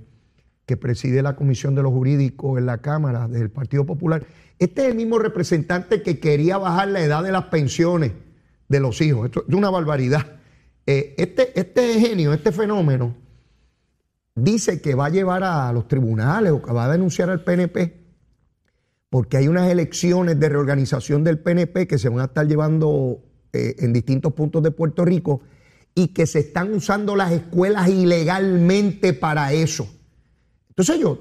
que 0.65 0.78
preside 0.78 1.22
la 1.22 1.36
Comisión 1.36 1.76
de 1.76 1.84
los 1.84 1.91
Jurídicos 1.91 2.60
en 2.60 2.65
la 2.65 2.78
Cámara 2.78 3.28
del 3.28 3.50
Partido 3.50 3.86
Popular. 3.86 4.26
Este 4.60 4.84
es 4.84 4.88
el 4.89 4.95
mismo 4.95 5.19
representante 5.19 6.02
que 6.02 6.19
quería 6.19 6.58
bajar 6.58 6.89
la 6.89 7.02
edad 7.02 7.24
de 7.24 7.32
las 7.32 7.45
pensiones 7.45 8.12
de 8.67 8.80
los 8.80 9.02
hijos. 9.02 9.26
Esto 9.26 9.43
es 9.48 9.56
una 9.56 9.69
barbaridad. 9.69 10.26
Eh, 10.86 11.15
este, 11.17 11.60
este 11.60 12.00
genio, 12.00 12.34
este 12.34 12.52
fenómeno, 12.52 13.15
dice 14.35 14.81
que 14.81 14.95
va 14.95 15.07
a 15.07 15.09
llevar 15.09 15.43
a 15.43 15.71
los 15.73 15.87
tribunales 15.87 16.51
o 16.51 16.61
que 16.61 16.71
va 16.71 16.85
a 16.85 16.91
denunciar 16.91 17.29
al 17.29 17.43
PNP 17.43 17.99
porque 19.09 19.37
hay 19.37 19.47
unas 19.47 19.69
elecciones 19.69 20.39
de 20.39 20.49
reorganización 20.49 21.23
del 21.23 21.39
PNP 21.39 21.87
que 21.87 21.97
se 21.97 22.09
van 22.09 22.19
a 22.19 22.25
estar 22.25 22.47
llevando 22.47 23.23
eh, 23.53 23.75
en 23.79 23.91
distintos 23.91 24.33
puntos 24.33 24.61
de 24.61 24.71
Puerto 24.71 25.03
Rico 25.03 25.41
y 25.95 26.09
que 26.09 26.27
se 26.27 26.39
están 26.39 26.73
usando 26.73 27.15
las 27.15 27.31
escuelas 27.31 27.89
ilegalmente 27.89 29.13
para 29.13 29.51
eso. 29.51 29.89
Entonces 30.79 30.97
yo 31.03 31.17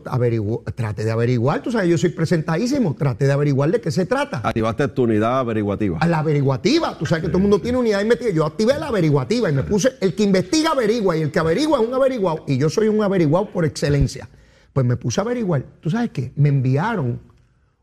traté 0.77 1.05
de 1.05 1.11
averiguar, 1.11 1.61
tú 1.61 1.73
sabes, 1.73 1.89
yo 1.89 1.99
soy 1.99 2.11
presentadísimo, 2.11 2.95
traté 2.95 3.27
de 3.27 3.33
averiguar 3.33 3.73
de 3.73 3.81
qué 3.81 3.91
se 3.91 4.07
trata. 4.07 4.41
Activaste 4.45 4.87
tu 4.87 5.03
unidad 5.03 5.41
averiguativa. 5.41 5.99
A 5.99 6.07
la 6.07 6.21
averiguativa, 6.21 6.97
tú 6.97 7.05
sabes 7.05 7.25
que 7.25 7.29
todo 7.29 7.39
el 7.39 7.43
mundo 7.43 7.61
tiene 7.61 7.77
unidad 7.77 7.97
de 7.97 8.05
investigación. 8.05 8.37
Yo 8.37 8.47
activé 8.47 8.79
la 8.79 8.87
averiguativa 8.87 9.51
y 9.51 9.53
me 9.53 9.65
puse, 9.65 9.95
el 10.01 10.15
que 10.15 10.23
investiga 10.23 10.71
averigua 10.71 11.17
y 11.17 11.23
el 11.23 11.33
que 11.33 11.41
averigua 11.41 11.81
es 11.81 11.89
un 11.89 11.93
averiguado 11.93 12.45
y 12.47 12.57
yo 12.57 12.71
soy 12.71 12.87
un 12.87 13.03
averiguado 13.03 13.51
por 13.51 13.65
excelencia. 13.65 14.29
Pues 14.73 14.87
me 14.87 14.97
puse 14.97 15.21
a 15.21 15.25
averiguar. 15.25 15.65
¿Tú 15.81 15.91
sabes 15.91 16.11
qué? 16.11 16.31
Me 16.37 16.51
enviaron 16.51 17.19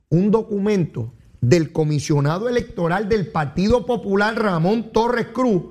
un 0.08 0.32
documento 0.32 1.12
del 1.42 1.74
comisionado 1.74 2.48
electoral 2.48 3.10
del 3.10 3.28
Partido 3.28 3.86
Popular, 3.86 4.34
Ramón 4.42 4.94
Torres 4.94 5.28
Cruz, 5.34 5.64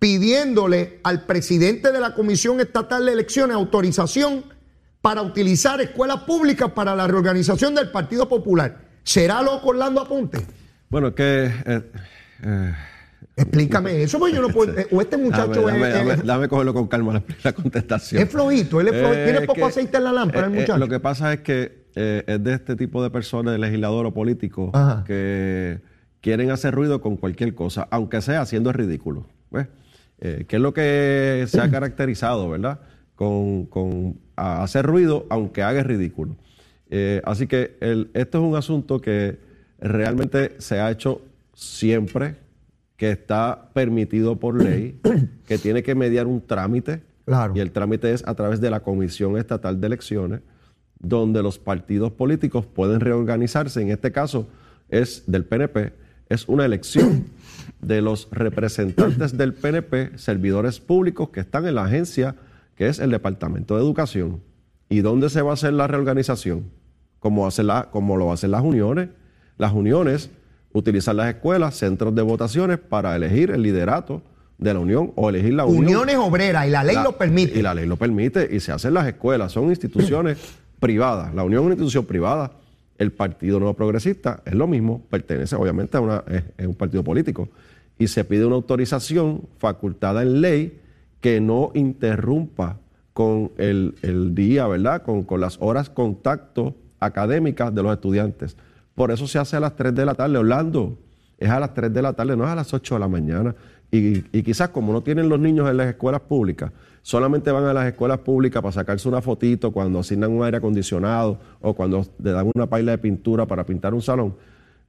pidiéndole 0.00 0.98
al 1.04 1.26
presidente 1.26 1.92
de 1.92 2.00
la 2.00 2.16
Comisión 2.16 2.58
Estatal 2.58 3.06
de 3.06 3.12
Elecciones 3.12 3.54
autorización 3.54 4.57
para 5.08 5.22
utilizar 5.22 5.80
escuelas 5.80 6.20
públicas 6.24 6.70
para 6.72 6.94
la 6.94 7.06
reorganización 7.06 7.74
del 7.74 7.90
Partido 7.90 8.28
Popular. 8.28 8.76
¿Será 9.02 9.40
loco 9.40 9.68
Orlando 9.70 10.02
Aponte? 10.02 10.38
Bueno, 10.90 11.08
es 11.08 11.14
que. 11.14 11.44
eh, 11.64 11.82
eh, 12.44 12.74
Explícame 13.34 14.02
eso, 14.02 14.18
porque 14.18 14.34
yo 14.34 14.42
no 14.42 14.50
puedo. 14.50 14.78
eh, 14.78 14.86
O 14.92 15.00
este 15.00 15.16
muchacho 15.16 15.62
dame, 15.62 15.88
es, 15.88 15.94
dame- 15.94 16.12
es- 16.12 16.26
dame 16.26 16.46
cogerlo 16.48 16.74
con 16.74 16.88
calma 16.88 17.14
la, 17.14 17.22
la 17.42 17.52
contestación. 17.54 18.22
es 18.22 18.28
flojito, 18.28 18.82
él 18.82 18.88
es 18.88 18.96
flojito, 18.98 19.18
Eh, 19.18 19.24
tiene 19.24 19.40
poco 19.46 19.54
que, 19.54 19.64
aceite 19.64 19.96
en 19.96 20.04
la 20.04 20.12
lámpara, 20.12 20.46
el 20.48 20.52
eh, 20.52 20.56
eh, 20.56 20.60
muchacho. 20.60 20.78
lo 20.78 20.88
que 20.88 21.00
pasa 21.00 21.32
es 21.32 21.40
que 21.40 21.86
eh, 21.96 22.24
es 22.26 22.44
de 22.44 22.52
este 22.52 22.76
tipo 22.76 23.02
de 23.02 23.08
personas, 23.08 23.52
de 23.54 23.58
legislador 23.58 24.04
o 24.04 24.12
político, 24.12 24.70
Ajá. 24.74 25.04
que 25.06 25.80
quieren 26.20 26.50
hacer 26.50 26.74
ruido 26.74 27.00
con 27.00 27.16
cualquier 27.16 27.54
cosa, 27.54 27.88
aunque 27.90 28.20
sea 28.20 28.42
haciendo 28.42 28.68
el 28.68 28.74
ridículo. 28.74 29.26
¿ves? 29.50 29.68
Eh, 30.20 30.44
que 30.46 30.56
es 30.56 30.62
lo 30.62 30.74
que 30.74 31.46
se 31.48 31.62
ha 31.62 31.70
caracterizado, 31.70 32.50
¿verdad? 32.50 32.80
Con, 33.18 33.66
con 33.66 34.16
a- 34.36 34.62
hacer 34.62 34.86
ruido, 34.86 35.26
aunque 35.28 35.64
haga 35.64 35.82
ridículo. 35.82 36.36
Eh, 36.88 37.20
así 37.24 37.48
que 37.48 37.76
el- 37.80 38.10
esto 38.14 38.38
es 38.38 38.44
un 38.44 38.54
asunto 38.54 39.00
que 39.00 39.40
realmente 39.80 40.54
se 40.58 40.78
ha 40.78 40.88
hecho 40.92 41.20
siempre, 41.52 42.36
que 42.96 43.10
está 43.10 43.70
permitido 43.74 44.38
por 44.38 44.62
ley, 44.62 45.00
que 45.48 45.58
tiene 45.58 45.82
que 45.82 45.96
mediar 45.96 46.28
un 46.28 46.40
trámite. 46.46 47.02
Claro. 47.24 47.54
Y 47.56 47.58
el 47.60 47.72
trámite 47.72 48.12
es 48.12 48.22
a 48.24 48.34
través 48.36 48.60
de 48.60 48.70
la 48.70 48.80
Comisión 48.84 49.36
Estatal 49.36 49.80
de 49.80 49.88
Elecciones, 49.88 50.40
donde 51.00 51.42
los 51.42 51.58
partidos 51.58 52.12
políticos 52.12 52.66
pueden 52.66 53.00
reorganizarse. 53.00 53.82
En 53.82 53.90
este 53.90 54.12
caso 54.12 54.46
es 54.90 55.24
del 55.26 55.44
PNP, 55.44 55.92
es 56.28 56.46
una 56.48 56.64
elección 56.64 57.24
de 57.82 58.00
los 58.00 58.28
representantes 58.30 59.36
del 59.36 59.54
PNP, 59.54 60.16
servidores 60.18 60.78
públicos 60.78 61.30
que 61.30 61.40
están 61.40 61.66
en 61.66 61.74
la 61.74 61.84
agencia 61.84 62.36
que 62.78 62.86
es 62.86 63.00
el 63.00 63.10
Departamento 63.10 63.74
de 63.76 63.82
Educación. 63.82 64.40
¿Y 64.88 65.00
dónde 65.00 65.28
se 65.30 65.42
va 65.42 65.50
a 65.50 65.54
hacer 65.54 65.72
la 65.72 65.88
reorganización? 65.88 66.70
Como, 67.18 67.44
hace 67.48 67.64
la, 67.64 67.88
como 67.90 68.16
lo 68.16 68.30
hacen 68.32 68.52
las 68.52 68.62
uniones. 68.62 69.08
Las 69.56 69.72
uniones 69.72 70.30
utilizan 70.72 71.16
las 71.16 71.28
escuelas, 71.28 71.74
centros 71.74 72.14
de 72.14 72.22
votaciones 72.22 72.78
para 72.78 73.16
elegir 73.16 73.50
el 73.50 73.62
liderato 73.62 74.22
de 74.58 74.72
la 74.74 74.78
unión 74.78 75.12
o 75.16 75.28
elegir 75.28 75.54
la 75.54 75.64
unión. 75.64 75.86
Uniones 75.86 76.16
obreras 76.18 76.68
y 76.68 76.70
la 76.70 76.84
ley 76.84 76.94
La- 76.94 77.02
lo 77.02 77.18
permite. 77.18 77.58
Y 77.58 77.62
la 77.62 77.74
ley 77.74 77.84
lo 77.84 77.96
permite 77.96 78.48
y 78.54 78.60
se 78.60 78.70
hacen 78.70 78.94
las 78.94 79.08
escuelas, 79.08 79.50
son 79.50 79.70
instituciones 79.70 80.38
privadas. 80.78 81.34
La 81.34 81.42
Unión 81.42 81.62
es 81.62 81.66
una 81.66 81.74
institución 81.74 82.04
privada. 82.06 82.52
El 82.96 83.10
Partido 83.10 83.58
Nuevo 83.58 83.74
Progresista 83.74 84.40
es 84.44 84.54
lo 84.54 84.68
mismo, 84.68 85.02
pertenece 85.10 85.56
obviamente 85.56 85.96
a 85.96 86.00
una, 86.00 86.22
es, 86.28 86.44
es 86.56 86.66
un 86.66 86.76
partido 86.76 87.02
político. 87.02 87.48
Y 87.98 88.06
se 88.06 88.24
pide 88.24 88.46
una 88.46 88.54
autorización 88.54 89.42
facultada 89.58 90.22
en 90.22 90.40
ley 90.40 90.80
que 91.20 91.40
no 91.40 91.70
interrumpa 91.74 92.78
con 93.12 93.50
el, 93.56 93.94
día, 94.34 94.66
¿verdad? 94.68 95.02
Con, 95.02 95.26
las 95.40 95.58
horas 95.60 95.90
contacto 95.90 96.76
académicas 97.00 97.74
de 97.74 97.82
los 97.82 97.92
estudiantes. 97.92 98.56
Por 98.94 99.10
eso 99.10 99.26
se 99.26 99.38
hace 99.38 99.56
a 99.56 99.60
las 99.60 99.74
3 99.74 99.94
de 99.94 100.06
la 100.06 100.14
tarde, 100.14 100.38
Orlando. 100.38 100.98
Es 101.36 101.50
a 101.50 101.58
las 101.58 101.74
3 101.74 101.92
de 101.92 102.02
la 102.02 102.12
tarde, 102.12 102.36
no 102.36 102.44
es 102.44 102.50
a 102.50 102.54
las 102.54 102.72
8 102.72 102.94
de 102.94 103.00
la 103.00 103.08
mañana. 103.08 103.56
Y, 103.90 104.18
y 104.36 104.42
quizás 104.42 104.68
como 104.68 104.92
no 104.92 105.02
tienen 105.02 105.28
los 105.28 105.40
niños 105.40 105.68
en 105.68 105.78
las 105.78 105.88
escuelas 105.88 106.20
públicas, 106.20 106.70
solamente 107.02 107.50
van 107.50 107.64
a 107.64 107.72
las 107.72 107.86
escuelas 107.86 108.18
públicas 108.18 108.62
para 108.62 108.72
sacarse 108.72 109.08
una 109.08 109.20
fotito 109.22 109.72
cuando 109.72 109.98
asignan 109.98 110.30
un 110.30 110.44
aire 110.44 110.58
acondicionado 110.58 111.40
o 111.60 111.74
cuando 111.74 112.06
le 112.22 112.32
dan 112.32 112.50
una 112.54 112.66
paila 112.66 112.92
de 112.92 112.98
pintura 112.98 113.46
para 113.46 113.64
pintar 113.64 113.94
un 113.94 114.02
salón, 114.02 114.36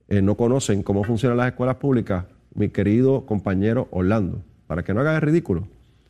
eh, 0.07 0.21
no 0.21 0.35
conocen 0.35 0.83
cómo 0.83 1.03
funcionan 1.03 1.37
las 1.37 1.47
escuelas 1.47 1.77
públicas, 1.77 2.25
mi 2.53 2.69
querido 2.69 3.25
compañero 3.25 3.87
Orlando, 3.89 4.43
para 4.67 4.83
que 4.83 4.93
no 4.93 4.99
hagas 4.99 5.15
el 5.15 5.21
ridículo. 5.21 5.67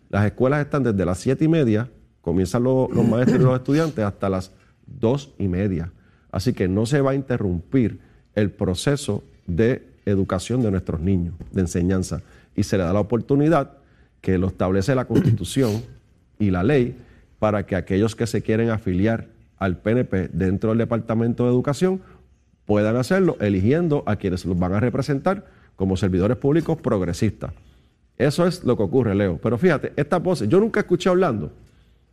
Las 0.10 0.26
escuelas 0.26 0.62
están 0.62 0.84
desde 0.84 1.06
las 1.06 1.20
siete 1.20 1.46
y 1.46 1.48
media, 1.48 1.90
comienzan 2.22 2.64
lo- 2.64 2.90
los 2.92 3.08
maestros 3.08 3.40
y 3.40 3.44
los 3.44 3.56
estudiantes 3.56 4.04
hasta 4.04 4.30
las 4.30 4.52
dos 4.86 5.34
y 5.38 5.48
media. 5.48 5.92
Así 6.32 6.54
que 6.54 6.68
no 6.68 6.86
se 6.86 7.02
va 7.02 7.12
a 7.12 7.16
interrumpir 7.16 8.00
el 8.36 8.52
proceso 8.52 9.24
de 9.48 9.88
educación 10.06 10.62
de 10.62 10.72
nuestros 10.72 11.00
niños, 11.00 11.36
de 11.52 11.62
enseñanza. 11.62 12.22
Y 12.56 12.64
se 12.64 12.78
le 12.78 12.84
da 12.84 12.94
la 12.94 13.00
oportunidad 13.00 13.78
que 14.22 14.38
lo 14.38 14.48
establece 14.48 14.94
la 14.96 15.06
Constitución 15.06 15.82
y 16.40 16.52
la 16.52 16.64
ley 16.64 16.98
para 17.40 17.66
que 17.66 17.76
aquellos 17.76 18.16
que 18.16 18.28
se 18.28 18.42
quieren 18.42 18.70
afiliar 18.70 19.28
al 19.58 19.78
PNP 19.78 20.30
dentro 20.34 20.70
del 20.70 20.78
Departamento 20.80 21.44
de 21.46 21.50
Educación 21.52 22.02
puedan 22.66 22.96
hacerlo 22.98 23.38
eligiendo 23.40 24.04
a 24.06 24.18
quienes 24.18 24.46
los 24.46 24.58
van 24.58 24.74
a 24.74 24.80
representar 24.80 25.46
como 25.76 25.98
servidores 25.98 26.38
públicos 26.38 26.78
progresistas. 26.82 27.52
Eso 28.20 28.46
es 28.46 28.64
lo 28.64 28.78
que 28.78 28.84
ocurre, 28.84 29.16
Leo. 29.16 29.40
Pero 29.42 29.58
fíjate, 29.58 29.94
estas 29.96 30.22
voces, 30.22 30.48
yo 30.48 30.60
nunca 30.60 30.82
escuché 30.82 31.10
hablando, 31.10 31.52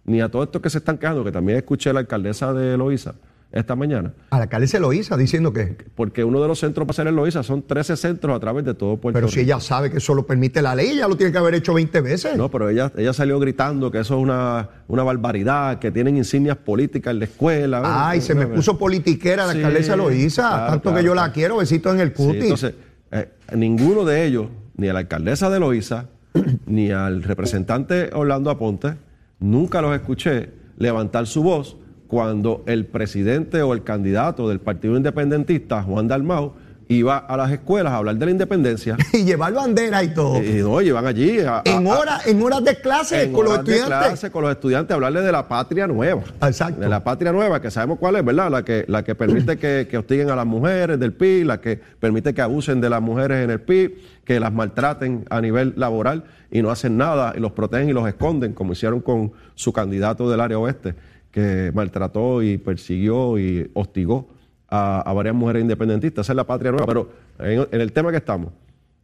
ni 0.05 0.21
a 0.23 0.31
todos 0.31 0.47
estos 0.47 0.63
que 0.63 0.71
se 0.71 0.79
están 0.79 0.97
quejando, 0.97 1.23
que 1.25 1.33
también 1.33 1.59
escuché 1.59 1.91
a 1.91 1.93
la 1.93 2.01
alcaldesa 2.01 2.53
de 2.55 2.77
Loíza 2.79 3.15
esta 3.53 3.75
mañana, 3.77 4.13
A 4.31 4.37
la 4.39 4.43
alcalde 4.43 4.67
se 4.67 4.79
lo 4.81 4.93
hizo 4.93 5.17
diciendo 5.17 5.53
que. 5.53 5.77
porque 5.95 6.25
uno 6.25 6.43
de 6.43 6.49
los 6.49 6.59
centros 6.59 6.85
para 6.85 6.95
hacer 6.95 7.07
en 7.07 7.17
Loíza 7.17 7.43
son 7.43 7.63
13 7.63 7.97
centros 7.97 8.37
a 8.37 8.41
través 8.41 8.65
de 8.65 8.75
todo 8.75 8.97
Puerto 8.99 9.17
Pero 9.17 9.29
Rico. 9.29 9.35
si 9.35 9.41
ella 9.41 9.61
sabe 9.61 9.91
que 9.91 9.97
eso 9.99 10.15
lo 10.15 10.27
permite 10.27 10.61
la 10.61 10.75
ley, 10.75 10.91
ella 10.91 11.09
lo 11.09 11.17
tiene 11.17 11.33
que 11.33 11.39
haber 11.39 11.55
hecho 11.55 11.73
20 11.73 12.01
veces. 12.03 12.37
No, 12.37 12.51
pero 12.51 12.69
ella, 12.69 12.93
ella 12.97 13.13
salió 13.13 13.39
gritando 13.39 13.91
que 13.91 14.01
eso 14.01 14.17
es 14.17 14.21
una, 14.23 14.69
una 14.89 15.03
barbaridad, 15.05 15.79
que 15.79 15.91
tienen 15.91 16.17
insignias 16.17 16.57
políticas 16.57 17.13
en 17.13 17.21
la 17.21 17.25
escuela. 17.25 17.83
Ay, 18.11 18.21
se 18.21 18.35
me 18.35 18.47
puso 18.47 18.77
politiquera 18.79 19.47
la 19.47 19.53
Sí, 19.53 19.59
alcaldesa 19.59 19.97
Loíza. 19.97 20.43
claro, 20.49 20.67
tanto 20.73 20.83
claro, 20.91 20.99
que 20.99 21.05
yo 21.07 21.15
la 21.15 21.33
quiero, 21.33 21.57
besitos 21.57 21.95
en 21.95 22.01
el 22.01 22.09
Sí, 22.09 22.15
cutis. 22.15 22.43
entonces, 22.43 22.75
eh, 23.13 23.29
ninguno 23.57 24.05
de 24.05 24.27
ellos, 24.27 24.47
ni 24.77 24.89
a 24.89 24.93
la 24.93 25.01
alcaldesa 25.01 25.51
de 25.51 25.61
Loíza, 25.61 26.07
ni 26.67 26.91
al 26.91 27.23
representante 27.23 28.11
Orlando 28.13 28.51
Aponte, 28.51 28.97
nunca 29.41 29.83
los 29.83 29.95
escuché 29.95 30.51
levantar 30.79 31.27
su 31.27 31.43
voz 31.43 31.77
cuando 32.07 32.63
el 32.67 32.87
presidente 32.87 33.63
o 33.63 33.73
el 33.73 33.83
candidato 33.83 34.49
del 34.49 34.61
Partido 34.61 34.97
Independentista, 34.97 35.83
Juan 35.83 36.09
Dalmau, 36.09 36.55
iba 36.89 37.17
a 37.19 37.37
las 37.37 37.51
escuelas 37.51 37.93
a 37.93 37.97
hablar 37.97 38.17
de 38.17 38.25
la 38.27 38.31
independencia. 38.31 38.97
y 39.13 39.25
llevar 39.25 39.53
bandera 39.53 40.05
y 40.05 40.15
todo. 40.15 40.43
Y 40.43 40.63
no, 40.63 40.81
iban 40.81 41.07
allí 41.07 41.41
a- 41.41 41.63
en, 41.65 41.87
a- 41.87 41.99
horas, 41.99 42.27
en 42.27 42.41
horas 42.43 42.63
de 42.65 42.77
clase 42.81 43.33
con 43.33 43.45
los 43.45 43.55
horas 43.55 43.65
de 43.67 43.73
estudiantes. 43.77 44.09
clase 44.09 44.31
con 44.31 44.43
los 44.43 44.51
estudiantes, 44.53 44.95
hablarle 44.95 45.21
de 45.23 45.33
la 45.33 45.49
patria 45.49 45.87
nueva. 45.87 46.23
Exacto. 46.43 46.81
De 46.81 46.89
la 46.89 47.03
patria 47.03 47.33
nueva, 47.33 47.61
que 47.61 47.71
sabemos 47.71 47.99
cuál 47.99 48.17
es, 48.17 48.25
¿verdad? 48.25 48.51
La 48.51 48.65
que, 48.65 48.85
la 48.89 49.03
que 49.03 49.15
permite 49.15 49.57
que, 49.59 49.89
que 49.91 49.99
hostiguen 49.99 50.31
a 50.31 50.37
las 50.37 50.47
mujeres 50.47 51.01
del 51.01 51.13
PIB, 51.13 51.45
la 51.47 51.61
que 51.61 51.77
permite 51.99 52.33
que 52.35 52.43
abusen 52.43 52.81
de 52.81 52.89
las 52.91 53.03
mujeres 53.03 53.43
en 53.45 53.51
el 53.51 53.61
PIB, 53.61 53.97
que 54.25 54.39
las 54.39 54.53
maltraten 54.53 55.25
a 55.31 55.41
nivel 55.41 55.73
laboral 55.77 56.25
y 56.51 56.63
no 56.63 56.71
hacen 56.71 56.97
nada, 56.97 57.33
y 57.37 57.41
los 57.41 57.53
protegen 57.53 57.89
y 57.89 57.93
los 57.93 58.07
esconden, 58.07 58.53
como 58.53 58.73
hicieron 58.75 59.01
con 59.01 59.33
su 59.57 59.73
candidato 59.73 60.31
del 60.31 60.41
área 60.41 60.59
oeste, 60.59 60.95
que 61.33 61.73
maltrató 61.75 62.43
y 62.43 62.59
persiguió 62.59 63.39
y 63.39 63.71
hostigó 63.75 64.29
a, 64.69 65.01
a 65.01 65.13
varias 65.13 65.35
mujeres 65.35 65.63
independentistas. 65.63 66.27
Esa 66.27 66.33
es 66.33 66.37
la 66.37 66.47
patria 66.47 66.71
nueva. 66.71 66.87
Pero 66.87 67.11
en, 67.39 67.67
en 67.71 67.81
el 67.81 67.93
tema 67.93 68.11
que 68.11 68.19
estamos, 68.19 68.53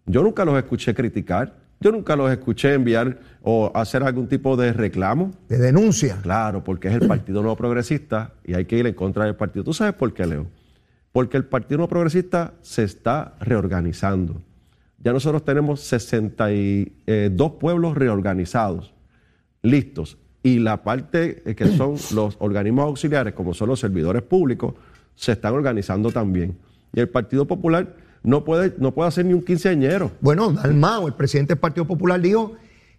yo 0.06 0.22
nunca 0.22 0.44
los 0.44 0.56
escuché 0.56 0.94
criticar, 0.94 1.54
yo 1.82 1.90
nunca 1.90 2.14
los 2.14 2.30
escuché 2.30 2.74
enviar 2.74 3.18
o 3.42 3.72
hacer 3.74 4.04
algún 4.04 4.28
tipo 4.28 4.56
de 4.56 4.72
reclamo. 4.72 5.32
De 5.48 5.58
denuncia. 5.58 6.18
Claro, 6.22 6.62
porque 6.62 6.88
es 6.88 6.94
el 6.94 7.08
Partido 7.08 7.42
No 7.42 7.56
Progresista 7.56 8.34
y 8.44 8.54
hay 8.54 8.66
que 8.66 8.78
ir 8.78 8.86
en 8.86 8.94
contra 8.94 9.24
del 9.24 9.34
partido. 9.34 9.64
¿Tú 9.64 9.74
sabes 9.74 9.94
por 9.94 10.14
qué, 10.14 10.26
Leo? 10.26 10.46
Porque 11.10 11.36
el 11.36 11.44
Partido 11.44 11.78
No 11.78 11.88
Progresista 11.88 12.54
se 12.62 12.84
está 12.84 13.34
reorganizando. 13.40 14.40
Ya 14.98 15.12
nosotros 15.12 15.44
tenemos 15.44 15.80
62 15.80 17.52
pueblos 17.58 17.96
reorganizados, 17.96 18.94
listos. 19.62 20.18
Y 20.44 20.60
la 20.60 20.84
parte 20.84 21.42
eh, 21.44 21.54
que 21.54 21.66
son 21.76 21.96
los 22.14 22.36
organismos 22.38 22.84
auxiliares, 22.84 23.34
como 23.34 23.54
son 23.54 23.68
los 23.68 23.80
servidores 23.80 24.22
públicos, 24.22 24.74
se 25.14 25.32
están 25.32 25.54
organizando 25.54 26.10
también. 26.10 26.56
Y 26.94 27.00
el 27.00 27.08
Partido 27.08 27.46
Popular 27.46 27.94
no 28.22 28.44
puede, 28.44 28.74
no 28.78 28.92
puede 28.92 29.08
hacer 29.08 29.24
ni 29.24 29.32
un 29.34 29.42
quinceañero. 29.42 30.10
Bueno, 30.20 30.52
Dalmao, 30.52 31.06
el 31.08 31.14
presidente 31.14 31.54
del 31.54 31.60
Partido 31.60 31.86
Popular, 31.86 32.20
dijo 32.20 32.52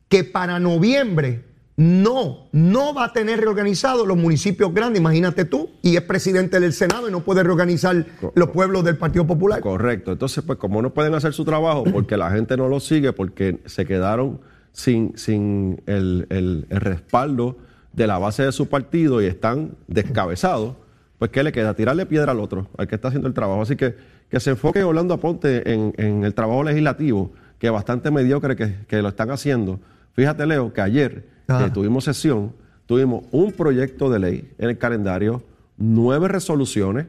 que 0.09 0.23
para 0.23 0.59
noviembre 0.59 1.45
no, 1.75 2.49
no 2.51 2.93
va 2.93 3.05
a 3.05 3.13
tener 3.13 3.39
reorganizados 3.39 4.07
los 4.07 4.15
municipios 4.15 4.71
grandes, 4.73 4.99
imagínate 4.99 5.43
tú, 5.45 5.71
y 5.81 5.95
es 5.95 6.03
presidente 6.03 6.59
del 6.59 6.71
Senado 6.71 7.09
y 7.09 7.11
no 7.11 7.21
puede 7.21 7.41
reorganizar 7.41 8.05
los 8.35 8.49
pueblos 8.49 8.83
del 8.83 8.97
Partido 8.97 9.25
Popular. 9.25 9.59
Correcto. 9.59 10.11
Entonces, 10.11 10.43
pues 10.45 10.59
como 10.59 10.81
no 10.83 10.93
pueden 10.93 11.15
hacer 11.15 11.33
su 11.33 11.43
trabajo 11.45 11.83
porque 11.91 12.15
la 12.15 12.29
gente 12.29 12.57
no 12.57 12.67
lo 12.67 12.79
sigue, 12.79 13.11
porque 13.11 13.59
se 13.65 13.85
quedaron 13.85 14.39
sin, 14.71 15.17
sin 15.17 15.81
el, 15.87 16.27
el- 16.29 16.67
el 16.69 16.79
respaldo 16.79 17.57
de 17.91 18.05
la 18.07 18.17
base 18.19 18.43
de 18.43 18.51
su 18.51 18.67
partido 18.67 19.21
y 19.21 19.25
están 19.25 19.71
descabezados, 19.87 20.75
pues 21.23 21.31
¿qué 21.31 21.41
le 21.41 21.53
queda? 21.53 21.73
Tirarle 21.73 22.05
piedra 22.05 22.33
al 22.33 22.41
otro, 22.41 22.67
al 22.77 22.85
que 22.85 22.95
está 22.95 23.07
haciendo 23.07 23.29
el 23.29 23.33
trabajo. 23.33 23.61
Así 23.61 23.77
que 23.77 23.95
que 24.29 24.41
se 24.41 24.49
enfoque 24.49 24.83
Orlando 24.83 25.13
Aponte 25.13 25.71
en, 25.71 25.93
en 25.95 26.25
el 26.25 26.33
trabajo 26.33 26.65
legislativo, 26.65 27.31
que 27.59 27.67
es 27.67 27.71
bastante 27.71 28.11
mediocre 28.11 28.57
que, 28.57 28.75
que 28.89 29.01
lo 29.01 29.07
están 29.07 29.31
haciendo. 29.31 29.79
Fíjate, 30.17 30.45
Leo, 30.45 30.73
que 30.73 30.81
ayer 30.81 31.25
tuvimos 31.73 32.03
sesión, 32.03 32.51
tuvimos 32.87 33.23
un 33.31 33.53
proyecto 33.53 34.09
de 34.09 34.19
ley 34.19 34.51
en 34.57 34.71
el 34.71 34.77
calendario, 34.77 35.41
nueve 35.77 36.27
resoluciones, 36.27 37.05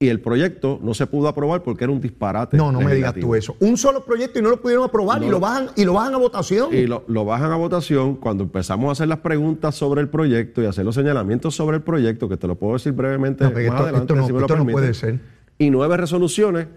y 0.00 0.08
el 0.10 0.20
proyecto 0.20 0.78
no 0.80 0.94
se 0.94 1.08
pudo 1.08 1.26
aprobar 1.26 1.64
porque 1.64 1.82
era 1.82 1.92
un 1.92 2.00
disparate. 2.00 2.56
No, 2.56 2.70
no 2.70 2.80
me 2.80 2.94
digas 2.94 3.14
tú 3.14 3.34
eso. 3.34 3.56
Un 3.58 3.76
solo 3.76 4.04
proyecto 4.04 4.38
y 4.38 4.42
no 4.42 4.50
lo 4.50 4.60
pudieron 4.62 4.84
aprobar 4.84 5.20
y 5.24 5.28
lo 5.28 5.40
bajan 5.40 5.70
y 5.74 5.84
lo 5.84 5.94
bajan 5.94 6.14
a 6.14 6.18
votación. 6.18 6.72
Y 6.72 6.86
lo, 6.86 7.02
lo 7.08 7.24
bajan 7.24 7.50
a 7.50 7.56
votación 7.56 8.14
cuando 8.14 8.44
empezamos 8.44 8.90
a 8.90 8.92
hacer 8.92 9.08
las 9.08 9.18
preguntas 9.18 9.74
sobre 9.74 10.00
el 10.00 10.08
proyecto 10.08 10.62
y 10.62 10.66
hacer 10.66 10.84
los 10.84 10.94
señalamientos 10.94 11.56
sobre 11.56 11.78
el 11.78 11.82
proyecto, 11.82 12.28
que 12.28 12.36
te 12.36 12.46
lo 12.46 12.54
puedo 12.54 12.74
decir 12.74 12.92
brevemente 12.92 13.42
No, 13.42 13.50
más 13.50 13.58
esto- 13.58 13.74
adelante, 13.76 13.98
esto 14.04 14.14
no- 14.14 14.26
si 14.28 14.32
me 14.32 14.38
lo 14.38 14.44
esto 14.46 14.54
no 14.56 14.64
permite. 14.64 14.72
puede 14.80 14.94
ser. 14.94 15.18
Y 15.58 15.70
nueve 15.70 15.96
resoluciones, 15.96 16.68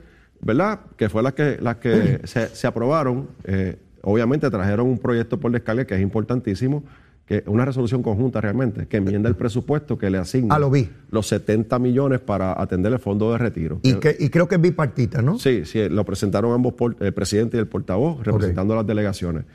¿verdad? 0.41 0.80
Que 0.97 1.07
fue 1.07 1.22
las 1.22 1.34
que, 1.34 1.59
las 1.61 1.76
que 1.76 2.22
se, 2.24 2.47
se 2.47 2.65
aprobaron. 2.65 3.28
Eh, 3.43 3.78
obviamente 4.01 4.49
trajeron 4.49 4.88
un 4.88 4.97
proyecto 4.97 5.39
por 5.39 5.51
descarga 5.51 5.86
que 5.86 5.93
es 5.93 6.01
importantísimo, 6.01 6.84
que 7.26 7.43
una 7.47 7.63
resolución 7.63 8.03
conjunta 8.03 8.41
realmente, 8.41 8.88
que 8.88 8.97
enmienda 8.97 9.30
el 9.30 9.36
presupuesto 9.36 9.97
que 9.97 10.09
le 10.09 10.17
asigna 10.17 10.55
Ah, 10.55 10.59
lo 10.59 10.69
vi. 10.69 10.89
los 11.11 11.28
70 11.28 11.80
millones 11.80 12.19
para 12.19 12.59
atender 12.61 12.91
el 12.91 12.99
fondo 12.99 13.32
de 13.32 13.38
retiro. 13.38 13.80
Y, 13.84 13.91
Eh, 13.91 13.99
que, 13.99 14.17
y 14.19 14.30
creo 14.30 14.47
que 14.47 14.55
es 14.55 14.61
bipartita, 14.61 15.22
¿no? 15.22 15.39
Sí, 15.39 15.63
sí, 15.65 15.88
lo 15.88 16.03
presentaron 16.03 16.51
ambos, 16.51 16.74
por- 16.74 16.95
el 16.99 17.13
presidente 17.13 17.55
y 17.57 17.59
el 17.61 17.67
portavoz, 17.67 18.24
representando 18.26 18.74
a 18.74 18.78
las 18.78 18.88
delegaciones. 18.88 19.45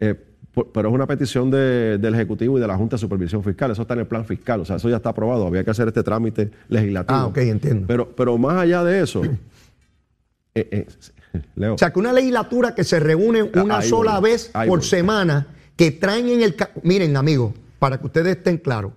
Eh, 0.00 0.14
por- 0.54 0.72
pero 0.72 0.88
es 0.88 0.94
una 0.94 1.06
petición 1.06 1.50
de- 1.50 1.98
del 1.98 2.14
Ejecutivo 2.14 2.56
y 2.56 2.60
de 2.62 2.66
la 2.66 2.76
Junta 2.78 2.96
de 2.96 3.00
Supervisión 3.00 3.42
Fiscal. 3.44 3.70
Eso 3.72 3.82
está 3.82 3.92
en 3.94 4.00
el 4.00 4.06
plan 4.06 4.24
fiscal, 4.24 4.60
o 4.60 4.64
sea, 4.64 4.76
eso 4.76 4.88
ya 4.88 4.96
está 4.96 5.10
aprobado. 5.10 5.46
Había 5.46 5.62
que 5.62 5.70
hacer 5.70 5.88
este 5.88 6.02
trámite 6.02 6.50
legislativo. 6.68 7.18
Ah, 7.18 7.26
ok, 7.26 7.36
entiendo. 7.38 7.86
Pero, 7.86 8.08
pero 8.16 8.38
más 8.38 8.56
allá 8.56 8.82
de 8.82 9.02
eso, 9.02 9.22
eh, 10.54 10.68
eh, 10.70 10.86
Leo, 11.56 11.74
O 11.74 11.78
sea, 11.78 11.92
que 11.92 11.98
una 11.98 12.12
legislatura 12.14 12.74
que 12.74 12.84
se 12.84 12.98
reúne 12.98 13.42
una 13.42 13.78
Ahí 13.78 13.88
sola 13.90 14.18
voy, 14.20 14.30
vez 14.30 14.50
por 14.54 14.66
voy. 14.78 14.82
semana, 14.82 15.48
que 15.76 15.92
traen 15.92 16.28
en 16.28 16.42
el... 16.42 16.56
Miren, 16.82 17.16
amigos, 17.16 17.52
para 17.78 17.98
que 17.98 18.06
ustedes 18.06 18.38
estén 18.38 18.58
claros, 18.58 18.92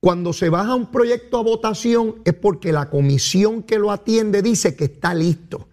cuando 0.00 0.32
se 0.32 0.48
baja 0.48 0.74
un 0.74 0.90
proyecto 0.90 1.38
a 1.38 1.42
votación 1.42 2.16
es 2.24 2.34
porque 2.34 2.72
la 2.72 2.90
comisión 2.90 3.62
que 3.62 3.78
lo 3.78 3.90
atiende 3.90 4.42
dice 4.42 4.76
que 4.76 4.84
está 4.84 5.14
listo. 5.14 5.68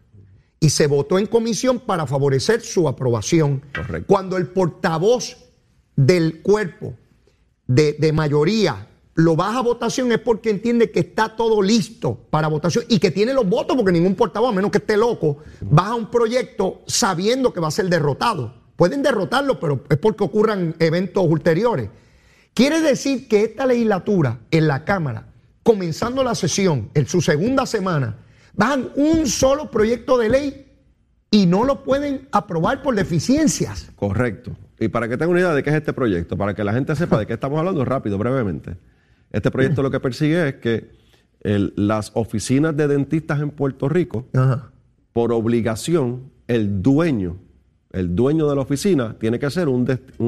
Y 0.59 0.69
se 0.69 0.87
votó 0.87 1.17
en 1.17 1.25
comisión 1.25 1.79
para 1.79 2.05
favorecer 2.05 2.61
su 2.61 2.87
aprobación. 2.87 3.63
Correcto. 3.73 4.05
Cuando 4.07 4.37
el 4.37 4.47
portavoz 4.47 5.35
del 5.95 6.41
cuerpo 6.41 6.93
de, 7.67 7.93
de 7.93 8.13
mayoría 8.13 8.87
lo 9.15 9.35
baja 9.35 9.59
a 9.59 9.63
votación 9.63 10.11
es 10.11 10.19
porque 10.19 10.49
entiende 10.49 10.91
que 10.91 11.01
está 11.01 11.35
todo 11.35 11.61
listo 11.61 12.17
para 12.29 12.47
votación 12.47 12.85
y 12.87 12.99
que 12.99 13.11
tiene 13.11 13.33
los 13.33 13.47
votos, 13.47 13.75
porque 13.75 13.91
ningún 13.91 14.15
portavoz, 14.15 14.51
a 14.51 14.55
menos 14.55 14.71
que 14.71 14.77
esté 14.77 14.95
loco, 14.95 15.39
baja 15.61 15.95
un 15.95 16.09
proyecto 16.09 16.81
sabiendo 16.87 17.51
que 17.51 17.59
va 17.59 17.67
a 17.67 17.71
ser 17.71 17.89
derrotado. 17.89 18.60
Pueden 18.81 19.03
derrotarlo, 19.03 19.59
pero 19.59 19.83
es 19.91 19.97
porque 19.99 20.23
ocurran 20.23 20.73
eventos 20.79 21.23
ulteriores. 21.29 21.87
Quiere 22.55 22.81
decir 22.81 23.27
que 23.27 23.43
esta 23.43 23.67
legislatura 23.67 24.39
en 24.49 24.67
la 24.67 24.85
Cámara, 24.85 25.27
comenzando 25.61 26.23
la 26.23 26.33
sesión 26.33 26.89
en 26.95 27.05
su 27.05 27.21
segunda 27.21 27.67
semana, 27.67 28.15
bajan 28.55 28.89
un 28.95 29.27
solo 29.27 29.69
proyecto 29.69 30.17
de 30.17 30.29
ley 30.29 30.65
y 31.29 31.45
no 31.45 31.63
lo 31.63 31.83
pueden 31.83 32.27
aprobar 32.31 32.81
por 32.81 32.95
deficiencias. 32.95 33.91
correcto. 33.95 34.55
Y 34.79 34.87
para 34.87 35.07
que 35.07 35.15
tengan 35.15 35.29
una 35.29 35.41
idea 35.41 35.53
de 35.53 35.61
qué 35.61 35.69
es 35.69 35.75
este 35.75 35.93
proyecto, 35.93 36.35
para 36.35 36.55
que 36.55 36.63
la 36.63 36.73
gente 36.73 36.95
sepa 36.95 37.19
de 37.19 37.27
qué 37.27 37.33
estamos 37.33 37.59
hablando 37.59 37.85
rápido, 37.85 38.17
brevemente. 38.17 38.77
Este 39.31 39.51
proyecto 39.51 39.83
lo 39.83 39.91
que 39.91 39.99
persigue 39.99 40.47
es 40.47 40.55
que 40.55 40.89
el- 41.41 41.71
las 41.75 42.09
oficinas 42.15 42.75
de 42.75 42.87
dentistas 42.87 43.41
en 43.41 43.51
Puerto 43.51 43.87
Rico 43.89 44.25
Ajá. 44.33 44.71
por 45.13 45.33
obligación, 45.33 46.31
el 46.47 46.81
dueño, 46.81 47.37
el 47.93 48.15
dueño 48.15 48.49
de 48.49 48.55
la 48.55 48.61
oficina, 48.61 49.15
tiene 49.19 49.39
que 49.39 49.49
ser 49.49 49.67
un, 49.67 49.85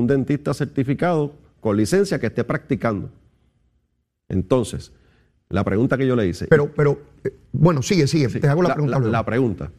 dentista 0.08 0.54
certificado 0.54 1.34
con 1.60 1.78
licencia 1.78 2.20
que 2.20 2.28
esté 2.28 2.44
practicando. 2.44 3.10
Entonces, 4.28 4.92
la 5.50 5.64
pregunta 5.64 5.98
que 5.98 6.06
yo 6.06 6.16
le 6.16 6.28
hice. 6.28 6.48
Pero, 6.48 6.72
pero, 6.74 7.02
eh, 7.24 7.34
bueno, 7.52 7.82
sigue, 7.82 8.08
sigue. 8.08 8.30
Sí, 8.30 8.40
Te 8.40 8.48
hago 8.48 8.64
la, 8.64 8.74
pregunta. 8.74 9.00
luego. 9.00 9.12
la 9.12 9.26
pregunta. 9.26 9.72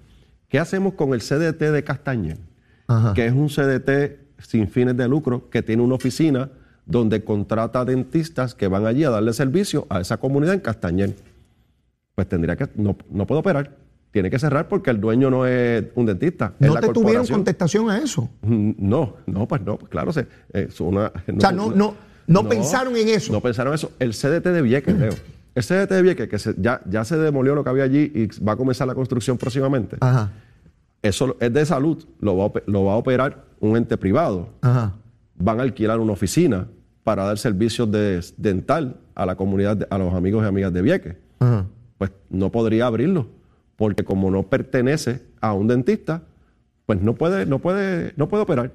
¿Qué 0.48 0.58
hacemos 0.58 0.94
con 0.94 1.12
el 1.14 1.20
CDT 1.20 1.60
de 1.72 1.84
Castañer? 1.84 2.38
Ajá. 2.86 3.12
Que 3.14 3.26
es 3.26 3.32
un 3.32 3.48
CDT 3.48 4.38
sin 4.38 4.68
fines 4.68 4.96
de 4.96 5.08
lucro 5.08 5.50
que 5.50 5.62
tiene 5.62 5.82
una 5.82 5.94
oficina 5.94 6.50
donde 6.86 7.24
contrata 7.24 7.84
dentistas 7.84 8.54
que 8.54 8.68
van 8.68 8.86
allí 8.86 9.04
a 9.04 9.10
darle 9.10 9.32
servicio 9.32 9.86
a 9.88 10.00
esa 10.00 10.18
comunidad 10.18 10.54
en 10.54 10.60
Castañer. 10.60 11.16
Pues 12.14 12.28
tendría 12.28 12.56
que, 12.56 12.68
no, 12.76 12.96
no 13.10 13.26
puede 13.26 13.40
operar. 13.40 13.83
Tiene 14.14 14.30
que 14.30 14.38
cerrar 14.38 14.68
porque 14.68 14.90
el 14.90 15.00
dueño 15.00 15.28
no 15.28 15.44
es 15.44 15.86
un 15.96 16.06
dentista. 16.06 16.52
es 16.60 16.68
no 16.68 16.74
la 16.74 16.80
te 16.80 16.88
tuvieron 16.90 17.26
contestación 17.26 17.90
a 17.90 17.98
eso. 17.98 18.30
Mm, 18.42 18.70
No, 18.78 19.16
no, 19.26 19.48
pues 19.48 19.60
no, 19.62 19.76
pues 19.76 19.90
claro, 19.90 20.12
se- 20.12 20.28
es 20.52 20.80
una... 20.80 21.08
O 21.36 21.40
sea, 21.40 21.50
no- 21.50 21.72
no- 21.72 21.96
no 22.28 22.48
pensaron 22.48 22.94
en 22.96 23.08
eso. 23.08 23.32
No 23.32 23.40
pensaron 23.40 23.72
en 23.72 23.74
eso. 23.74 23.90
El 23.98 24.12
CDT 24.14 24.52
de 24.52 24.62
Vieques, 24.62 24.96
Leo. 24.96 25.14
El 25.56 25.62
CDT 25.64 25.90
de 25.96 26.02
Vieques, 26.02 26.28
que 26.28 26.38
se- 26.38 26.54
ya, 26.58 26.80
ya 26.88 27.04
se 27.04 27.16
demolió 27.18 27.56
lo 27.56 27.64
que 27.64 27.70
había 27.70 27.82
allí 27.82 28.12
y 28.14 28.28
va 28.44 28.52
a 28.52 28.56
comenzar 28.56 28.86
la 28.86 28.94
construcción 28.94 29.36
próximamente. 29.36 29.96
Ajá. 29.98 30.30
Eso 31.02 31.36
es 31.40 31.52
de 31.52 31.66
salud, 31.66 32.04
lo 32.20 32.36
va, 32.36 32.44
a, 32.44 32.46
ope- 32.46 32.62
lo 32.66 32.84
va 32.84 32.92
a 32.92 32.96
operar 32.96 33.44
un 33.58 33.76
ente 33.76 33.96
privado. 33.96 34.48
Ajá. 34.62 34.94
Van 35.36 35.58
a 35.58 35.64
alquilar 35.64 35.98
una 35.98 36.12
oficina 36.12 36.68
para 37.02 37.24
dar 37.24 37.36
servicios 37.36 37.90
de 37.90 38.24
dental 38.36 38.96
a 39.16 39.26
la 39.26 39.34
comunidad, 39.34 39.88
a 39.90 39.98
los 39.98 40.14
amigos 40.14 40.44
y 40.44 40.46
amigas 40.46 40.72
de 40.72 40.82
Vieques. 40.82 41.16
Ajá. 41.40 41.66
Pues 41.98 42.12
no 42.30 42.50
podría 42.52 42.86
abrirlo, 42.86 43.26
porque 43.76 44.04
como 44.04 44.30
no 44.30 44.44
pertenece 44.44 45.22
a 45.40 45.52
un 45.52 45.66
dentista, 45.68 46.22
pues 46.86 47.00
no 47.00 47.14
puede, 47.14 47.46
no 47.46 47.58
puede, 47.58 48.12
no 48.16 48.28
puede 48.28 48.42
operar. 48.42 48.72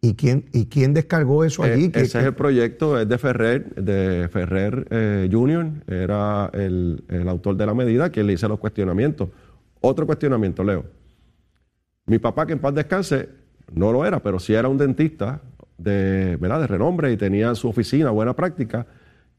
¿Y 0.00 0.14
quién, 0.14 0.44
¿Y 0.52 0.66
quién 0.66 0.92
descargó 0.92 1.44
eso 1.44 1.62
allí? 1.62 1.86
Eh, 1.86 1.90
Que- 1.92 2.00
ese 2.02 2.18
es 2.20 2.24
el 2.26 2.34
proyecto, 2.34 3.00
es 3.00 3.08
de 3.08 3.16
Ferrer, 3.18 3.74
de 3.74 4.28
Ferrer 4.30 4.86
eh, 4.90 5.28
Jr., 5.32 5.66
era 5.86 6.50
el, 6.52 7.04
el 7.08 7.28
autor 7.28 7.56
de 7.56 7.64
la 7.66 7.72
medida, 7.74 8.10
quien 8.10 8.26
le 8.26 8.34
hizo 8.34 8.46
los 8.48 8.58
cuestionamientos. 8.58 9.30
Otro 9.80 10.04
cuestionamiento, 10.06 10.62
Leo. 10.62 10.84
Mi 12.06 12.18
papá, 12.18 12.46
que 12.46 12.52
en 12.52 12.58
paz 12.58 12.74
descanse, 12.74 13.28
no 13.72 13.92
lo 13.92 14.04
era, 14.04 14.22
pero 14.22 14.38
sí 14.38 14.52
era 14.52 14.68
un 14.68 14.76
dentista 14.76 15.40
de, 15.78 16.36
¿verdad? 16.38 16.60
de 16.60 16.66
renombre 16.66 17.10
y 17.12 17.16
tenía 17.16 17.54
su 17.54 17.68
oficina, 17.68 18.10
buena 18.10 18.34
práctica, 18.36 18.86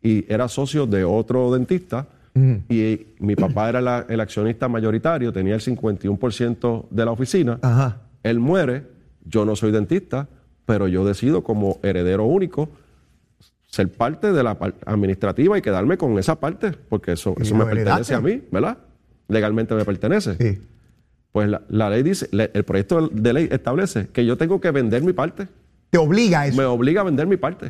y 0.02 0.26
era 0.32 0.48
socio 0.48 0.88
de 0.88 1.04
otro 1.04 1.54
dentista. 1.54 2.08
Y 2.70 3.08
mi 3.20 3.36
papá 3.36 3.70
era 3.70 3.80
la- 3.82 4.06
el 4.10 4.20
accionista 4.20 4.68
mayoritario, 4.68 5.32
tenía 5.32 5.56
el 5.56 5.62
51% 5.62 6.88
de 6.92 7.06
la 7.06 7.12
oficina. 7.12 7.60
Ajá. 7.62 8.02
Él 8.24 8.40
muere, 8.40 8.84
yo 9.24 9.46
no 9.46 9.56
soy 9.56 9.72
dentista, 9.72 10.28
pero 10.66 10.88
yo 10.88 11.06
decido 11.06 11.44
como 11.44 11.80
heredero 11.84 12.26
único 12.26 12.70
ser 13.68 13.92
parte 13.92 14.32
de 14.32 14.44
la 14.44 14.58
administrativa 14.86 15.58
y 15.58 15.62
quedarme 15.62 15.98
con 15.98 16.18
esa 16.20 16.40
parte, 16.40 16.72
porque 16.90 17.14
eso, 17.14 17.36
eso 17.40 17.56
me 17.56 17.66
pertenece 17.66 18.14
a 18.16 18.22
mí, 18.22 18.42
¿verdad? 18.52 18.78
Legalmente 19.28 19.76
me 19.76 19.84
pertenece. 19.86 20.36
Sí. 20.36 20.62
Pues 21.32 21.50
la, 21.50 21.62
la 21.70 21.90
ley 21.90 22.04
dice, 22.04 22.28
le- 22.32 22.52
el 22.54 22.64
proyecto 22.64 23.08
de 23.10 23.34
ley 23.34 23.48
establece 23.52 24.08
que 24.08 24.26
yo 24.26 24.38
tengo 24.38 24.60
que 24.62 24.72
vender 24.72 25.04
mi 25.04 25.12
parte. 25.14 25.48
Te 25.90 25.98
obliga 25.98 26.42
a 26.42 26.48
eso. 26.48 26.58
Me 26.58 26.64
obliga 26.66 27.02
a 27.02 27.04
vender 27.04 27.28
mi 27.28 27.38
parte. 27.38 27.68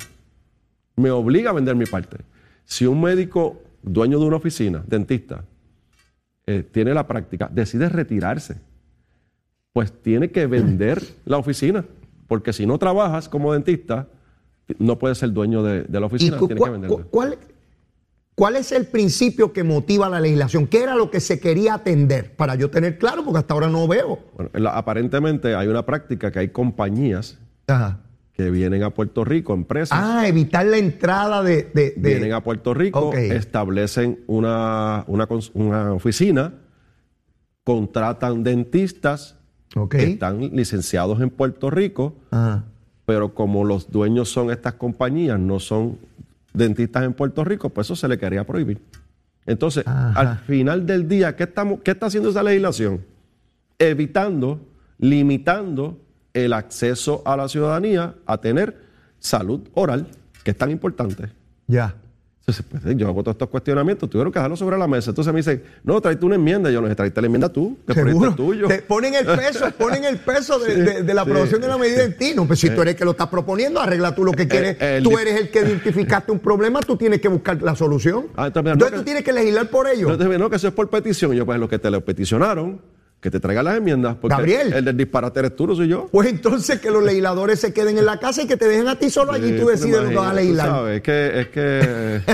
Me 0.96 1.10
obliga 1.12 1.50
a 1.50 1.54
vender 1.54 1.76
mi 1.76 1.86
parte. 1.86 2.18
Si 2.66 2.86
un 2.86 3.02
médico, 3.02 3.62
dueño 3.86 4.20
de 4.20 4.26
una 4.26 4.38
oficina, 4.38 4.84
dentista, 4.88 5.44
eh, 6.48 6.64
tiene 6.72 6.94
la 6.94 7.08
práctica, 7.08 7.50
decide 7.52 7.90
retirarse, 7.90 8.58
pues 9.74 9.92
tiene 10.02 10.32
que 10.32 10.48
vender 10.48 11.02
la 11.26 11.38
oficina. 11.38 11.86
Porque 12.28 12.54
si 12.54 12.66
no 12.66 12.78
trabajas 12.80 13.30
como 13.30 13.54
dentista, 13.54 14.08
no 14.80 14.98
puedes 14.98 15.18
ser 15.20 15.32
dueño 15.32 15.62
de, 15.64 15.84
de 15.84 16.00
la 16.00 16.06
¿Y 16.06 16.08
oficina. 16.08 16.38
tienes 16.40 16.64
que 16.64 16.70
venderla. 16.72 17.06
cuál, 17.12 17.38
cuál 18.34 18.56
es 18.56 18.72
el 18.72 18.88
principio 18.88 19.54
que 19.54 19.64
motiva 19.64 20.10
la 20.10 20.20
legislación? 20.20 20.66
¿Qué 20.66 20.82
era 20.82 20.96
lo 20.96 21.12
que 21.12 21.20
se 21.20 21.40
quería 21.40 21.76
atender? 21.76 22.36
Para 22.36 22.56
yo 22.56 22.72
tener 22.72 22.98
claro, 22.98 23.24
porque 23.24 23.38
hasta 23.40 23.54
ahora 23.54 23.70
no 23.70 23.88
veo. 23.88 24.20
Bueno, 24.36 24.50
la- 24.56 24.76
aparentemente 24.76 25.54
hay 25.56 25.68
una 25.68 25.86
práctica 25.86 26.32
que 26.32 26.40
hay 26.40 26.50
compañías 26.50 27.38
Ajá. 27.68 28.00
Que 28.36 28.52
vienen 28.52 28.84
a 28.84 28.90
Puerto 28.90 29.24
Rico, 29.24 29.54
empresas. 29.54 29.98
Ah, 30.02 30.28
evitar 30.28 30.66
la 30.66 30.78
entrada 30.78 31.42
de... 31.42 31.72
de- 31.74 31.92
de- 31.96 32.10
vienen 32.10 32.34
a 32.34 32.44
Puerto 32.44 32.74
Rico, 32.74 33.14
establecen 33.14 34.20
una, 34.28 35.06
una, 35.08 35.28
oficina, 35.94 36.54
contratan 37.64 38.44
dentistas 38.44 39.38
que 39.90 40.04
están 40.04 40.40
licenciados 40.56 41.22
en 41.22 41.30
Puerto 41.30 41.70
Rico, 41.70 42.16
Ajá. 42.32 42.66
pero 43.06 43.34
como 43.34 43.64
los 43.66 43.92
dueños 43.92 44.30
son 44.30 44.52
estas 44.52 44.74
compañías, 44.74 45.40
no 45.40 45.60
son 45.60 45.98
dentistas 46.54 47.04
en 47.04 47.14
Puerto 47.14 47.44
Rico, 47.44 47.70
pues 47.70 47.88
eso 47.88 47.96
se 47.96 48.08
le 48.08 48.18
quería 48.18 48.46
prohibir. 48.46 48.82
Entonces, 49.46 49.86
Ajá. 49.88 50.12
al 50.20 50.38
final 50.40 50.86
del 50.86 51.08
día, 51.08 51.36
¿qué, 51.36 51.44
estamos, 51.44 51.80
¿qué 51.84 51.92
está 51.92 52.06
haciendo 52.08 52.30
esa 52.30 52.44
legislación? 52.44 53.02
Evitando, 53.80 54.60
limitando 54.98 56.00
el 56.36 56.54
acceso 56.54 57.24
a 57.26 57.36
la 57.36 57.48
ciudadanía 57.50 58.14
a 58.28 58.38
tener 58.40 58.78
salud 59.20 59.62
oral, 59.74 60.06
que 60.44 60.52
es 60.52 60.58
tan 60.58 60.70
importante. 60.70 61.30
Ya. 61.66 61.96
Entonces, 62.48 62.64
pues, 62.70 62.96
yo 62.96 63.08
hago 63.08 63.24
todos 63.24 63.34
estos 63.34 63.50
cuestionamientos, 63.50 64.08
tuvieron 64.08 64.32
que 64.32 64.38
dejarlo 64.38 64.56
sobre 64.56 64.78
la 64.78 64.86
mesa. 64.88 65.10
Entonces 65.10 65.34
me 65.34 65.40
dicen, 65.40 65.64
no, 65.84 66.00
tráete 66.00 66.24
una 66.28 66.36
enmienda. 66.36 66.70
Yo 66.70 66.80
no 66.80 66.96
tráete 66.96 67.20
la 67.20 67.26
enmienda 67.26 67.50
tú, 67.50 67.76
que 67.88 67.96
Seguro. 67.96 68.30
es 68.30 68.36
tuyo. 68.36 68.68
Te 68.68 68.84
ponen 68.84 69.16
el 69.16 69.26
peso, 69.26 69.66
ponen 69.80 70.04
el 70.06 70.18
peso 70.20 70.60
de, 70.60 70.76
de- 70.76 71.02
de 71.02 71.14
la 71.16 71.22
aprobación 71.22 71.60
de 71.60 71.68
la 71.68 71.76
medida 71.80 72.04
en 72.04 72.16
ti. 72.16 72.34
No, 72.36 72.46
pues 72.46 72.60
si 72.60 72.70
tú 72.70 72.84
eres 72.84 72.94
el 72.94 72.98
que 73.00 73.06
lo 73.06 73.12
estás 73.12 73.30
proponiendo, 73.30 73.80
arregla 73.82 74.14
tú 74.14 74.24
lo 74.24 74.32
que 74.32 74.48
quieres. 74.48 74.78
eh, 74.80 74.98
el 74.98 75.04
tú 75.04 75.18
eres 75.18 75.42
el 75.42 75.50
que 75.50 75.62
identificaste 75.62 76.32
un 76.32 76.38
problema, 76.38 76.82
tú 76.82 76.96
tienes 76.96 77.20
que 77.20 77.30
buscar 77.30 77.60
la 77.64 77.76
solución. 77.76 78.28
Ah, 78.36 78.46
entonces, 78.46 78.66
no 78.68 78.74
entonces 78.74 78.92
que- 78.92 78.98
tú 79.00 79.04
tienes 79.06 79.24
que 79.24 79.34
legislar 79.34 79.68
por 79.72 79.88
ello. 79.88 80.12
Entonces, 80.12 80.38
no, 80.38 80.48
que 80.48 80.58
eso 80.58 80.68
es 80.68 80.74
por 80.76 80.88
petición. 80.92 81.32
Yo, 81.34 81.48
pues, 81.48 81.60
lo 81.60 81.68
que 81.68 81.80
te 81.80 81.90
lo 81.90 82.06
peticionaron, 82.06 82.80
que 83.26 83.32
te 83.32 83.40
traigan 83.40 83.66
las 83.66 83.78
enmiendas. 83.78 84.18
Porque 84.22 84.36
Gabriel. 84.36 84.72
El 84.72 84.86
del 84.86 84.96
disparate 84.98 85.40
eres 85.40 85.56
tú, 85.56 85.66
no 85.66 85.76
soy 85.76 85.88
yo. 85.88 86.08
Pues 86.12 86.30
entonces 86.30 86.80
que 86.80 86.92
los 86.92 87.04
legisladores 87.04 87.60
se 87.60 87.74
queden 87.74 87.98
en 87.98 88.06
la 88.06 88.20
casa 88.20 88.44
y 88.44 88.46
que 88.46 88.56
te 88.56 88.68
dejen 88.68 88.88
a 88.88 89.00
ti 89.00 89.10
solo 89.10 89.32
allí 89.32 89.48
y 89.48 89.54
Sí, 89.54 89.60
tú 89.60 89.68
decides 89.68 90.04
lo 90.04 90.10
que 90.10 90.16
vas 90.16 90.30
a 90.30 90.34
legislar. 90.36 90.68
sabes, 90.68 90.98
es 90.98 91.02
que, 91.02 91.40
es 91.42 91.48
que 91.48 91.80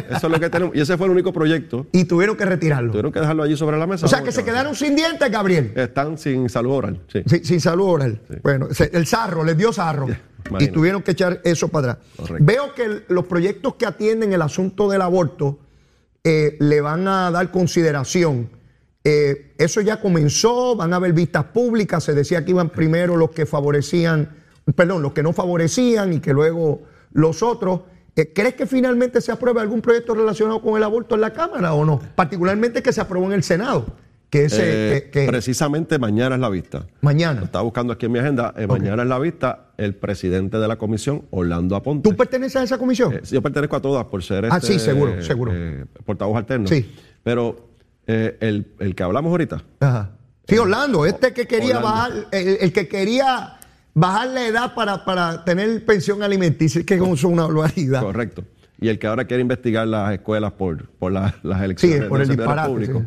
eso 0.09 0.27
es 0.27 0.31
lo 0.33 0.37
que 0.37 0.49
tenemos. 0.49 0.75
Y 0.75 0.81
ese 0.81 0.97
fue 0.97 1.05
el 1.05 1.13
único 1.13 1.31
proyecto. 1.31 1.87
Y 1.93 2.03
tuvieron 2.03 2.35
que 2.35 2.43
retirarlo. 2.43 2.91
Tuvieron 2.91 3.13
que 3.13 3.21
dejarlo 3.21 3.43
allí 3.43 3.55
sobre 3.55 3.77
la 3.77 3.87
mesa. 3.87 4.05
O 4.05 4.09
sea 4.09 4.21
que 4.21 4.33
se 4.33 4.43
quedaron 4.43 4.75
sin 4.75 4.93
dientes, 4.97 5.31
Gabriel. 5.31 5.71
Están 5.77 6.17
sin 6.17 6.49
salud 6.49 6.71
oral. 6.73 6.99
Sí. 7.07 7.23
Sí, 7.25 7.39
sin 7.45 7.61
salud 7.61 7.85
oral. 7.87 8.19
Bueno, 8.43 8.67
el 8.91 9.05
sarro, 9.07 9.45
les 9.45 9.55
dio 9.55 9.71
sarro. 9.71 10.07
y 10.59 10.67
tuvieron 10.67 11.03
que 11.03 11.11
echar 11.11 11.39
eso 11.45 11.69
para 11.69 11.93
atrás. 11.93 12.07
Correcto. 12.17 12.43
Veo 12.45 12.73
que 12.75 13.03
los 13.07 13.25
proyectos 13.27 13.75
que 13.75 13.85
atienden 13.85 14.33
el 14.33 14.41
asunto 14.41 14.89
del 14.89 15.01
aborto 15.03 15.57
eh, 16.25 16.57
le 16.59 16.81
van 16.81 17.07
a 17.07 17.31
dar 17.31 17.49
consideración. 17.49 18.49
Eh, 19.03 19.53
eso 19.57 19.81
ya 19.81 19.99
comenzó, 19.99 20.75
van 20.75 20.93
a 20.93 20.97
haber 20.97 21.13
vistas 21.13 21.45
públicas. 21.45 22.03
Se 22.03 22.13
decía 22.13 22.45
que 22.45 22.51
iban 22.51 22.69
primero 22.69 23.17
los 23.17 23.31
que 23.31 23.45
favorecían, 23.45 24.29
perdón, 24.75 25.01
los 25.01 25.13
que 25.13 25.23
no 25.23 25.33
favorecían 25.33 26.13
y 26.13 26.19
que 26.19 26.33
luego 26.33 26.83
los 27.13 27.41
otros. 27.41 27.81
Eh, 28.15 28.31
¿Crees 28.33 28.53
que 28.55 28.65
finalmente 28.67 29.21
se 29.21 29.31
apruebe 29.31 29.61
algún 29.61 29.81
proyecto 29.81 30.13
relacionado 30.13 30.61
con 30.61 30.77
el 30.77 30.83
aborto 30.83 31.15
en 31.15 31.21
la 31.21 31.33
Cámara 31.33 31.73
o 31.73 31.85
no? 31.85 31.99
Particularmente 32.15 32.83
que 32.83 32.91
se 32.93 33.01
aprobó 33.01 33.25
en 33.27 33.33
el 33.33 33.43
Senado. 33.43 33.85
Que 34.29 34.45
ese, 34.45 34.61
Eh, 34.63 35.01
que- 35.03 35.09
que- 35.09 35.27
Precisamente 35.27 35.99
mañana 35.99 36.35
es 36.35 36.41
la 36.41 36.49
vista. 36.49 36.85
mañana. 37.01 37.39
Lo 37.41 37.45
estaba 37.47 37.63
buscando 37.63 37.91
aquí 37.91 38.05
en 38.05 38.13
mi 38.13 38.19
agenda. 38.19 38.53
Eh, 38.55 38.65
Mañana 38.65 39.03
es 39.03 39.09
la 39.09 39.19
vista 39.19 39.71
el 39.77 39.93
presidente 39.95 40.57
de 40.57 40.67
la 40.69 40.77
comisión, 40.77 41.23
Orlando 41.31 41.75
Aponte. 41.75 42.09
¿Tú 42.09 42.15
perteneces 42.15 42.55
a 42.55 42.63
esa 42.63 42.77
comisión? 42.77 43.11
Eh, 43.13 43.21
yo 43.29 43.41
pertenezco 43.41 43.75
a 43.75 43.81
todas 43.81 44.05
por 44.05 44.23
ser 44.23 44.45
Ah, 44.49 44.57
este, 44.61 44.67
sí, 44.73 44.79
seguro, 44.79 45.21
seguro. 45.21 45.51
eh, 45.53 45.85
portavoz 46.05 46.37
alterno. 46.37 46.67
Sí. 46.67 46.93
Pero 47.23 47.70
eh, 48.07 48.37
el, 48.41 48.67
el 48.79 48.95
que 48.95 49.03
hablamos 49.03 49.29
ahorita, 49.31 49.63
Ajá. 49.79 50.11
Sí, 50.47 50.57
Orlando, 50.57 51.05
este 51.05 51.33
que 51.33 51.47
quería 51.47 51.77
Orlando. 51.77 51.87
bajar, 51.87 52.11
el, 52.31 52.57
el 52.59 52.73
que 52.73 52.87
quería 52.87 53.57
bajar 53.93 54.27
la 54.29 54.45
edad 54.47 54.73
para, 54.73 55.05
para 55.05 55.45
tener 55.45 55.85
pensión 55.85 56.23
alimenticia, 56.23 56.79
es 56.81 56.85
que 56.85 56.95
es 56.95 57.23
una 57.23 57.43
barbaridad. 57.45 58.01
correcto. 58.01 58.43
Y 58.79 58.89
el 58.89 58.97
que 58.99 59.07
ahora 59.07 59.25
quiere 59.25 59.41
investigar 59.41 59.87
las 59.87 60.11
escuelas 60.13 60.51
por, 60.53 60.87
por 60.89 61.11
la- 61.11 61.35
las 61.43 61.61
elecciones 61.61 61.99
Sí, 62.01 62.05
por 62.09 62.19
el 62.21 62.27
disparate, 62.27 62.67
público. 62.69 62.99
sí. 62.99 63.05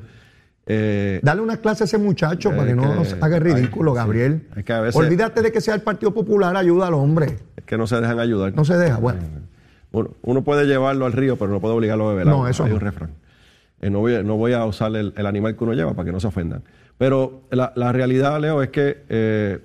Eh, 0.67 1.21
Dale 1.23 1.43
una 1.43 1.59
clase 1.59 1.85
a 1.85 1.87
ese 1.87 1.99
muchacho 1.99 2.51
para 2.51 2.67
que 2.67 2.75
no 2.75 3.05
se 3.05 3.17
haga 3.21 3.39
ridículo, 3.39 3.93
sí. 3.93 3.97
Gabriel. 3.97 4.49
Es 4.57 4.65
que 4.65 4.73
a 4.73 4.81
veces- 4.81 4.97
Olvídate 4.97 5.43
de 5.43 5.53
que 5.53 5.61
sea 5.61 5.75
el 5.75 5.83
Partido 5.83 6.15
Popular, 6.15 6.57
ayuda 6.57 6.87
al 6.87 6.95
hombre. 6.95 7.37
es 7.57 7.65
que 7.65 7.77
no 7.77 7.87
se 7.87 8.01
dejan 8.01 8.21
ayudar. 8.21 8.55
No 8.55 8.65
se 8.65 8.79
deja, 8.79 8.97
bueno. 8.99 9.21
Uno, 9.93 10.11
uno 10.23 10.43
puede 10.45 10.65
llevarlo 10.67 11.05
al 11.07 11.13
río, 11.13 11.37
pero 11.37 11.51
no 11.51 11.61
puede 11.61 11.75
obligarlo 11.75 12.07
a 12.09 12.13
beber. 12.13 12.27
No, 12.27 12.49
eso 12.49 12.65
Hay 12.65 12.71
no. 12.71 12.77
un 12.77 12.81
refrán. 12.81 13.11
Eh, 13.85 13.91
no, 13.91 13.99
voy, 14.01 14.15
a- 14.15 14.23
no 14.23 14.37
voy 14.37 14.53
a 14.55 14.65
usar 14.65 14.95
el, 14.97 15.13
el 15.15 15.27
animal 15.27 15.57
que 15.57 15.65
uno 15.65 15.75
lleva 15.75 15.93
para 15.93 16.07
que 16.07 16.13
no 16.13 16.19
se 16.21 16.27
ofendan. 16.27 16.63
Pero 16.97 17.43
la, 17.51 17.73
la 17.77 17.93
realidad, 17.93 18.41
Leo, 18.41 18.63
es 18.63 18.71
que 18.71 19.03
eh, 19.09 19.59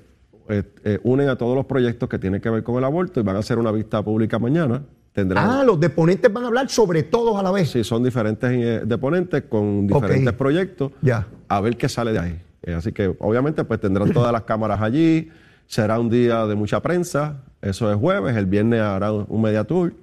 eh, 0.49 0.99
unen 1.03 1.30
a 1.30 1.36
todos 1.38 1.55
los 1.55 1.65
proyectos 1.65 2.09
que 2.09 2.20
tienen 2.20 2.41
que 2.41 2.49
ver 2.49 2.63
con 2.63 2.76
el 2.78 2.84
aborto 2.84 3.20
y 3.20 3.24
van 3.24 3.36
a 3.36 3.39
hacer 3.39 3.57
una 3.59 3.72
vista 3.72 4.01
pública 4.03 4.38
mañana. 4.39 4.82
Tendrán, 5.13 5.49
Ah, 5.49 5.63
los 5.63 5.80
deponentes 5.80 6.32
van 6.34 6.43
a 6.43 6.47
hablar 6.47 6.70
sobre 6.70 7.03
todos 7.03 7.38
a 7.39 7.43
la 7.43 7.51
vez. 7.51 7.70
Sí, 7.72 7.84
son 7.84 8.03
diferentes 8.03 8.88
deponentes 8.88 9.43
con 9.43 9.88
diferentes 9.88 10.34
proyectos. 10.34 10.91
Ya. 11.01 11.26
A 11.47 11.61
ver 11.61 11.78
qué 11.78 11.88
sale 11.88 12.11
de 12.11 12.20
ahí. 12.20 12.41
Así 12.76 12.91
que 12.91 13.15
obviamente 13.20 13.63
pues 13.63 13.80
tendrán 13.80 14.11
todas 14.11 14.32
las 14.34 14.43
cámaras 14.43 14.82
allí. 14.82 15.30
Será 15.65 15.99
un 15.99 16.09
día 16.09 16.45
de 16.45 16.55
mucha 16.55 16.82
prensa. 16.82 17.38
Eso 17.61 17.89
es 17.91 17.97
jueves. 17.97 18.36
El 18.36 18.45
viernes 18.47 18.82
harán 18.82 19.26
un 19.30 19.41
media 19.41 19.63
tour. 19.63 19.93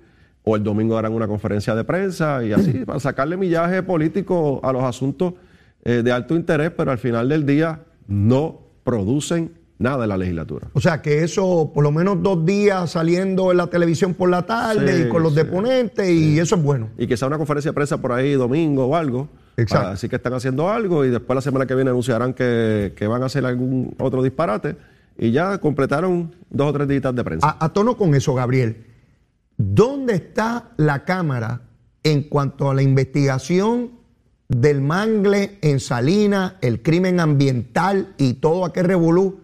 O 0.49 0.55
el 0.55 0.63
domingo 0.63 0.97
harán 0.97 1.13
una 1.13 1.27
conferencia 1.27 1.75
de 1.75 1.83
prensa 1.83 2.45
y 2.45 2.53
así, 2.53 2.73
para 2.87 3.01
sacarle 3.01 3.37
millaje 3.37 3.83
político 3.83 4.61
a 4.63 4.73
los 4.73 4.85
asuntos 4.85 5.35
eh, 5.85 6.03
de 6.05 6.13
alto 6.13 6.37
interés, 6.37 6.71
pero 6.71 6.93
al 6.93 6.99
final 6.99 7.29
del 7.29 7.45
día 7.45 7.81
no 8.07 8.61
producen 8.85 9.51
nada 9.79 10.05
en 10.05 10.09
la 10.09 10.17
legislatura. 10.17 10.69
O 10.73 10.81
sea, 10.81 11.03
que 11.03 11.25
eso, 11.25 11.73
por 11.75 11.83
lo 11.83 11.91
menos 11.91 12.23
dos 12.23 12.47
días 12.47 12.93
saliendo 12.93 13.51
en 13.51 13.57
la 13.57 13.67
televisión 13.67 14.15
por 14.15 14.31
la 14.31 14.43
tarde 14.47 14.97
Sí, 14.97 15.03
y 15.03 15.09
con 15.09 15.25
los 15.25 15.33
sí, 15.33 15.39
deponentes, 15.41 16.09
y 16.09 16.39
eso 16.39 16.55
es 16.55 16.63
bueno. 16.63 16.91
Y 16.97 17.09
que 17.09 17.17
sea 17.17 17.27
una 17.27 17.39
conferencia 17.39 17.73
de 17.73 17.75
prensa 17.75 18.01
por 18.01 18.13
ahí 18.13 18.35
domingo 18.35 18.87
o 18.87 18.95
algo. 18.95 19.29
Exacto. 19.57 19.83
Para 19.83 19.91
decir 19.95 20.11
que 20.11 20.17
están 20.17 20.35
haciendo 20.35 20.71
algo 20.71 21.05
y 21.05 21.11
después 21.11 21.35
la 21.35 21.41
semana 21.41 21.67
que 21.67 21.75
viene 21.75 21.91
anunciarán 21.91 22.35
que, 22.35 22.93
que 22.95 23.09
van 23.09 23.25
a 23.25 23.27
hacer 23.27 23.45
algún 23.45 23.97
otro 23.99 24.23
disparate. 24.23 24.77
Y 25.19 25.33
ya 25.33 25.59
completaron 25.59 26.37
dos 26.51 26.69
o 26.69 26.73
tres 26.73 26.87
días 26.87 27.03
de 27.15 27.25
prensa. 27.25 27.49
A, 27.49 27.65
a 27.65 27.73
tono 27.73 27.97
con 27.97 28.15
eso, 28.15 28.33
Gabriel, 28.35 28.77
¿dónde 29.57 30.15
está 30.15 30.71
la 30.77 31.05
Cámara 31.05 31.63
en 32.03 32.23
cuanto 32.25 32.71
a 32.71 32.75
la 32.75 32.83
investigación 32.83 33.93
del 34.49 34.81
mangle 34.81 35.59
en 35.63 35.81
Salinas, 35.81 36.55
el 36.61 36.83
crimen 36.83 37.21
ambiental 37.21 38.15
y 38.19 38.35
todo 38.35 38.65
aquel 38.65 38.87
revolú? 38.87 39.41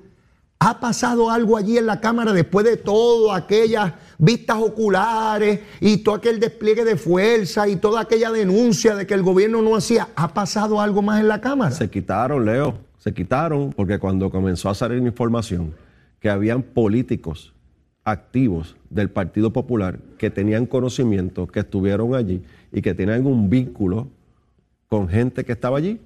¿Ha 0.64 0.78
pasado 0.78 1.28
algo 1.28 1.56
allí 1.56 1.76
en 1.76 1.86
la 1.86 2.00
Cámara 2.00 2.32
después 2.32 2.64
de 2.64 2.76
todo 2.76 3.32
aquellas 3.32 3.94
vistas 4.16 4.58
oculares 4.58 5.58
y 5.80 5.96
todo 5.98 6.14
aquel 6.14 6.38
despliegue 6.38 6.84
de 6.84 6.96
fuerza 6.96 7.66
y 7.66 7.74
toda 7.74 8.02
aquella 8.02 8.30
denuncia 8.30 8.94
de 8.94 9.04
que 9.04 9.14
el 9.14 9.24
gobierno 9.24 9.60
no 9.60 9.74
hacía? 9.74 10.10
¿Ha 10.14 10.32
pasado 10.32 10.80
algo 10.80 11.02
más 11.02 11.20
en 11.20 11.26
la 11.26 11.40
Cámara? 11.40 11.72
Se 11.72 11.90
quitaron, 11.90 12.44
Leo, 12.44 12.78
se 12.98 13.12
quitaron 13.12 13.72
porque 13.72 13.98
cuando 13.98 14.30
comenzó 14.30 14.68
a 14.68 14.76
salir 14.76 14.98
información 14.98 15.74
que 16.20 16.30
habían 16.30 16.62
políticos 16.62 17.52
activos 18.04 18.76
del 18.90 19.10
Partido 19.10 19.52
Popular 19.52 19.98
que 20.18 20.30
tenían 20.30 20.66
conocimiento, 20.66 21.46
que 21.46 21.60
estuvieron 21.60 22.14
allí 22.14 22.42
y 22.72 22.82
que 22.82 22.94
tenían 22.94 23.24
un 23.26 23.48
vínculo 23.48 24.08
con 24.88 25.08
gente 25.08 25.44
que 25.44 25.52
estaba 25.52 25.78
allí, 25.78 26.00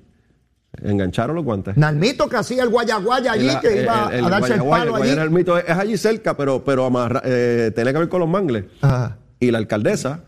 engancharon 0.82 1.34
los 1.36 1.44
guantes. 1.44 1.76
Nalmito 1.76 2.28
que 2.28 2.36
hacía 2.36 2.62
el 2.62 2.68
guayaguaya 2.68 3.32
allí, 3.32 3.48
El- 3.48 3.60
que 3.60 3.82
iba 3.82 4.08
el- 4.12 4.18
el 4.18 4.24
a 4.26 4.28
darse 4.28 4.54
el 4.54 4.60
palo 4.60 4.94
allí. 4.94 4.98
Guayana 4.98 5.22
del 5.22 5.30
Mito 5.30 5.56
es, 5.56 5.64
es 5.64 5.70
allí 5.70 5.96
cerca, 5.96 6.36
pero, 6.36 6.62
pero 6.64 6.84
amarra- 6.84 7.22
eh, 7.24 7.72
tenía 7.74 7.92
que 7.92 7.98
ver 8.00 8.08
con 8.08 8.20
los 8.20 8.28
mangles. 8.28 8.64
Ajá. 8.82 9.16
Y 9.40 9.50
la 9.50 9.58
alcaldesa, 9.58 10.20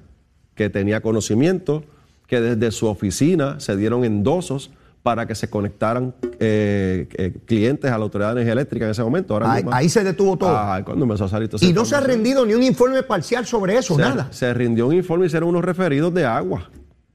que 0.55 0.71
tenía 0.71 1.01
conocimiento, 1.03 1.85
que 2.27 2.41
desde 2.41 2.71
su 2.73 2.87
oficina 2.87 3.61
se 3.61 3.77
dieron 3.77 4.05
endosos 4.05 4.71
para 5.09 5.27
que 5.27 5.35
se 5.35 5.49
conectaran 5.49 6.13
eh, 6.39 7.09
eh, 7.17 7.33
clientes 7.47 7.91
a 7.91 7.97
la 7.97 8.05
Autoridad 8.05 8.29
de 8.29 8.43
Energía 8.43 8.53
Eléctrica 8.53 8.85
en 8.85 8.91
ese 8.91 9.03
momento. 9.03 9.33
Ahora 9.33 9.51
Ahí, 9.53 9.63
mismo- 9.63 9.75
ahí 9.75 9.89
se 9.89 10.05
detuvo 10.05 10.37
todo. 10.37 10.51
Ah, 10.55 10.83
cuando 10.85 11.07
empezó 11.07 11.25
a 11.25 11.29
salir 11.31 11.49
esa 11.51 11.65
y 11.65 11.73
no 11.73 11.87
se 11.87 11.97
ha 11.97 12.01
rendido 12.01 12.45
ni 12.45 12.53
un 12.53 12.63
informe 12.63 13.03
parcial 13.03 13.47
sobre 13.47 13.79
eso, 13.79 13.95
Se- 13.97 14.03
nada. 14.03 14.29
Se 14.31 14.53
rindió 14.53 14.87
un 14.87 14.93
informe 14.95 15.25
y 15.25 15.29
hicieron 15.29 15.49
unos 15.49 15.65
referidos 15.65 16.13
de 16.13 16.27
agua. 16.27 16.69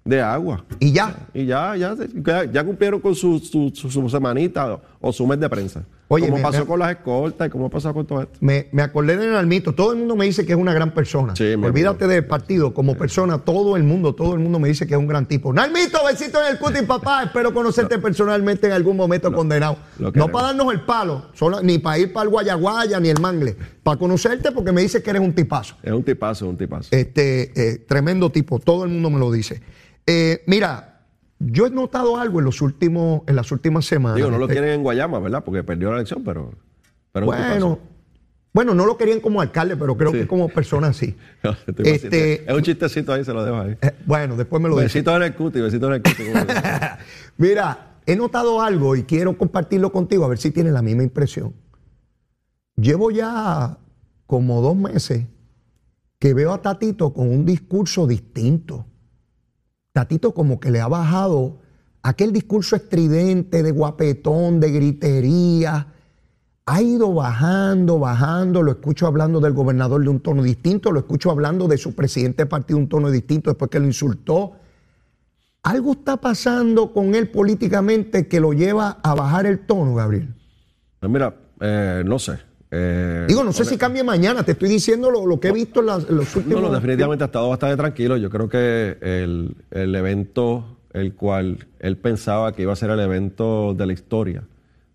De 0.03 0.19
agua. 0.23 0.65
Y 0.79 0.91
ya. 0.91 1.15
Y 1.35 1.45
ya, 1.45 1.75
ya, 1.77 1.95
ya, 2.25 2.45
ya 2.45 2.63
cumplieron 2.63 2.99
con 2.99 3.13
su, 3.13 3.37
su, 3.37 3.71
su- 3.75 3.91
su 3.91 4.09
semanita 4.09 4.79
o 4.99 5.13
su 5.13 5.27
mes 5.27 5.39
de 5.39 5.47
prensa. 5.47 5.83
Oye, 6.13 6.25
como 6.25 6.37
me- 6.37 6.43
pasó 6.43 6.59
me- 6.59 6.65
con 6.65 6.79
las 6.79 6.91
escoltas 6.91 7.47
y 7.47 7.49
como 7.49 7.69
pasó 7.69 7.93
con 7.93 8.05
todo 8.05 8.21
esto. 8.21 8.37
Me, 8.41 8.67
me 8.71 8.81
acordé 8.81 9.17
de 9.17 9.27
Nalmito. 9.27 9.73
Todo 9.73 9.91
el 9.93 9.99
mundo 9.99 10.15
me 10.15 10.25
dice 10.25 10.45
que 10.45 10.53
es 10.53 10.57
una 10.57 10.73
gran 10.73 10.93
persona. 10.93 11.35
Sí, 11.35 11.53
Olvídate 11.53 12.07
del 12.07 12.25
partido. 12.25 12.73
Como 12.73 12.95
persona, 12.95 13.37
todo 13.39 13.75
el 13.77 13.83
mundo, 13.83 14.13
todo 14.15 14.33
el 14.33 14.39
mundo 14.39 14.59
me 14.59 14.67
dice 14.67 14.85
que 14.87 14.93
es 14.93 14.99
un 14.99 15.07
gran 15.07 15.25
tipo. 15.27 15.51
Nalmito, 15.53 15.99
besito 16.05 16.39
en 16.41 16.51
el 16.53 16.59
cuti, 16.59 16.81
papá. 16.87 17.23
Espero 17.23 17.53
conocerte 17.53 17.97
personalmente 17.99 18.67
en 18.67 18.73
algún 18.73 18.95
momento 18.97 19.31
condenado. 19.33 19.77
lo 19.99 20.11
No 20.11 20.27
para 20.29 20.47
darnos 20.47 20.73
el 20.73 20.81
palo, 20.81 21.25
solo- 21.33 21.61
ni 21.61 21.79
para 21.79 21.97
ir 21.99 22.13
para 22.13 22.23
el 22.25 22.29
Guayaguaya 22.29 22.99
ni 22.99 23.09
el 23.09 23.19
Mangle. 23.19 23.55
Para 23.83 23.97
conocerte 23.97 24.51
porque 24.51 24.71
me 24.71 24.81
dice 24.81 25.01
que 25.03 25.09
eres 25.09 25.21
un 25.21 25.33
tipazo. 25.33 25.75
Es 25.83 25.91
un 25.91 26.03
tipazo, 26.03 26.47
un 26.47 26.57
tipazo. 26.57 26.89
Este, 26.91 27.51
eh, 27.55 27.77
tremendo 27.79 28.29
tipo, 28.31 28.59
todo 28.59 28.83
el 28.85 28.89
mundo 28.91 29.09
me 29.09 29.19
lo 29.19 29.31
dice. 29.31 29.61
Eh, 30.05 30.43
mira, 30.47 30.92
yo 31.39 31.65
he 31.67 31.69
notado 31.69 32.17
algo 32.17 32.39
en 32.39 32.45
los 32.45 32.61
últimos, 32.61 33.21
en 33.27 33.35
las 33.35 33.51
últimas 33.51 33.85
semanas. 33.85 34.15
Digo, 34.17 34.31
no 34.31 34.37
lo 34.37 34.45
Eh, 34.45 34.53
quieren 34.53 34.69
en 34.71 34.83
Guayama, 34.83 35.19
¿verdad? 35.19 35.43
Porque 35.43 35.63
perdió 35.63 35.89
la 35.91 35.97
elección, 35.97 36.23
pero. 36.23 36.51
Bueno, 37.13 37.79
bueno, 38.53 38.73
no 38.75 38.85
lo 38.85 38.97
querían 38.97 39.19
como 39.19 39.41
alcalde, 39.41 39.75
pero 39.75 39.97
creo 39.97 40.11
Sí. 40.11 40.17
que 40.19 40.27
como 40.27 40.47
persona 40.49 40.93
sí. 40.93 41.15
Este- 41.43 41.73
paciente. 41.83 42.43
es 42.51 42.53
un 42.55 42.61
chistecito 42.63 43.11
ahí, 43.13 43.23
se 43.25 43.33
lo 43.33 43.43
dejo 43.43 43.57
ahí. 43.57 43.77
Eh, 43.81 43.91
bueno, 44.05 44.35
después 44.35 44.61
me 44.61 44.69
lo 44.69 44.75
dice. 44.75 44.85
Besitos 44.85 45.15
en 45.15 45.23
el 45.23 45.33
cuti, 45.35 45.59
besitos 45.61 45.87
en 45.89 45.93
el 45.95 46.01
cuti. 46.03 46.23
dice. 46.23 46.35
Mira, 47.37 47.97
he 48.05 48.15
notado 48.15 48.61
algo 48.61 48.95
y 48.95 49.03
quiero 49.03 49.37
compartirlo 49.37 49.91
contigo 49.91 50.23
a 50.25 50.27
ver 50.27 50.37
si 50.37 50.51
tienes 50.51 50.71
la 50.73 50.81
misma 50.81 51.03
impresión. 51.03 51.53
Llevo 52.75 53.11
ya 53.11 53.77
como 54.27 54.61
dos 54.61 54.75
meses 54.75 55.25
que 56.19 56.33
veo 56.33 56.53
a 56.53 56.61
Tatito 56.61 57.13
con 57.13 57.29
un 57.29 57.45
discurso 57.45 58.07
distinto. 58.07 58.85
Tatito 59.93 60.33
como 60.33 60.59
que 60.59 60.71
le 60.71 60.81
ha 60.81 60.87
bajado 60.87 61.59
aquel 62.01 62.33
discurso 62.33 62.75
estridente 62.75 63.61
de 63.61 63.71
guapetón, 63.71 64.59
de 64.59 64.71
gritería. 64.71 65.87
Ha 66.65 66.81
ido 66.81 67.13
bajando, 67.13 67.99
bajando. 67.99 68.63
Lo 68.63 68.71
escucho 68.71 69.05
hablando 69.05 69.39
del 69.39 69.53
gobernador 69.53 70.01
de 70.01 70.09
un 70.09 70.19
tono 70.19 70.41
distinto. 70.41 70.91
Lo 70.91 70.99
escucho 70.99 71.29
hablando 71.29 71.67
de 71.67 71.77
su 71.77 71.93
presidente 71.93 72.43
de 72.43 72.47
partido 72.47 72.77
de 72.77 72.83
un 72.83 72.89
tono 72.89 73.11
distinto 73.11 73.51
después 73.51 73.69
que 73.69 73.79
lo 73.79 73.85
insultó. 73.85 74.53
Algo 75.61 75.93
está 75.93 76.17
pasando 76.17 76.91
con 76.91 77.13
él 77.13 77.29
políticamente 77.29 78.27
que 78.27 78.39
lo 78.39 78.51
lleva 78.51 78.99
a 79.03 79.13
bajar 79.13 79.45
el 79.45 79.59
tono, 79.59 79.93
Gabriel. 79.93 80.33
Pues 80.99 81.11
mira, 81.11 81.35
eh, 81.61 82.03
no 82.03 82.17
sé. 82.17 82.39
Eh, 82.75 83.25
Digo, 83.27 83.43
no 83.43 83.53
sé 83.53 83.65
si 83.65 83.77
cambie 83.77 84.03
mañana. 84.03 84.41
Te 84.43 84.53
estoy 84.53 84.67
diciendo 84.69 85.11
lo, 85.11 85.27
lo 85.27 85.39
que 85.39 85.49
he 85.49 85.51
visto 85.51 85.81
en, 85.81 85.85
las- 85.85 86.09
en 86.09 86.15
los 86.17 86.35
No, 86.35 86.41
últimos. 86.41 86.61
no, 86.63 86.71
definitivamente 86.71 87.23
ha 87.23 87.27
estado 87.27 87.49
bastante 87.49 87.77
tranquilo. 87.77 88.17
Yo 88.17 88.29
creo 88.31 88.49
que 88.49 88.97
el, 89.01 89.55
el 89.69 89.93
evento, 89.95 90.65
el 90.93 91.13
cual 91.13 91.67
él 91.79 91.97
pensaba 91.97 92.51
que 92.53 92.63
iba 92.63 92.73
a 92.73 92.75
ser 92.75 92.89
el 92.89 92.99
evento 92.99 93.75
de 93.75 93.85
la 93.85 93.93
historia 93.93 94.43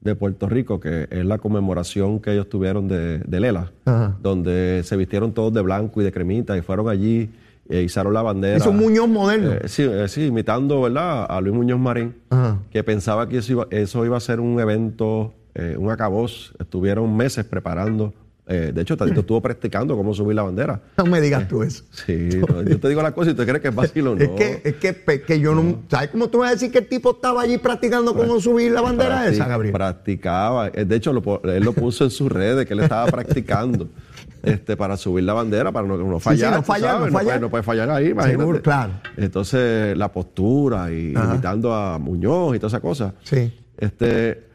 de 0.00 0.14
Puerto 0.16 0.48
Rico, 0.48 0.80
que 0.80 1.06
es 1.10 1.24
la 1.24 1.38
conmemoración 1.38 2.20
que 2.20 2.32
ellos 2.32 2.48
tuvieron 2.48 2.88
de, 2.88 3.18
de 3.18 3.40
Lela, 3.40 3.70
Ajá. 3.84 4.16
donde 4.22 4.82
se 4.84 4.96
vistieron 4.96 5.32
todos 5.32 5.52
de 5.52 5.60
blanco 5.60 6.00
y 6.00 6.04
de 6.04 6.12
cremita 6.12 6.56
y 6.56 6.62
fueron 6.62 6.88
allí 6.88 7.30
e 7.68 7.82
izaron 7.82 8.14
la 8.14 8.22
bandera. 8.22 8.56
Es 8.56 8.66
un 8.66 8.76
Muñoz 8.76 9.08
moderno. 9.08 9.52
Eh, 9.52 9.62
sí, 9.66 9.82
eh, 9.82 10.08
sí, 10.08 10.26
imitando 10.26 10.80
¿verdad? 10.82 11.26
a 11.28 11.40
Luis 11.40 11.54
Muñoz 11.54 11.78
Marín, 11.78 12.14
Ajá. 12.30 12.58
que 12.70 12.82
pensaba 12.82 13.28
que 13.28 13.38
eso 13.38 13.52
iba, 13.52 13.66
eso 13.70 14.04
iba 14.04 14.16
a 14.16 14.20
ser 14.20 14.40
un 14.40 14.58
evento, 14.60 15.34
eh, 15.58 15.76
un 15.76 15.90
acabose. 15.90 16.52
Estuvieron 16.58 17.14
meses 17.16 17.44
preparando. 17.44 18.14
eh, 18.46 18.72
de 18.74 18.80
hecho, 18.80 18.96
Tatito 18.96 19.20
estuvo 19.20 19.42
practicando 19.42 19.94
cómo 19.96 20.14
subir 20.14 20.34
la 20.36 20.42
bandera. 20.42 20.80
No 20.96 21.04
me 21.04 21.20
digas 21.20 21.46
tú 21.48 21.62
eso. 21.62 21.84
Sí, 21.90 22.40
no, 22.48 22.62
yo 22.62 22.78
te 22.80 22.88
digo 22.88 23.02
la 23.02 23.12
cosa 23.12 23.32
y 23.32 23.34
tú 23.34 23.42
crees 23.44 23.60
que 23.60 23.68
es 23.68 23.74
vacilo, 23.74 24.14
¿no? 24.14 24.22
Es 24.22 24.30
que, 24.30 24.62
es 24.64 24.74
que, 24.76 25.20
que 25.22 25.38
yo 25.40 25.54
no. 25.54 25.80
¿Sabes 25.90 26.08
cómo 26.08 26.28
tú 26.28 26.38
vas 26.38 26.48
a 26.50 26.52
decir 26.54 26.70
que 26.72 26.78
el 26.78 26.86
tipo 26.88 27.10
estaba 27.10 27.42
allí 27.42 27.58
practicando 27.58 28.14
cómo 28.14 28.40
subir 28.40 28.72
la 28.72 28.80
bandera 28.80 29.26
Practi- 29.26 29.32
esa, 29.32 29.46
Gabriel? 29.48 29.72
Practicaba. 29.74 30.68
Eh, 30.68 30.84
De 30.86 30.96
hecho, 30.96 31.12
lo 31.12 31.42
él 31.44 31.62
lo 31.64 31.72
puso 31.74 32.04
en 32.04 32.10
sus 32.10 32.30
redes, 32.32 32.64
que 32.66 32.72
él 32.72 32.80
estaba 32.80 33.04
practicando 33.10 33.88
este, 34.42 34.76
para 34.78 34.96
subir 34.96 35.24
la 35.24 35.34
bandera, 35.34 35.70
para 35.70 35.86
no, 35.86 35.98
no 35.98 36.04
Sí, 36.18 36.20
sí, 36.20 36.24
fallar. 36.24 36.52
no 36.54 36.62
fallar, 36.62 36.90
sabes, 36.94 37.12
no 37.12 37.18
fallar. 37.18 37.24
puede, 37.32 37.40
no 37.40 37.50
puede 37.50 37.62
fallar 37.64 37.90
ahí, 37.90 38.06
imagínate. 38.10 38.38
Seguro, 38.40 38.62
claro. 38.62 38.92
Entonces, 39.18 39.94
la 39.98 40.10
postura 40.10 40.90
y 40.90 41.14
Ajá. 41.14 41.34
imitando 41.34 41.74
a 41.74 41.98
Muñoz 41.98 42.56
y 42.56 42.58
toda 42.58 42.68
esa 42.68 42.80
cosa. 42.80 43.12
Sí. 43.24 43.52
Este, 43.76 44.30
eh, 44.30 44.47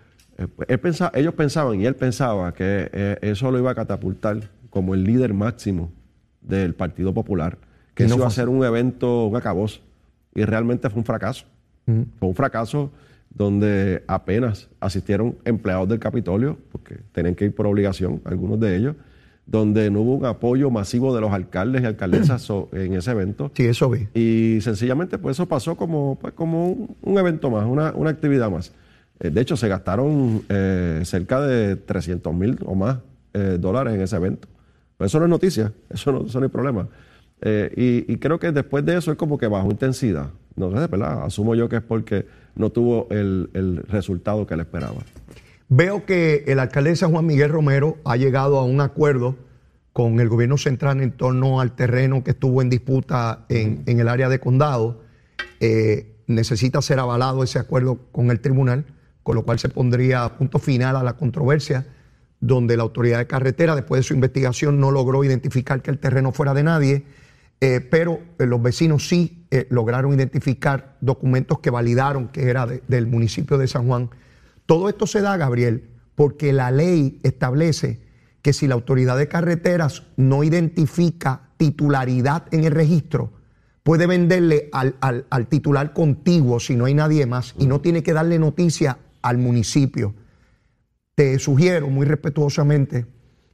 él 0.68 0.80
pensa- 0.80 1.12
ellos 1.14 1.34
pensaban 1.34 1.80
y 1.82 1.86
él 1.86 1.96
pensaba 1.96 2.54
que 2.54 2.90
eh, 2.92 3.18
eso 3.22 3.52
lo 3.52 3.60
iba 3.60 3.72
a 3.72 3.76
catapultar 3.76 4.50
como 4.70 4.94
el 4.94 5.04
líder 5.04 5.34
máximo 5.34 5.92
del 6.42 6.74
Partido 6.74 7.14
Popular, 7.14 7.58
que 7.96 8.04
eso 8.06 8.16
iba 8.16 8.28
a 8.28 8.32
ser 8.32 8.50
un 8.50 8.64
evento, 8.66 9.26
un 9.28 9.36
acabose. 9.36 9.82
Y 10.36 10.44
realmente 10.46 10.90
fue 10.90 11.00
un 11.00 11.06
fracaso. 11.06 11.46
Fue 11.86 12.28
un 12.30 12.36
fracaso 12.36 12.92
donde 13.30 14.04
apenas 14.08 14.70
asistieron 14.80 15.38
empleados 15.46 15.88
del 15.90 16.00
Capitolio, 16.00 16.58
porque 16.72 16.98
tenían 17.12 17.36
que 17.36 17.46
ir 17.46 17.54
por 17.56 17.66
obligación, 17.68 18.22
algunos 18.26 18.60
de 18.60 18.76
ellos, 18.76 18.96
donde 19.46 19.90
no 19.92 20.02
hubo 20.02 20.16
un 20.16 20.26
apoyo 20.26 20.70
masivo 20.72 21.14
de 21.14 21.22
los 21.22 21.32
alcaldes 21.32 21.82
y 21.84 21.86
alcaldesas 21.86 22.48
en 22.72 22.94
ese 22.94 23.12
evento. 23.12 23.52
Sí, 23.54 23.66
eso 23.66 23.90
vi. 23.90 24.08
Y 24.14 24.62
sencillamente, 24.62 25.18
pues 25.18 25.36
eso 25.38 25.48
pasó 25.48 25.76
como, 25.76 26.18
pues, 26.20 26.34
como 26.34 26.70
un, 26.70 26.96
un 27.02 27.18
evento 27.18 27.50
más, 27.52 27.66
una, 27.66 27.92
una 27.94 28.10
actividad 28.12 28.50
más. 28.50 28.72
Eh, 29.24 29.30
de 29.32 29.41
hecho, 29.41 29.55
se 29.55 29.67
gastaron 29.69 30.43
eh, 30.49 31.01
cerca 31.05 31.41
de 31.41 31.78
300 31.78 32.34
mil 32.36 32.59
o 32.65 32.76
más 32.76 32.97
eh, 33.34 33.57
dólares 33.59 33.95
en 33.95 34.01
ese 34.01 34.17
evento. 34.17 34.47
Pero 34.97 35.07
eso 35.07 35.17
no 35.19 35.26
es 35.26 35.30
noticia, 35.30 35.71
eso 35.89 36.11
no, 36.11 36.26
eso 36.28 36.39
no 36.39 36.45
hay 36.45 36.51
problema. 36.51 36.88
Eh, 37.41 38.03
y, 38.07 38.13
y 38.13 38.17
creo 38.17 38.38
que 38.38 38.51
después 38.51 38.86
de 38.86 38.97
eso 38.97 39.11
es 39.11 39.17
como 39.17 39.38
que 39.38 39.47
bajó 39.47 39.71
intensidad. 39.71 40.30
No 40.55 40.69
sé, 40.69 40.88
¿verdad? 40.88 41.24
Asumo 41.24 41.55
yo 41.55 41.67
que 41.67 41.78
es 41.78 41.82
porque 41.82 42.28
no 42.55 42.69
tuvo 42.69 43.07
el, 43.09 43.49
el 43.53 43.78
resultado 43.88 44.45
que 44.45 44.53
él 44.53 44.59
esperaba. 44.59 44.97
Veo 45.69 46.05
que 46.05 46.43
el 46.45 46.59
alcalde 46.59 46.91
de 46.91 46.95
San 46.97 47.11
Juan 47.11 47.26
Miguel 47.26 47.49
Romero 47.49 47.97
ha 48.05 48.17
llegado 48.17 48.59
a 48.59 48.65
un 48.65 48.82
acuerdo 48.82 49.36
con 49.93 50.19
el 50.19 50.30
gobierno 50.30 50.57
central 50.57 51.01
en 51.01 51.11
torno 51.11 51.59
al 51.59 51.76
terreno 51.76 52.24
que 52.24 52.32
estuvo 52.32 52.61
en 52.61 52.69
disputa 52.69 53.45
en, 53.49 53.84
en 53.88 53.99
el 53.99 54.09
área 54.09 54.30
de 54.30 54.39
condado. 54.39 55.01
Necesita 56.28 56.82
ser 56.82 56.99
avalado 56.99 57.43
ese 57.43 57.59
acuerdo 57.59 57.99
con 58.11 58.30
el 58.30 58.39
tribunal, 58.39 58.86
con 59.24 59.36
lo 59.36 59.43
cual 59.43 59.57
se 59.59 59.69
pondría 59.69 60.38
punto 60.38 60.59
final 60.59 60.95
a 60.95 61.03
la 61.03 61.13
controversia, 61.17 61.88
donde 62.39 62.76
la 62.78 62.84
autoridad 62.84 63.19
de 63.19 63.28
carretera, 63.28 63.76
después 63.76 63.99
de 63.99 64.03
su 64.03 64.13
investigación, 64.13 64.80
no 64.80 64.91
logró 64.91 65.24
identificar 65.24 65.82
que 65.82 65.91
el 65.91 65.97
terreno 65.99 66.32
fuera 66.34 66.53
de 66.53 66.63
nadie, 66.63 67.03
eh, 67.61 67.80
pero 67.80 68.19
eh, 68.39 68.45
los 68.45 68.61
vecinos 68.61 69.07
sí 69.07 69.45
eh, 69.49 69.65
lograron 69.69 70.13
identificar 70.13 70.97
documentos 70.99 71.59
que 71.59 71.69
validaron 71.69 72.28
que 72.28 72.49
era 72.49 72.65
de- 72.65 72.84
del 72.89 73.07
municipio 73.07 73.57
de 73.57 73.67
San 73.67 73.88
Juan. 73.88 74.09
Todo 74.65 74.89
esto 74.89 75.07
se 75.07 75.21
da, 75.21 75.38
Gabriel, 75.38 75.89
porque 76.15 76.51
la 76.51 76.71
ley 76.71 77.19
establece 77.24 78.01
que 78.41 78.51
si 78.51 78.67
la 78.67 78.76
autoridad 78.76 79.17
de 79.17 79.30
carreteras 79.30 80.03
no 80.17 80.43
identifica 80.43 81.43
titularidad 81.55 82.43
en 82.51 82.65
el 82.65 82.71
registro, 82.74 83.32
puede 83.84 84.05
venderle 84.07 84.69
al, 84.74 84.95
al- 84.99 85.26
al 85.30 85.47
titular 85.47 85.93
contiguo 85.93 86.59
si 86.59 86.76
no 86.76 86.86
hay 86.86 86.93
nadie 86.93 87.26
más 87.26 87.55
y 87.57 87.67
no 87.67 87.80
tiene 87.80 88.03
que 88.03 88.11
darle 88.11 88.38
noticia 88.39 88.97
al 89.24 89.39
municipio. 89.39 90.13
Te 91.15 91.39
sugiero 91.39 91.88
muy 91.89 92.05
respetuosamente 92.05 93.07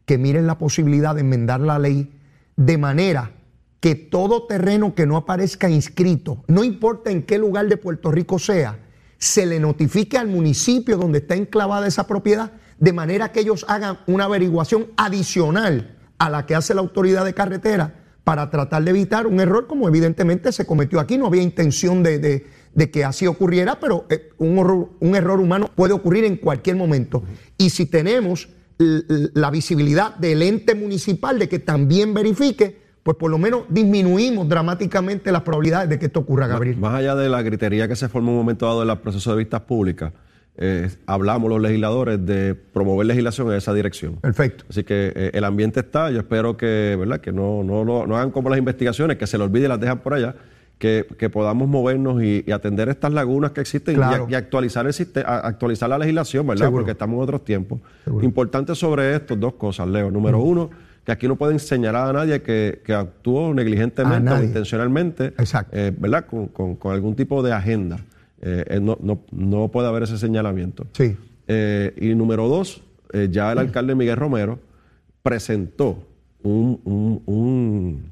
que 0.05 0.17
miren 0.17 0.47
la 0.47 0.57
posibilidad 0.57 1.15
de 1.15 1.21
enmendar 1.21 1.61
la 1.61 1.79
ley 1.79 2.11
de 2.57 2.77
manera 2.77 3.31
que 3.79 3.95
todo 3.95 4.45
terreno 4.45 4.93
que 4.95 5.05
no 5.05 5.15
aparezca 5.15 5.69
inscrito, 5.69 6.43
no 6.47 6.65
importa 6.65 7.11
en 7.11 7.23
qué 7.23 7.37
lugar 7.37 7.67
de 7.67 7.77
Puerto 7.77 8.11
Rico 8.11 8.37
sea, 8.39 8.79
se 9.17 9.45
le 9.45 9.59
notifique 9.59 10.17
al 10.17 10.27
municipio 10.27 10.97
donde 10.97 11.19
está 11.19 11.35
enclavada 11.35 11.87
esa 11.87 12.07
propiedad, 12.07 12.51
de 12.77 12.93
manera 12.93 13.31
que 13.31 13.41
ellos 13.41 13.65
hagan 13.69 13.99
una 14.07 14.25
averiguación 14.25 14.87
adicional 14.97 15.97
a 16.17 16.29
la 16.29 16.45
que 16.45 16.55
hace 16.55 16.73
la 16.73 16.81
autoridad 16.81 17.23
de 17.23 17.33
carretera 17.33 17.95
para 18.23 18.49
tratar 18.49 18.83
de 18.83 18.91
evitar 18.91 19.27
un 19.27 19.39
error 19.39 19.67
como 19.67 19.87
evidentemente 19.87 20.51
se 20.51 20.65
cometió 20.65 20.99
aquí. 20.99 21.17
No 21.17 21.27
había 21.27 21.41
intención 21.41 22.03
de, 22.03 22.19
de- 22.19 22.47
de 22.73 22.91
que 22.91 23.03
así 23.03 23.27
ocurriera, 23.27 23.79
pero 23.79 24.05
eh, 24.09 24.29
un, 24.37 24.57
horror- 24.57 24.89
un 24.99 25.15
error 25.15 25.39
humano 25.39 25.69
puede 25.75 25.93
ocurrir 25.93 26.23
en 26.25 26.37
cualquier 26.37 26.75
momento. 26.75 27.23
Y 27.57 27.69
si 27.71 27.85
tenemos 27.85 28.49
la 29.33 29.51
visibilidad 29.51 30.15
del 30.15 30.41
ente 30.41 30.73
municipal 30.73 31.37
de 31.37 31.49
que 31.49 31.59
también 31.59 32.13
verifique, 32.13 32.77
pues 33.03 33.17
por 33.17 33.29
lo 33.29 33.37
menos 33.37 33.63
disminuimos 33.69 34.47
dramáticamente 34.47 35.31
las 35.33 35.41
probabilidades 35.41 35.89
de 35.89 35.99
que 35.99 36.05
esto 36.05 36.21
ocurra, 36.21 36.47
Gabriel. 36.47 36.77
Más 36.77 36.95
allá 36.95 37.15
de 37.15 37.27
la 37.27 37.41
gritería 37.41 37.87
que 37.89 37.95
se 37.97 38.07
formó 38.07 38.29
en 38.29 38.33
un 38.35 38.39
momento 38.41 38.65
dado 38.67 38.83
en 38.83 38.89
el 38.89 38.97
proceso 38.99 39.31
de 39.31 39.37
vistas 39.37 39.61
públicas, 39.61 40.13
eh, 40.55 40.89
hablamos 41.07 41.49
los 41.49 41.61
legisladores 41.61 42.25
de 42.25 42.55
promover 42.55 43.05
legislación 43.07 43.49
en 43.51 43.57
esa 43.57 43.73
dirección. 43.73 44.15
Perfecto. 44.17 44.63
Así 44.69 44.83
que 44.85 45.11
eh, 45.15 45.31
el 45.33 45.43
ambiente 45.43 45.81
está, 45.81 46.09
yo 46.11 46.19
espero 46.19 46.55
que, 46.55 46.95
¿verdad? 46.97 47.19
que 47.19 47.31
no, 47.33 47.63
no, 47.63 47.83
no, 47.83 48.05
no 48.07 48.15
hagan 48.17 48.31
como 48.31 48.49
las 48.49 48.59
investigaciones, 48.59 49.17
que 49.17 49.27
se 49.27 49.37
le 49.37 49.43
olvide 49.43 49.65
y 49.65 49.67
las 49.69 49.79
dejan 49.79 49.99
por 49.99 50.13
allá, 50.13 50.35
que, 50.79 51.05
que 51.17 51.29
podamos 51.29 51.67
movernos 51.67 52.23
y, 52.23 52.43
y 52.47 52.51
atender 52.51 52.89
estas 52.89 53.11
lagunas 53.13 53.51
que 53.51 53.61
existen 53.61 53.93
y 53.93 53.97
Claro. 53.97 54.25
a- 54.27 54.31
y, 54.31 54.33
actualizar 54.33 54.87
el 54.87 54.93
siste- 54.93 55.23
a- 55.25 55.39
actualizar 55.45 55.89
la 55.89 55.97
legislación, 55.99 56.47
¿verdad? 56.47 56.65
Seguro. 56.65 56.81
Porque 56.81 56.91
estamos 56.93 57.17
en 57.17 57.23
otros 57.23 57.43
tiempos. 57.45 57.79
Seguro. 58.05 58.25
Importante 58.25 58.73
sobre 58.73 59.13
esto, 59.15 59.35
dos 59.35 59.53
cosas, 59.55 59.87
Leo. 59.89 60.09
Número 60.09 60.39
uno, 60.39 60.69
que 61.05 61.11
aquí 61.11 61.27
no 61.27 61.35
pueden 61.35 61.59
señalar 61.59 62.09
a 62.09 62.13
nadie 62.13 62.41
que, 62.41 62.81
que 62.85 62.93
actuó 62.93 63.53
negligentemente 63.53 64.31
o 64.31 64.41
intencionalmente, 64.43 65.25
Exacto. 65.37 65.75
eh, 65.77 65.93
¿verdad? 65.97 66.25
Con, 66.25 66.47
con- 66.47 66.75
con 66.77 66.93
algún 66.93 67.13
tipo 67.15 67.43
de 67.43 67.51
agenda. 67.51 67.97
Eh, 68.41 68.63
eh, 68.69 68.79
no, 68.79 68.97
no, 69.01 69.19
no 69.31 69.67
puede 69.67 69.87
haber 69.89 70.03
ese 70.03 70.17
señalamiento. 70.17 70.87
Sí. 70.93 71.15
Eh, 71.47 71.93
y 71.99 72.15
número 72.15 72.47
dos, 72.47 72.81
ya 73.31 73.51
el 73.51 73.57
alcalde 73.57 73.95
Miguel 73.95 74.15
Romero 74.17 74.59
presentó 75.23 76.03
un- 76.43 76.79
un- 77.25 78.11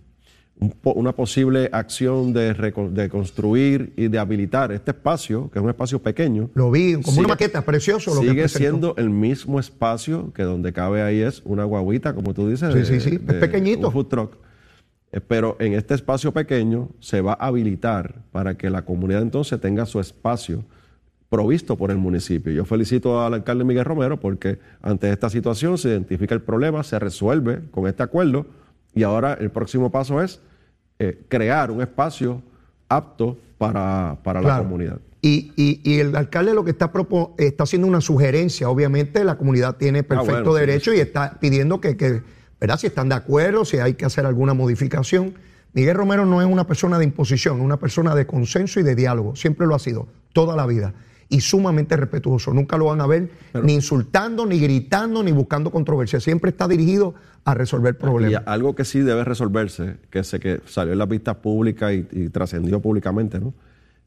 una 0.83 1.11
posible 1.11 1.69
acción 1.71 2.33
de, 2.33 2.53
de 2.91 3.09
construir 3.09 3.93
y 3.95 4.07
de 4.07 4.17
habilitar 4.17 4.71
este 4.71 4.91
espacio, 4.91 5.51
que 5.51 5.59
es 5.59 5.63
un 5.63 5.69
espacio 5.69 5.99
pequeño. 6.01 6.49
Lo 6.55 6.71
vi 6.71 6.93
como 6.93 7.03
Sigue- 7.07 7.19
una 7.19 7.27
maqueta, 7.29 7.61
precioso 7.63 8.15
lo 8.15 8.21
Sigue 8.21 8.47
siendo 8.47 8.95
el 8.97 9.09
mismo 9.11 9.59
espacio 9.59 10.33
que 10.33 10.43
donde 10.43 10.73
cabe 10.73 11.01
ahí 11.03 11.19
es 11.19 11.41
una 11.45 11.63
guaguita, 11.63 12.15
como 12.15 12.33
tú 12.33 12.49
dices. 12.49 12.73
Sí, 12.73 12.79
de- 12.79 12.85
sí, 12.85 12.99
sí, 12.99 13.19
es 13.27 13.33
pequeñito. 13.35 13.87
Un 13.87 13.93
food 13.93 14.07
truck. 14.07 14.35
Eh, 15.11 15.21
Pero 15.21 15.55
en 15.59 15.73
este 15.73 15.93
espacio 15.93 16.31
pequeño 16.33 16.89
se 16.99 17.21
va 17.21 17.33
a 17.39 17.47
habilitar 17.47 18.23
para 18.31 18.57
que 18.57 18.69
la 18.69 18.83
comunidad 18.83 19.21
entonces 19.21 19.61
tenga 19.61 19.85
su 19.85 19.99
espacio 19.99 20.65
provisto 21.29 21.75
por 21.75 21.91
el 21.91 21.97
municipio. 21.97 22.51
Yo 22.51 22.65
felicito 22.65 23.21
al 23.21 23.33
alcalde 23.33 23.63
Miguel 23.63 23.85
Romero 23.85 24.19
porque 24.19 24.59
ante 24.81 25.11
esta 25.11 25.29
situación 25.29 25.77
se 25.77 25.89
identifica 25.89 26.33
el 26.33 26.41
problema, 26.41 26.83
se 26.83 26.97
resuelve 26.99 27.61
con 27.71 27.85
este 27.87 28.01
acuerdo 28.01 28.47
y 28.97 29.03
ahora 29.03 29.33
el 29.39 29.49
próximo 29.51 29.91
paso 29.91 30.21
es 30.21 30.39
eh, 30.99 31.23
crear 31.29 31.69
un 31.71 31.81
espacio 31.81 32.41
apto 32.89 33.37
para, 33.57 34.17
para 34.23 34.41
la 34.41 34.57
comunidad. 34.59 34.99
Y, 35.21 35.51
y- 35.55 35.81
y 35.83 35.99
el 35.99 36.15
alcalde 36.15 36.53
lo 36.53 36.63
que 36.63 36.71
está, 36.71 36.91
propo- 36.91 37.33
está 37.37 37.63
haciendo 37.63 37.87
una 37.87 38.01
sugerencia, 38.01 38.69
obviamente 38.69 39.23
la 39.23 39.35
comunidad 39.37 39.75
tiene 39.77 40.03
perfecto 40.03 40.31
Ah, 40.31 40.41
bueno, 40.41 40.53
sí, 40.53 40.59
derecho 40.59 40.93
y 40.93 40.99
está 40.99 41.37
pidiendo 41.39 41.81
que, 41.81 41.97
que, 41.97 42.21
¿verdad? 42.61 42.77
Si 42.77 42.87
están 42.87 43.09
de 43.09 43.15
acuerdo, 43.15 43.65
si 43.65 43.77
hay 43.77 43.95
que 43.95 44.05
hacer 44.05 44.25
alguna 44.25 44.53
modificación. 44.53 45.33
Miguel 45.73 45.95
Romero 45.97 46.25
no 46.25 46.41
es 46.41 46.47
una 46.47 46.65
persona 46.65 46.97
de 46.97 47.03
imposición, 47.05 47.57
es 47.57 47.63
una 47.63 47.77
persona 47.77 48.15
de 48.15 48.25
consenso 48.25 48.79
y 48.79 48.83
de 48.83 48.95
diálogo, 48.95 49.35
siempre 49.35 49.67
lo 49.67 49.75
ha 49.75 49.79
sido, 49.79 50.07
toda 50.33 50.55
la 50.55 50.65
vida. 50.65 50.93
Y 51.29 51.41
sumamente 51.41 51.97
respetuoso. 51.97 52.53
Nunca 52.53 52.77
lo 52.77 52.85
van 52.85 53.01
a 53.01 53.07
ver 53.07 53.29
ni 53.63 53.73
insultando, 53.73 54.45
ni 54.45 54.59
gritando, 54.59 55.21
ni 55.23 55.31
buscando 55.33 55.71
controversia. 55.71 56.19
Siempre 56.21 56.51
está 56.51 56.67
dirigido 56.67 57.15
a 57.43 57.53
resolver 57.53 57.95
Y 57.97 58.01
problemas. 58.01 58.43
algo 58.45 58.75
que 58.75 58.85
sí 58.85 58.99
debe 59.01 59.23
resolverse, 59.25 59.97
que 60.09 60.23
sé 60.23 60.39
que 60.39 60.61
salió 60.65 60.93
en 60.93 60.99
la 60.99 61.05
vista 61.05 61.33
pública 61.41 61.93
y, 61.93 62.07
y 62.11 62.29
trascendió 62.29 62.79
públicamente, 62.81 63.39
¿no? 63.39 63.53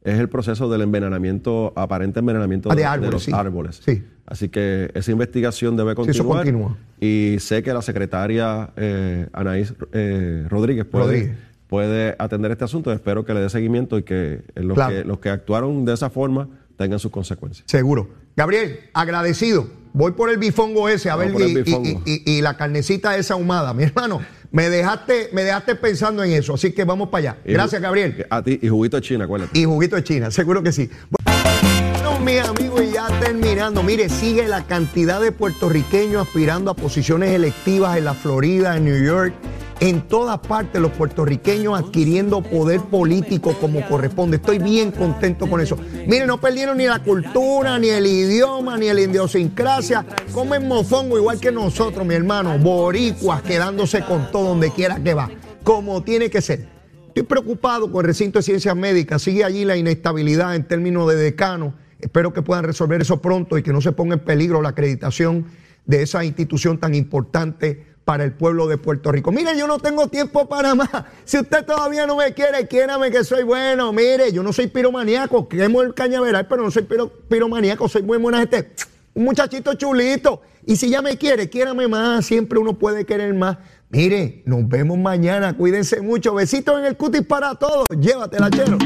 Es 0.02 0.18
el 0.18 0.30
proceso 0.30 0.70
del 0.70 0.80
envenenamiento, 0.80 1.74
aparente 1.76 2.20
envenenamiento 2.20 2.70
Ah, 2.70 2.74
de 2.74 2.80
de, 2.80 2.86
árboles, 2.86 3.12
los 3.12 3.22
sí. 3.24 3.32
árboles. 3.34 3.80
Sí. 3.84 4.02
Así 4.24 4.48
que 4.48 4.90
esa 4.94 5.10
investigación 5.12 5.76
debe 5.76 5.90
Sí, 5.94 6.00
eso 6.10 6.24
continuar. 6.24 6.36
continúa. 6.44 6.76
Y 7.00 7.36
sé 7.40 7.62
que 7.62 7.74
la 7.74 7.82
secretaria 7.82 8.70
eh, 8.76 9.26
Anaís 9.34 9.74
eh, 9.92 10.46
Rodríguez, 10.48 10.86
puede, 10.86 11.04
Rodríguez. 11.04 11.36
puede 11.66 12.16
atender 12.18 12.50
este 12.52 12.64
asunto. 12.64 12.90
Espero 12.92 13.26
que 13.26 13.34
le 13.34 13.40
dé 13.40 13.50
seguimiento 13.50 13.98
y 13.98 14.02
que 14.02 14.42
los, 14.54 14.74
Claro. 14.74 14.94
que 14.96 15.04
los 15.04 15.18
que 15.18 15.28
actuaron 15.28 15.84
de 15.84 15.92
esa 15.92 16.08
forma 16.08 16.48
tengan 16.80 16.98
sus 16.98 17.10
consecuencias. 17.10 17.64
Seguro. 17.68 18.08
Gabriel, 18.34 18.88
agradecido. 18.94 19.66
Voy 19.92 20.12
por 20.12 20.30
el 20.30 20.38
bifongo 20.38 20.88
ese, 20.88 21.10
a 21.10 21.16
Vamos 21.16 21.34
ver, 21.34 21.48
y, 21.48 21.50
y- 21.50 21.62
bifongo. 21.62 22.02
y- 22.06 22.22
y- 22.26 22.38
y 22.38 22.40
la 22.40 22.56
carnecita 22.56 23.16
esa 23.18 23.34
ahumada. 23.34 23.74
Mi 23.74 23.82
hermano, 23.82 24.22
me 24.50 24.70
dejaste, 24.70 25.28
me 25.32 25.42
dejaste 25.42 25.74
pensando 25.74 26.24
en 26.24 26.30
eso, 26.32 26.54
así 26.54 26.72
que 26.72 26.84
vamos 26.84 27.10
para 27.10 27.32
allá. 27.32 27.38
Gracias, 27.44 27.82
Gabriel. 27.82 28.24
A 28.30 28.42
ti 28.42 28.58
y 28.62 28.68
juguito 28.68 28.96
de 28.96 29.02
China, 29.02 29.24
acuérdate. 29.24 29.58
Y 29.58 29.64
juguito 29.66 29.96
de 29.96 30.04
China, 30.04 30.30
seguro 30.30 30.62
que 30.62 30.72
sí. 30.72 30.88
Bueno, 31.10 32.18
mis 32.20 32.40
amigos, 32.40 32.82
y 32.82 32.92
ya 32.94 33.08
terminando. 33.20 33.82
Mire, 33.82 34.08
sigue 34.08 34.48
la 34.48 34.64
cantidad 34.66 35.20
de 35.20 35.32
puertorriqueños 35.32 36.26
aspirando 36.26 36.70
a 36.70 36.74
posiciones 36.74 37.30
electivas 37.34 37.98
en 37.98 38.04
la 38.06 38.14
Florida, 38.14 38.76
en 38.78 38.84
New 38.86 39.04
York. 39.04 39.34
En 39.80 40.02
todas 40.08 40.38
partes 40.40 40.78
los 40.78 40.92
puertorriqueños 40.92 41.78
adquiriendo 41.78 42.42
poder 42.42 42.82
político 42.82 43.54
como 43.58 43.80
corresponde. 43.88 44.36
Estoy 44.36 44.58
bien 44.58 44.90
contento 44.90 45.48
con 45.48 45.58
eso. 45.58 45.78
Mire, 46.06 46.26
no 46.26 46.38
perdieron 46.38 46.76
ni 46.76 46.84
la 46.84 46.98
cultura, 46.98 47.78
ni 47.78 47.88
el 47.88 48.06
idioma, 48.06 48.76
ni 48.76 48.92
la 48.92 49.00
idiosincrasia. 49.00 50.04
Comen 50.34 50.68
mofongo 50.68 51.16
igual 51.16 51.40
que 51.40 51.50
nosotros, 51.50 52.06
mi 52.06 52.14
hermano. 52.14 52.58
Boricuas 52.58 53.40
quedándose 53.40 54.04
con 54.04 54.30
todo 54.30 54.48
donde 54.48 54.70
quiera 54.70 55.02
que 55.02 55.14
va. 55.14 55.30
Como 55.64 56.02
tiene 56.02 56.28
que 56.28 56.42
ser. 56.42 56.68
Estoy 57.08 57.22
preocupado 57.22 57.90
con 57.90 58.04
el 58.04 58.08
recinto 58.08 58.38
de 58.38 58.42
ciencias 58.42 58.76
médicas. 58.76 59.22
Sigue 59.22 59.44
allí 59.44 59.64
la 59.64 59.78
inestabilidad 59.78 60.56
en 60.56 60.64
términos 60.64 61.08
de 61.08 61.16
decano. 61.16 61.72
Espero 61.98 62.34
que 62.34 62.42
puedan 62.42 62.64
resolver 62.64 63.00
eso 63.00 63.22
pronto 63.22 63.56
y 63.56 63.62
que 63.62 63.72
no 63.72 63.80
se 63.80 63.92
ponga 63.92 64.14
en 64.14 64.20
peligro 64.20 64.60
la 64.60 64.70
acreditación 64.70 65.46
de 65.86 66.02
esa 66.02 66.22
institución 66.22 66.78
tan 66.78 66.94
importante 66.94 67.89
para 68.10 68.24
el 68.24 68.32
pueblo 68.32 68.66
de 68.66 68.76
Puerto 68.76 69.12
Rico. 69.12 69.30
Mire, 69.30 69.56
yo 69.56 69.68
no 69.68 69.78
tengo 69.78 70.08
tiempo 70.08 70.48
para 70.48 70.74
más. 70.74 70.90
Si 71.24 71.38
usted 71.38 71.64
todavía 71.64 72.08
no 72.08 72.16
me 72.16 72.34
quiere, 72.34 72.66
quiérame 72.66 73.08
que 73.08 73.22
soy 73.22 73.44
bueno. 73.44 73.92
Mire, 73.92 74.32
yo 74.32 74.42
no 74.42 74.52
soy 74.52 74.66
piromaníaco, 74.66 75.46
quemo 75.46 75.80
el 75.82 75.94
cañaveral, 75.94 76.48
pero 76.48 76.64
no 76.64 76.72
soy 76.72 76.82
piro, 76.82 77.08
piromaníaco, 77.08 77.88
soy 77.88 78.02
muy 78.02 78.18
buena 78.18 78.40
gente. 78.40 78.72
Un 79.14 79.26
muchachito 79.26 79.74
chulito. 79.74 80.42
Y 80.66 80.74
si 80.74 80.90
ya 80.90 81.02
me 81.02 81.16
quiere, 81.18 81.48
quiérame 81.48 81.86
más. 81.86 82.26
Siempre 82.26 82.58
uno 82.58 82.76
puede 82.76 83.06
querer 83.06 83.32
más. 83.32 83.58
Mire, 83.90 84.42
nos 84.44 84.68
vemos 84.68 84.98
mañana. 84.98 85.56
Cuídense 85.56 86.00
mucho. 86.00 86.34
Besitos 86.34 86.80
en 86.80 86.86
el 86.86 86.96
cutis 86.96 87.22
para 87.22 87.54
todos. 87.54 87.90
Llévatela, 87.90 88.50
chero. 88.50 88.76